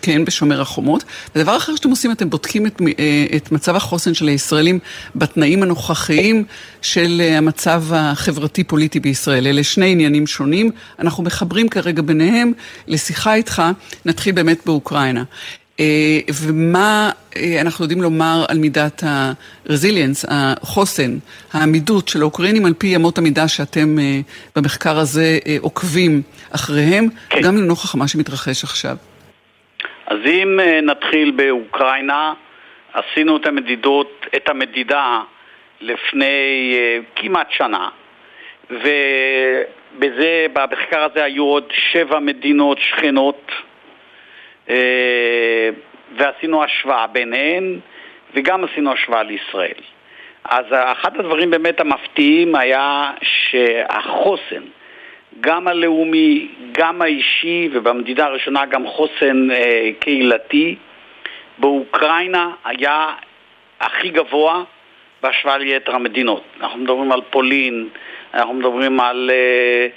כן, 0.01 0.25
בשומר 0.25 0.61
החומות. 0.61 1.03
ודבר 1.35 1.57
אחר 1.57 1.75
שאתם 1.75 1.89
עושים, 1.89 2.11
אתם 2.11 2.29
בודקים 2.29 2.65
את, 2.65 2.81
אה, 2.99 3.25
את 3.35 3.51
מצב 3.51 3.75
החוסן 3.75 4.13
של 4.13 4.27
הישראלים 4.27 4.79
בתנאים 5.15 5.63
הנוכחיים 5.63 6.43
של 6.81 7.21
אה, 7.25 7.37
המצב 7.37 7.83
החברתי-פוליטי 7.91 8.99
בישראל. 8.99 9.47
אלה 9.47 9.63
שני 9.63 9.91
עניינים 9.91 10.27
שונים, 10.27 10.71
אנחנו 10.99 11.23
מחברים 11.23 11.69
כרגע 11.69 12.01
ביניהם 12.01 12.51
לשיחה 12.87 13.33
איתך, 13.35 13.61
נתחיל 14.05 14.35
באמת 14.35 14.59
באוקראינה. 14.65 15.23
ומה 16.33 17.09
אנחנו 17.61 17.83
יודעים 17.83 18.01
לומר 18.01 18.45
על 18.47 18.57
מידת 18.57 19.03
ה-resilience, 19.03 20.25
החוסן, 20.27 21.17
העמידות 21.53 22.07
של 22.07 22.21
האוקראינים 22.21 22.65
על 22.65 22.73
פי 22.77 22.95
אמות 22.95 23.17
המידה 23.17 23.47
שאתם 23.47 23.97
במחקר 24.55 24.99
הזה 24.99 25.39
עוקבים 25.59 26.21
אחריהם, 26.51 27.07
כן. 27.29 27.41
גם 27.41 27.57
לנוכח 27.57 27.95
מה 27.95 28.07
שמתרחש 28.07 28.63
עכשיו. 28.63 28.97
אז 30.07 30.17
אם 30.25 30.59
נתחיל 30.83 31.31
באוקראינה, 31.31 32.33
עשינו 32.93 33.37
את 33.37 33.45
המדידות, 33.45 34.25
את 34.35 34.49
המדידה 34.49 35.21
לפני 35.81 36.73
כמעט 37.15 37.51
שנה, 37.51 37.89
ובזה, 38.69 40.45
במחקר 40.53 41.03
הזה 41.03 41.23
היו 41.23 41.43
עוד 41.43 41.71
שבע 41.91 42.19
מדינות 42.19 42.79
שכנות 42.79 43.51
ועשינו 46.17 46.63
השוואה 46.63 47.07
ביניהן 47.07 47.79
וגם 48.33 48.63
עשינו 48.63 48.91
השוואה 48.91 49.23
לישראל. 49.23 49.81
אז 50.43 50.65
אחד 50.71 51.19
הדברים 51.19 51.51
באמת 51.51 51.79
המפתיעים 51.79 52.55
היה 52.55 53.11
שהחוסן, 53.21 54.63
גם 55.41 55.67
הלאומי, 55.67 56.47
גם 56.71 57.01
האישי, 57.01 57.69
ובמדידה 57.73 58.25
הראשונה 58.25 58.65
גם 58.65 58.87
חוסן 58.87 59.51
אה, 59.51 59.89
קהילתי, 59.99 60.75
באוקראינה 61.57 62.51
היה 62.65 63.13
הכי 63.79 64.09
גבוה 64.09 64.63
בהשוואה 65.21 65.57
ליתר 65.57 65.95
המדינות. 65.95 66.43
אנחנו 66.61 66.79
מדברים 66.79 67.11
על 67.11 67.21
פולין, 67.29 67.89
אנחנו 68.33 68.53
מדברים 68.53 68.99
על, 68.99 69.31
אה, 69.33 69.87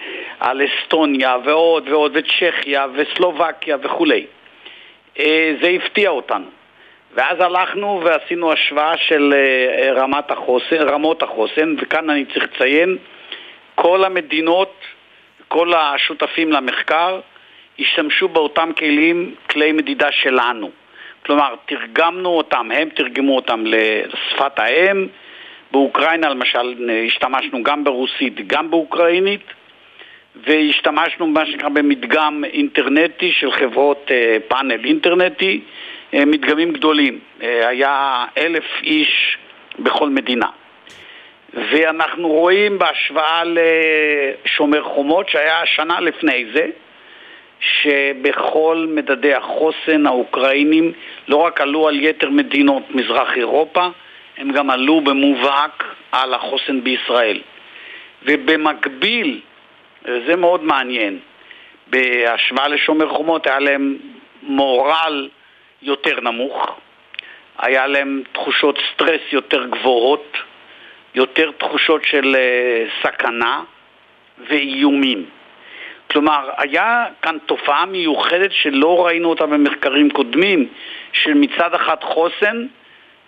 על 0.40 0.62
אסטוניה 0.64 1.36
ועוד 1.44 1.88
ועוד, 1.88 2.12
וצ'כיה 2.14 2.86
וסלובקיה 2.94 3.76
וכולי. 3.82 4.26
אה, 5.18 5.54
זה 5.62 5.68
הפתיע 5.68 6.10
אותנו. 6.10 6.46
ואז 7.14 7.40
הלכנו 7.40 8.00
ועשינו 8.04 8.52
השוואה 8.52 8.96
של 8.96 9.34
אה, 9.36 9.92
רמת 9.92 10.30
החוסן, 10.30 10.76
רמות 10.76 11.22
החוסן, 11.22 11.74
וכאן 11.78 12.10
אני 12.10 12.24
צריך 12.24 12.44
לציין, 12.44 12.96
כל 13.74 14.04
המדינות, 14.04 14.74
כל 15.48 15.74
השותפים 15.74 16.52
למחקר, 16.52 17.20
השתמשו 17.78 18.28
באותם 18.28 18.70
כלים, 18.78 19.34
כלי 19.50 19.72
מדידה 19.72 20.12
שלנו. 20.12 20.70
כלומר, 21.26 21.54
תרגמנו 21.66 22.28
אותם, 22.28 22.70
הם 22.74 22.88
תרגמו 22.88 23.36
אותם 23.36 23.64
לשפת 23.66 24.58
האם. 24.58 25.06
באוקראינה 25.70 26.28
למשל 26.28 26.90
השתמשנו 27.06 27.62
גם 27.62 27.84
ברוסית, 27.84 28.46
גם 28.46 28.70
באוקראינית, 28.70 29.40
והשתמשנו 30.36 31.26
במה 31.26 31.46
שנקרא 31.46 31.68
במדגם 31.68 32.44
אינטרנטי 32.44 33.32
של 33.32 33.52
חברות 33.52 34.10
אה, 34.10 34.36
פאנל 34.48 34.84
אינטרנטי, 34.84 35.60
אה, 36.14 36.24
מדגמים 36.24 36.72
גדולים. 36.72 37.18
אה, 37.42 37.68
היה 37.68 38.24
אלף 38.38 38.64
איש 38.82 39.38
בכל 39.78 40.08
מדינה. 40.08 40.46
ואנחנו 41.70 42.28
רואים 42.28 42.78
בהשוואה 42.78 43.42
לשומר 44.44 44.82
חומות, 44.82 45.28
שהיה 45.28 45.66
שנה 45.66 46.00
לפני 46.00 46.46
זה, 46.52 46.66
שבכל 47.60 48.86
מדדי 48.88 49.34
החוסן 49.34 50.06
האוקראינים 50.06 50.92
לא 51.28 51.36
רק 51.36 51.60
עלו 51.60 51.88
על 51.88 52.00
יתר 52.00 52.30
מדינות 52.30 52.82
מזרח 52.90 53.36
אירופה, 53.36 53.88
הם 54.38 54.50
גם 54.50 54.70
עלו 54.70 55.00
במובהק 55.00 55.84
על 56.12 56.34
החוסן 56.34 56.84
בישראל. 56.84 57.40
ובמקביל, 58.22 59.40
וזה 60.04 60.36
מאוד 60.36 60.64
מעניין, 60.64 61.18
בהשוואה 61.86 62.68
לשומר 62.68 63.08
חומות 63.08 63.46
היה 63.46 63.58
להם 63.58 63.96
מורל 64.42 65.28
יותר 65.82 66.20
נמוך, 66.20 66.78
היה 67.58 67.86
להם 67.86 68.22
תחושות 68.32 68.78
סטרס 68.92 69.20
יותר 69.32 69.64
גבוהות, 69.64 70.36
יותר 71.18 71.50
תחושות 71.58 72.02
של 72.04 72.36
uh, 72.36 73.06
סכנה 73.06 73.62
ואיומים. 74.48 75.24
כלומר, 76.10 76.50
היה 76.58 77.04
כאן 77.22 77.36
תופעה 77.46 77.86
מיוחדת 77.86 78.50
שלא 78.62 79.06
ראינו 79.06 79.28
אותה 79.28 79.46
במחקרים 79.46 80.10
קודמים, 80.10 80.68
של 81.12 81.34
מצד 81.34 81.74
אחד 81.74 81.96
חוסן 82.02 82.66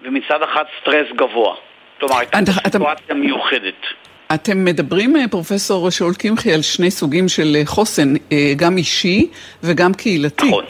ומצד 0.02 0.42
אחד 0.42 0.64
סטרס 0.80 1.06
גבוה. 1.16 1.54
כלומר, 2.00 2.18
הייתה 2.18 2.38
סיטואציה 2.52 3.14
מיוחדת. 3.14 3.80
אתם 4.34 4.64
מדברים, 4.64 5.16
אה, 5.16 5.28
פרופסור 5.28 5.90
שאול 5.90 6.14
קמחי, 6.14 6.52
על 6.52 6.62
שני 6.62 6.90
סוגים 6.90 7.28
של 7.28 7.56
אה, 7.56 7.66
חוסן, 7.66 8.14
אה, 8.32 8.52
גם 8.56 8.76
אישי 8.76 9.28
וגם 9.62 9.94
קהילתי. 9.94 10.46
נכון. 10.46 10.64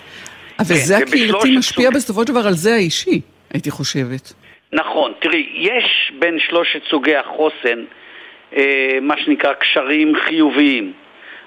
אבל 0.58 0.74
כן, 0.74 0.84
זה 0.84 0.98
הקהילתי 0.98 1.56
משפיע 1.58 1.86
סוג... 1.86 1.94
בסופו 1.94 2.20
של 2.22 2.32
דבר 2.32 2.46
על 2.46 2.54
זה 2.54 2.74
האישי, 2.74 3.20
הייתי 3.54 3.70
חושבת. 3.70 4.32
נכון. 4.72 5.12
תראי, 5.18 5.46
יש 5.54 6.12
בין 6.18 6.38
שלושת 6.38 6.82
סוגי 6.84 7.16
החוסן 7.16 7.84
אה, 8.56 8.98
מה 9.02 9.14
שנקרא 9.16 9.52
קשרים 9.52 10.16
חיוביים, 10.16 10.92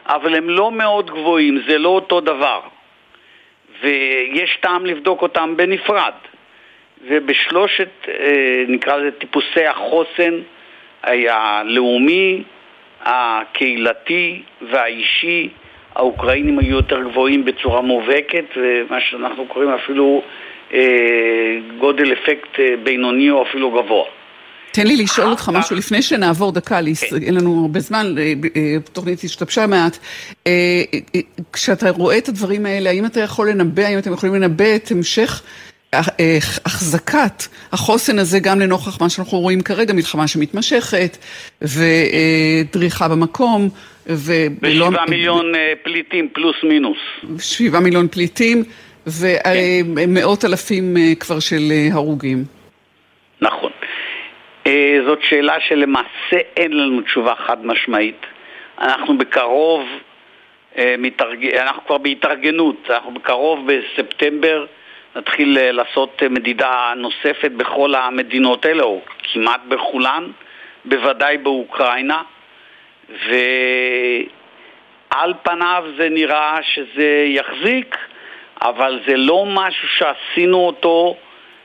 אבל 0.06 0.36
הם 0.36 0.50
לא 0.50 0.72
מאוד 0.72 1.12
גבוהים, 1.12 1.62
זה 1.68 1.78
לא 1.78 1.90
אותו 1.90 2.22
דבר. 2.22 2.62
ויש 3.82 4.58
טעם 4.62 4.86
לבדוק 4.86 5.22
אותם 5.22 5.58
בנפרד. 5.58 6.14
ובשלושת, 7.08 7.90
אה, 8.08 8.64
נקרא 8.68 8.98
לזה 8.98 9.12
טיפוסי 9.12 9.66
החוסן, 9.66 10.40
הלאומי, 11.04 12.44
הקהילתי 13.02 14.42
והאישי, 14.62 15.50
האוקראינים 15.96 16.60
היו 16.60 16.76
יותר 16.76 17.04
גבוהים 17.04 17.46
בצורה 17.46 17.82
מובהקת, 17.82 18.46
ומה 18.56 19.02
שאנחנו 19.02 19.46
קוראים 19.46 19.70
אפילו 19.70 20.24
גודל 21.80 22.14
אפקט 22.14 22.60
אה, 22.60 22.66
בינוני 22.84 23.30
או 23.30 23.44
אפילו 23.44 23.72
גבוה. 23.72 24.04
תן 24.72 24.88
לי 24.88 24.96
לשאול 24.96 25.28
אותך 25.28 25.52
משהו 25.54 25.76
לפני 25.76 26.02
שנעבור 26.02 26.52
דקה, 26.52 26.80
כן. 27.10 27.16
אין 27.26 27.36
לנו 27.36 27.62
הרבה 27.62 27.80
זמן, 27.80 28.16
התוכנית 28.78 29.24
השתבשה 29.24 29.68
מעט. 29.68 29.98
כשאתה 31.54 31.90
רואה 31.90 32.18
את 32.18 32.30
הדברים 32.30 32.66
האלה, 32.66 32.90
האם 32.90 33.06
אתה 33.06 33.20
יכול 33.20 33.50
לנבא, 33.50 33.84
האם 33.84 34.00
אתם 34.00 34.14
יכולים 34.14 34.36
לנבא 34.36 34.76
את 34.76 34.92
המשך 34.92 35.42
החזקת 36.66 37.44
החוסן 37.72 38.20
הזה 38.20 38.40
גם 38.40 38.60
לנוכח 38.60 39.02
מה 39.02 39.10
שאנחנו 39.10 39.40
רואים 39.40 39.62
כרגע, 39.62 39.94
מלחמה 39.94 40.28
שמתמשכת 40.28 41.18
ודריכה 41.62 43.08
במקום. 43.08 43.70
ושבעה 44.06 45.06
מיליון 45.10 45.56
אה, 45.56 45.74
פליטים 45.84 46.30
פלוס 46.34 46.56
מינוס. 46.64 46.98
שבעה 47.40 47.82
מיליון 47.82 48.08
פליטים 48.08 48.64
ומאות 49.08 50.41
כן. 50.41 50.47
אלפים 50.47 50.97
אה, 50.97 51.16
כבר 51.20 51.39
של 51.39 51.72
אה, 51.72 51.88
הרוגים. 51.93 52.43
נכון. 53.41 53.72
זאת 55.06 55.20
שאלה 55.22 55.60
שלמעשה 55.60 56.38
אין 56.58 56.74
לנו 56.74 57.01
תשובה 57.01 57.36
חד 57.36 57.66
משמעית. 57.66 58.26
אנחנו 58.82 59.18
בקרוב, 59.18 59.84
אנחנו 61.58 61.86
כבר 61.86 61.97
בהתארגנות, 61.97 62.89
אנחנו 62.89 63.14
בקרוב 63.14 63.68
בספטמבר 63.68 64.66
נתחיל 65.16 65.58
אה, 65.58 65.72
לעשות 65.72 66.24
אה, 66.24 66.30
מדידה 66.30 66.93
נוספת 66.97 67.51
בכל 67.51 67.95
המדינות 67.95 68.66
האלה, 68.66 68.84
או 68.84 69.01
כמעט 69.34 69.62
בכולן, 69.68 70.32
בוודאי 70.86 71.38
באוקראינה, 71.38 72.22
ועל 73.10 75.34
פניו 75.43 75.84
זה 75.97 76.10
נראה 76.10 76.60
שזה 76.62 77.26
יחזיק, 77.28 77.95
אבל 78.64 78.99
זה 79.07 79.18
לא 79.18 79.45
משהו 79.47 79.88
שעשינו 79.97 80.57
אותו 80.57 81.16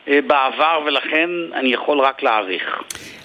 אה, 0.08 0.18
בעבר, 0.26 0.80
ולכן 0.86 1.30
אני 1.54 1.72
יכול 1.72 2.00
רק 2.00 2.22
להעריך. 2.22 2.82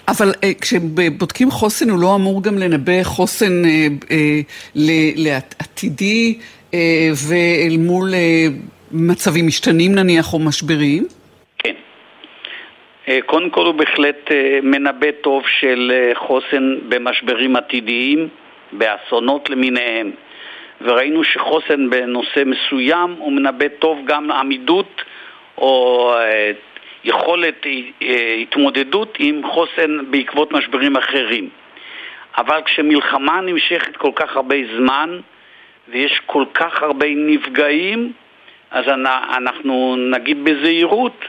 אבל 0.08 0.32
כשבודקים 0.60 1.50
חוסן, 1.50 1.90
הוא 1.90 2.00
לא 2.00 2.14
אמור 2.14 2.42
גם 2.42 2.58
לנבא 2.58 3.02
חוסן 3.02 3.62
לעתידי 5.16 6.38
ואל 7.28 7.76
מול 7.78 8.14
מצבים 8.94 9.46
משתנים 9.46 9.94
נניח 9.94 10.32
או 10.32 10.38
משברים? 10.38 11.06
כן. 11.58 11.74
אה, 13.08 13.18
קודם 13.26 13.50
כל 13.50 13.66
הוא 13.66 13.74
בהחלט 13.74 14.30
אה, 14.30 14.58
מנבא 14.62 15.10
טוב 15.22 15.42
של 15.60 15.92
אה, 15.94 16.14
חוסן 16.14 16.76
במשברים 16.88 17.56
עתידיים, 17.56 18.28
באסונות 18.72 19.50
למיניהם. 19.50 20.10
וראינו 20.84 21.24
שחוסן 21.24 21.90
בנושא 21.90 22.42
מסוים 22.46 23.14
הוא 23.18 23.32
מנבא 23.32 23.68
טוב 23.68 23.98
גם 24.04 24.30
עמידות 24.30 25.02
או 25.58 26.12
יכולת 27.04 27.66
התמודדות 28.40 29.16
עם 29.18 29.42
חוסן 29.52 30.10
בעקבות 30.10 30.52
משברים 30.52 30.96
אחרים. 30.96 31.48
אבל 32.38 32.60
כשמלחמה 32.64 33.40
נמשכת 33.40 33.96
כל 33.96 34.10
כך 34.16 34.36
הרבה 34.36 34.56
זמן 34.76 35.20
ויש 35.88 36.20
כל 36.26 36.44
כך 36.54 36.82
הרבה 36.82 37.06
נפגעים, 37.16 38.12
אז 38.70 38.84
אנחנו 39.36 39.96
נגיד 39.96 40.44
בזהירות 40.44 41.24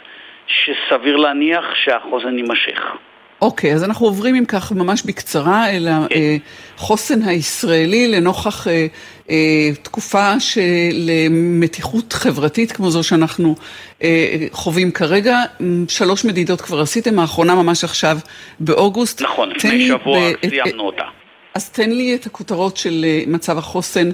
שסביר 0.48 1.16
להניח 1.16 1.66
שהחוזן 1.76 2.38
יימשך. 2.38 2.96
אוקיי, 3.42 3.74
אז 3.74 3.84
אנחנו 3.84 4.06
עוברים 4.06 4.36
אם 4.36 4.46
כך 4.46 4.72
ממש 4.72 5.04
בקצרה 5.04 5.70
אל 5.70 5.88
החוסן 6.78 7.22
הישראלי 7.22 8.08
לנוכח 8.08 8.68
אה, 8.68 8.74
אה, 8.74 8.88
תקופה 9.82 10.40
של 10.40 11.10
מתיחות 11.32 12.14
חברתית 12.14 12.72
כמו 12.72 12.92
זו 12.92 13.04
שאנחנו 13.04 13.56
אה, 14.04 14.48
חווים 14.52 14.92
כרגע. 14.92 15.42
שלוש 15.88 16.26
מדידות 16.26 16.62
כבר 16.62 16.82
עשיתם, 16.82 17.20
האחרונה 17.20 17.56
ממש 17.56 17.84
עכשיו 17.84 18.18
באוגוסט. 18.60 19.22
נכון, 19.22 19.50
לפני 19.52 19.88
שבוע 19.88 20.20
סיימנו 20.50 20.84
אותה. 20.84 21.04
אז 21.54 21.70
תן 21.70 21.92
לי 21.92 22.16
את 22.16 22.26
הכותרות 22.26 22.78
של 22.78 23.06
מצב 23.28 23.58
החוסן, 23.58 24.10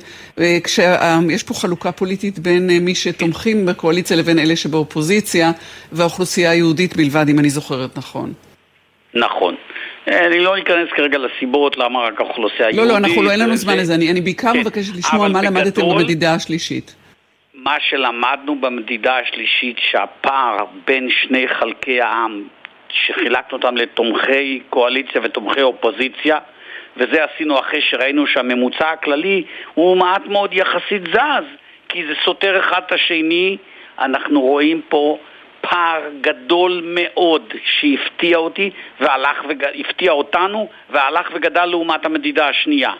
כשיש 0.63 1.43
פה 1.43 1.53
חלוקה 1.53 1.91
פוליטית 1.91 2.39
בין 2.39 2.69
מי 2.69 2.95
שתומכים 2.95 3.65
בקואליציה 3.65 4.17
לבין 4.17 4.39
אלה 4.39 4.55
שבאופוזיציה, 4.55 5.51
והאוכלוסייה 5.91 6.51
היהודית 6.51 6.95
בלבד, 6.95 7.25
אם 7.29 7.39
אני 7.39 7.49
זוכרת 7.49 7.97
נכון. 7.97 8.33
נכון. 9.13 9.55
אני 10.07 10.39
לא 10.39 10.57
אכנס 10.57 10.89
כרגע 10.95 11.17
לסיבות 11.17 11.77
למה 11.77 11.99
רק 11.99 12.21
האוכלוסייה 12.21 12.67
היהודית. 12.67 12.79
לא, 12.79 12.85
לא, 12.85 12.97
אנחנו 12.97 13.21
לא, 13.21 13.31
אין 13.31 13.39
לנו 13.39 13.55
זמן 13.55 13.77
לזה. 13.77 13.95
אני, 13.95 14.21
בעיקר 14.21 14.53
כן. 14.53 14.59
מבקשת 14.59 14.95
לשמוע 14.95 15.27
מה 15.27 15.41
למדתם 15.41 15.81
במדידה 15.81 16.33
השלישית. 16.33 16.95
מה 17.53 17.75
שלמדנו 17.89 18.55
במדידה 18.55 19.17
השלישית, 19.17 19.77
שהפער 19.91 20.65
בין 20.87 21.09
שני 21.21 21.47
חלקי 21.47 22.01
העם, 22.01 22.43
שחילקנו 22.89 23.57
אותם 23.57 23.77
לתומכי 23.77 24.61
קואליציה 24.69 25.21
ותומכי 25.23 25.61
אופוזיציה, 25.61 26.37
וזה 26.97 27.23
עשינו 27.23 27.59
אחרי 27.59 27.81
שראינו 27.81 28.27
שהממוצע 28.27 28.89
הכללי 28.89 29.43
הוא 29.73 29.97
מעט 29.97 30.25
מאוד 30.25 30.53
יחסית 30.53 31.01
זז, 31.13 31.45
כי 31.89 32.07
זה 32.07 32.13
סותר 32.25 32.59
אחד 32.59 32.81
את 32.87 32.91
השני. 32.91 33.57
אנחנו 33.99 34.41
רואים 34.41 34.81
פה 34.89 35.17
פער 35.61 36.01
גדול 36.21 36.81
מאוד 36.85 37.53
שהפתיע 37.63 38.37
אותי 38.37 38.69
והלך 38.99 39.43
והפתיע 39.47 40.11
אותנו 40.11 40.69
והלך 40.89 41.29
וגדל 41.33 41.65
לעומת 41.65 42.05
המדידה 42.05 42.47
השנייה. 42.47 42.91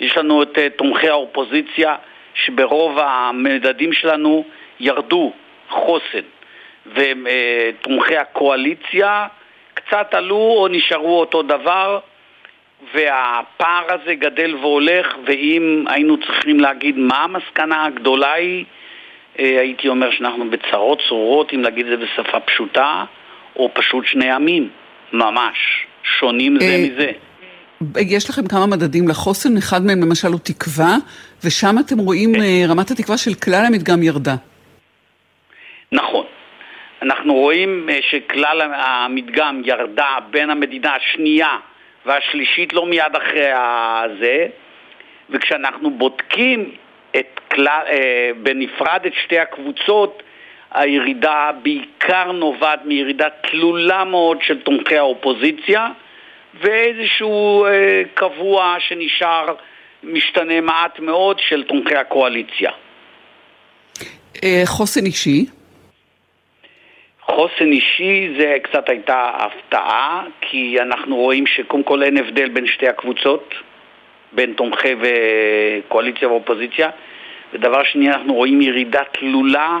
יש 0.00 0.16
לנו 0.16 0.42
את 0.42 0.58
uh, 0.58 0.60
תומכי 0.76 1.08
האופוזיציה 1.08 1.96
שברוב 2.34 2.98
המדדים 2.98 3.92
שלנו 3.92 4.44
ירדו 4.80 5.32
חוסן 5.68 6.26
ותומכי 6.86 8.18
uh, 8.18 8.20
הקואליציה 8.20 9.26
קצת 9.74 10.14
עלו 10.14 10.36
או 10.36 10.68
נשארו 10.70 11.20
אותו 11.20 11.42
דבר 11.42 11.98
והפער 12.94 13.84
הזה 13.88 14.14
גדל 14.14 14.54
והולך 14.54 15.16
ואם 15.24 15.84
היינו 15.88 16.16
צריכים 16.16 16.60
להגיד 16.60 16.98
מה 16.98 17.18
המסקנה 17.24 17.84
הגדולה 17.84 18.32
היא 18.32 18.64
אה, 18.64 18.78
הייתי 19.38 19.88
אומר 19.88 20.10
שאנחנו 20.10 20.50
בצרות 20.50 20.98
צרורות, 21.08 21.52
אם 21.54 21.62
להגיד 21.62 21.86
את 21.86 21.98
זה 21.98 22.04
בשפה 22.04 22.40
פשוטה, 22.40 23.04
או 23.56 23.70
פשוט 23.74 24.06
שני 24.06 24.30
עמים, 24.30 24.68
ממש, 25.12 25.56
שונים 26.02 26.60
זה 26.60 26.66
אה, 26.66 26.78
מזה. 26.78 27.10
יש 28.00 28.30
לכם 28.30 28.46
כמה 28.46 28.66
מדדים 28.66 29.08
לחוסן, 29.08 29.56
אחד 29.56 29.82
מהם 29.86 30.00
למשל 30.00 30.28
הוא 30.28 30.40
תקווה, 30.44 30.96
ושם 31.44 31.76
אתם 31.86 31.98
רואים. 31.98 32.34
אה, 32.34 32.62
רמת 32.68 32.90
התקווה 32.90 33.18
של 33.18 33.34
כלל 33.34 33.64
המדגם 33.66 34.02
ירדה. 34.02 34.34
נכון. 35.92 36.24
אנחנו 37.02 37.34
רואים 37.34 37.88
שכלל 38.10 38.60
המדגם 38.74 39.62
ירדה 39.64 40.16
בין 40.30 40.50
המדינה 40.50 40.90
השנייה 40.94 41.56
והשלישית 42.06 42.72
לא 42.72 42.86
מיד 42.86 43.16
אחרי 43.16 43.50
הזה, 43.52 44.46
וכשאנחנו 45.30 45.90
בודקים 45.90 46.70
את 47.18 47.40
כלל, 47.50 47.82
אה, 47.86 48.30
בנפרד 48.42 49.00
את 49.06 49.12
שתי 49.24 49.38
הקבוצות, 49.38 50.22
הירידה 50.70 51.50
בעיקר 51.62 52.32
נובעת 52.32 52.84
מירידה 52.84 53.28
תלולה 53.50 54.04
מאוד 54.04 54.38
של 54.42 54.62
תומכי 54.62 54.96
האופוזיציה 54.96 55.88
ואיזשהו 56.60 57.66
אה, 57.66 58.02
קבוע 58.14 58.76
שנשאר 58.78 59.54
משתנה 60.02 60.60
מעט 60.60 61.00
מאוד 61.00 61.38
של 61.48 61.64
תומכי 61.64 61.96
הקואליציה. 61.96 62.70
אה, 64.44 64.62
חוסן 64.64 65.06
אישי? 65.06 65.46
חוסן 67.22 67.72
אישי 67.72 68.28
זה 68.38 68.56
קצת 68.62 68.88
הייתה 68.88 69.30
הפתעה, 69.34 70.24
כי 70.40 70.80
אנחנו 70.80 71.16
רואים 71.16 71.46
שקודם 71.46 71.82
כל 71.82 72.02
אין 72.02 72.16
הבדל 72.16 72.48
בין 72.48 72.66
שתי 72.66 72.88
הקבוצות. 72.88 73.54
בין 74.32 74.52
תומכי 74.52 74.94
וקואליציה 75.00 76.28
ואופוזיציה. 76.28 76.90
ודבר 77.52 77.84
שני, 77.84 78.08
אנחנו 78.08 78.34
רואים 78.34 78.60
ירידה 78.60 79.02
תלולה 79.04 79.78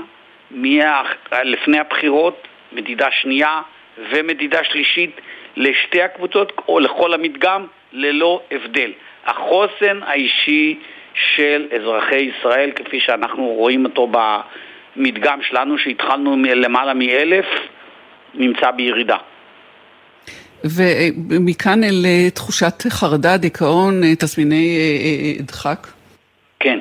מה... 0.50 1.02
לפני 1.44 1.78
הבחירות, 1.78 2.48
מדידה 2.72 3.10
שנייה 3.10 3.60
ומדידה 4.10 4.64
שלישית 4.64 5.20
לשתי 5.56 6.02
הקבוצות 6.02 6.52
או 6.68 6.80
לכל 6.80 7.14
המדגם 7.14 7.66
ללא 7.92 8.42
הבדל. 8.50 8.92
החוסן 9.26 10.00
האישי 10.02 10.78
של 11.14 11.66
אזרחי 11.76 12.16
ישראל, 12.16 12.70
כפי 12.70 13.00
שאנחנו 13.00 13.46
רואים 13.46 13.84
אותו 13.84 14.08
במדגם 14.96 15.42
שלנו, 15.42 15.78
שהתחלנו 15.78 16.36
מלמעלה 16.36 16.94
מאלף, 16.94 17.46
נמצא 18.34 18.70
בירידה. 18.70 19.16
ומכאן 20.64 21.84
אל 21.84 22.04
אה, 22.06 22.30
תחושת 22.30 22.82
חרדה, 22.90 23.36
דיכאון, 23.36 24.04
אה, 24.04 24.16
תסמיני 24.16 24.78
אה, 24.78 25.42
דחק? 25.42 25.86
כן. 26.60 26.78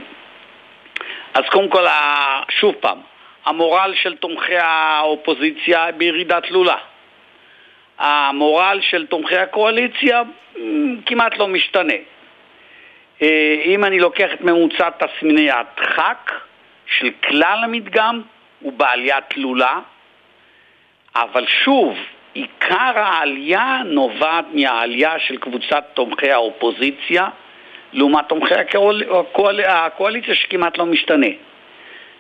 אז 1.34 1.44
קודם 1.52 1.70
כל, 1.70 1.86
שוב 2.60 2.76
פעם, 2.80 2.98
המורל 3.46 3.94
של 4.02 4.16
תומכי 4.16 4.58
האופוזיציה 4.58 5.92
בירידה 5.98 6.42
תלולה. 6.42 6.78
המורל 8.00 8.80
של 8.82 9.06
תומכי 9.06 9.38
הקואליציה 9.38 10.22
כמעט 11.06 11.38
לא 11.38 11.48
משתנה. 11.48 11.94
אם 13.66 13.86
אני 13.86 14.00
לוקח 14.00 14.30
את 14.34 14.42
ממוצע 14.42 14.90
תסמיני 14.90 15.50
הדחק 15.52 16.32
של 17.00 17.10
כלל 17.28 17.60
המדגם, 17.64 18.22
הוא 18.60 18.74
בעלייה 18.74 19.22
תלולה, 19.22 19.80
אבל 21.16 21.46
שוב, 21.64 21.98
עיקר 22.38 23.00
העלייה 23.00 23.82
נובעת 23.86 24.46
מהעלייה 24.54 25.20
של 25.20 25.38
קבוצת 25.38 25.84
תומכי 25.94 26.32
האופוזיציה 26.32 27.28
לעומת 27.94 28.26
תומכי 28.30 28.54
הקואל... 28.54 29.04
הקואל... 29.20 29.60
הקואליציה 29.66 30.36
שכמעט 30.36 30.78
לא 30.78 30.86
משתנה. 30.86 31.28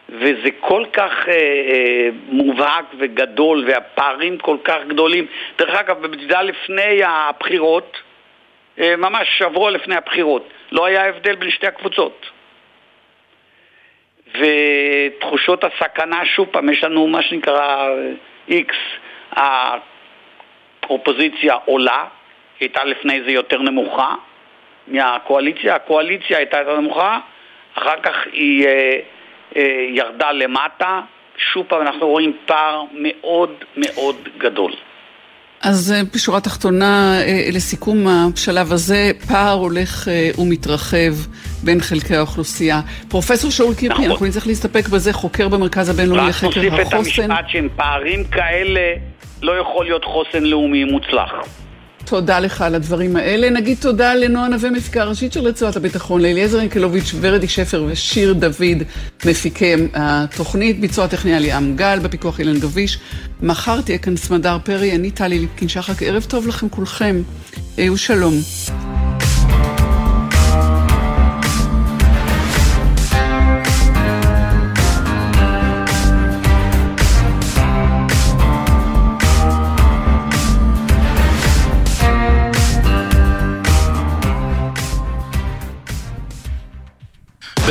וזה 0.09 0.49
כל 0.59 0.85
כך 0.93 1.27
אה, 1.27 1.33
אה, 1.33 2.09
מובהק 2.27 2.85
וגדול 2.97 3.65
והפערים 3.67 4.37
כל 4.37 4.57
כך 4.63 4.77
גדולים. 4.87 5.27
דרך 5.57 5.75
אגב, 5.75 6.01
במדידה 6.01 6.41
לפני 6.41 7.03
הבחירות, 7.03 7.97
אה, 8.79 8.95
ממש 8.95 9.27
שבוע 9.37 9.71
לפני 9.71 9.95
הבחירות, 9.95 10.49
לא 10.71 10.85
היה 10.85 11.05
הבדל 11.05 11.35
בין 11.35 11.51
שתי 11.51 11.67
הקבוצות. 11.67 12.29
ותחושות 14.39 15.63
הסכנה, 15.63 16.25
שוב 16.25 16.47
פעם, 16.51 16.69
יש 16.69 16.83
לנו 16.83 17.07
מה 17.07 17.21
שנקרא 17.21 17.89
X, 18.49 18.73
האופוזיציה 20.89 21.53
עולה, 21.65 22.05
היא 22.59 22.69
הייתה 22.69 22.83
לפני 22.83 23.23
זה 23.25 23.31
יותר 23.31 23.61
נמוכה 23.61 24.15
מהקואליציה, 24.87 25.75
הקואליציה 25.75 26.37
הייתה 26.37 26.57
יותר 26.57 26.79
נמוכה, 26.79 27.19
אחר 27.73 28.01
כך 28.03 28.15
היא 28.31 28.65
אה, 28.67 28.99
אה, 29.55 29.85
ירדה 29.89 30.31
למטה, 30.31 31.01
שוב 31.37 31.65
פעם 31.67 31.81
אנחנו 31.81 32.07
רואים 32.07 32.37
פער 32.45 32.83
מאוד 32.91 33.51
מאוד 33.77 34.15
גדול. 34.37 34.71
אז 35.61 35.91
אה, 35.91 36.01
בשורה 36.13 36.37
התחתונה, 36.37 37.21
אה, 37.21 37.49
לסיכום 37.53 38.07
השלב 38.07 38.73
הזה, 38.73 39.11
פער 39.27 39.53
הולך 39.53 40.07
אה, 40.07 40.29
ומתרחב 40.37 41.13
בין 41.63 41.81
חלקי 41.81 42.15
האוכלוסייה. 42.15 42.81
פרופסור 43.09 43.51
שאול 43.51 43.75
קירפי, 43.75 43.99
נכון. 43.99 44.11
אנחנו 44.11 44.25
נצטרך 44.25 44.47
להסתפק 44.47 44.87
בזה, 44.87 45.13
חוקר 45.13 45.47
במרכז 45.47 45.89
הבינלאומי 45.89 46.29
לחקר 46.29 46.47
החוסן. 46.47 46.67
רק 46.67 46.73
נוסיף 46.73 46.87
את 46.87 46.93
המשפט 46.93 47.45
שהם 47.47 47.69
פערים 47.75 48.23
כאלה 48.23 48.93
לא 49.41 49.61
יכול 49.61 49.85
להיות 49.85 50.05
חוסן 50.05 50.43
לאומי 50.43 50.83
מוצלח. 50.83 51.31
תודה 52.05 52.39
לך 52.39 52.61
על 52.61 52.75
הדברים 52.75 53.15
האלה. 53.15 53.49
נגיד 53.49 53.77
תודה 53.81 54.15
לנועה 54.15 54.47
נווה, 54.47 54.69
מפיקה 54.69 55.03
ראשית 55.03 55.33
של 55.33 55.39
רצועת 55.39 55.75
הביטחון, 55.75 56.21
לאליעזר 56.21 56.61
ינקלוביץ', 56.61 57.15
ורדי 57.21 57.47
שפר 57.47 57.83
ושיר 57.87 58.33
דוד, 58.33 58.83
מפיקי 59.25 59.73
התוכנית, 59.93 60.79
ביצוע 60.79 61.05
הטכני 61.05 61.39
ליאם 61.39 61.75
גל, 61.75 61.99
בפיקוח 61.99 62.39
אילן 62.39 62.59
גביש. 62.59 62.99
מחר 63.41 63.81
תהיה 63.81 63.97
כאן 63.97 64.15
סמדר 64.15 64.57
פרי, 64.63 64.95
אני 64.95 65.11
טלי 65.11 65.39
ליפקין 65.39 65.67
שחק, 65.67 66.03
ערב 66.03 66.25
טוב 66.29 66.47
לכם 66.47 66.69
כולכם. 66.69 67.21
היו 67.77 67.97
שלום. 67.97 68.33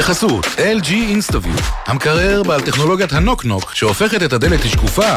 בחסות 0.07 0.47
LG 0.47 0.89
InstaView, 0.89 1.63
המקרר 1.87 2.43
בעל 2.43 2.61
טכנולוגיית 2.61 3.13
הנוק-נוק 3.13 3.75
שהופכת 3.75 4.23
את 4.23 4.33
הדלת 4.33 4.65
לשקופה 4.65 5.17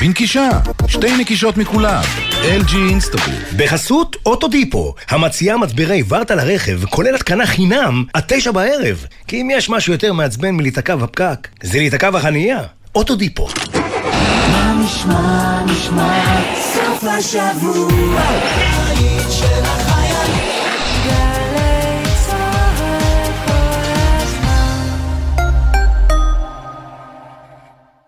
בנקישה, 0.00 0.48
שתי 0.86 1.16
נקישות 1.16 1.56
מכולם. 1.56 2.02
LG 2.30 2.76
אינסטגרם. 2.88 3.42
בחסות 3.56 4.16
אוטודיפו, 4.26 4.94
המציעה 5.08 5.56
מצברי 5.56 6.02
ורטה 6.08 6.34
לרכב, 6.34 6.84
כולל 6.84 7.14
התקנה 7.14 7.46
חינם, 7.46 8.04
עד 8.12 8.22
תשע 8.26 8.50
בערב. 8.50 9.06
כי 9.28 9.40
אם 9.40 9.48
יש 9.52 9.70
משהו 9.70 9.92
יותר 9.92 10.12
מעצבן 10.12 10.50
מלהיתקע 10.50 10.96
בפקק, 10.96 11.48
זה 11.62 11.78
להיתקע 11.78 12.10
בחנייה. 12.10 12.62
אוטודיפו. 12.94 13.48
מה 14.52 14.74
נשמע, 14.84 15.62
נשמע, 15.64 16.24
סוף 16.72 17.04
השבוע, 17.04 18.20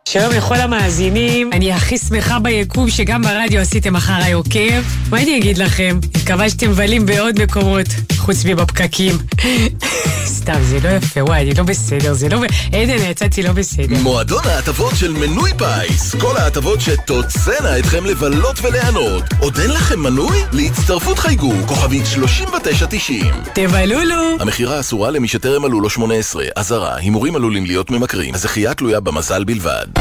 שלום 0.08 0.32
לכל 0.32 0.54
המאזינים, 0.54 1.52
אני 1.52 1.72
הכי 1.72 1.98
שמחה 1.98 2.38
ביקום 2.38 2.90
שגם 2.90 3.22
ברדיו 3.22 3.60
עשיתם 3.60 3.96
אחריי 3.96 4.32
עוקב. 4.32 4.82
מה 5.10 5.22
אני 5.22 5.38
אגיד 5.38 5.58
לכם? 5.58 5.98
מקווה 6.16 6.50
שאתם 6.50 6.70
מבלים 6.70 7.06
בעוד 7.06 7.42
מקומות, 7.42 7.86
חוץ 8.16 8.44
מבפקקים. 8.44 9.14
סתם, 10.38 10.62
זה 10.62 10.78
לא 10.84 10.88
יפה, 10.88 11.24
וואי, 11.24 11.42
אני 11.42 11.54
לא 11.54 11.62
בסדר, 11.62 12.12
זה 12.12 12.28
לא... 12.28 12.40
עדן, 12.72 13.10
יצאתי 13.10 13.42
לא 13.42 13.52
בסדר. 13.52 13.96
מועדון 14.02 14.42
ההטבות 14.44 14.92
של 14.96 15.12
מנוי 15.12 15.50
פיס. 15.58 16.14
כל 16.14 16.36
ההטבות 16.36 16.80
שתוצאנה 16.80 17.78
אתכם 17.78 18.06
לבלות 18.06 18.58
וליהנות. 18.62 19.24
עוד 19.40 19.58
אין 19.58 19.70
לכם 19.70 20.00
מנוי? 20.00 20.36
להצטרפות 20.52 21.18
חייגו, 21.18 21.52
כוכבית 21.66 22.06
3990. 22.06 23.24
תבלולו! 23.54 24.36
המכירה 24.40 24.80
אסורה 24.80 25.10
למי 25.10 25.28
שטרם 25.28 25.62
מלאו 25.62 25.80
לו 25.80 25.90
18. 25.90 26.44
אזהרה, 26.56 26.96
הימורים 26.96 27.36
עלולים 27.36 27.66
להיות 27.66 27.90
ממכרים. 27.90 28.34
הזכייה 28.34 28.74
תלויה 28.74 29.00
במזל 29.00 29.44
בלבד. 29.44 29.95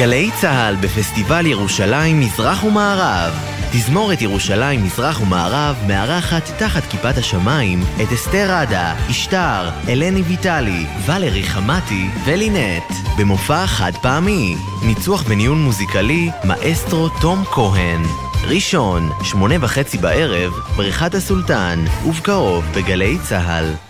גלי 0.00 0.30
צה"ל 0.40 0.76
בפסטיבל 0.76 1.46
ירושלים 1.46 2.20
מזרח 2.20 2.64
ומערב. 2.64 3.32
תזמורת 3.72 4.22
ירושלים 4.22 4.84
מזרח 4.84 5.20
ומערב 5.20 5.76
מארחת 5.86 6.42
תחת 6.58 6.82
כיפת 6.90 7.16
השמיים 7.16 7.80
את 8.02 8.12
אסתר 8.12 8.50
עדה, 8.50 8.94
אשתר, 9.10 9.70
אלני 9.88 10.22
ויטלי, 10.22 10.86
ולרי 11.06 11.42
חמתי 11.42 12.08
ולינט. 12.24 12.92
במופע 13.18 13.66
חד 13.66 13.92
פעמי. 14.02 14.56
ניצוח 14.82 15.24
וניהול 15.28 15.58
מוזיקלי, 15.58 16.30
מאסטרו 16.44 17.08
תום 17.20 17.44
כהן. 17.44 18.02
ראשון, 18.48 19.10
שמונה 19.22 19.54
וחצי 19.60 19.98
בערב, 19.98 20.52
בריכת 20.76 21.14
הסולטן, 21.14 21.84
ובקרוב 22.06 22.64
בגלי 22.76 23.18
צה"ל. 23.28 23.89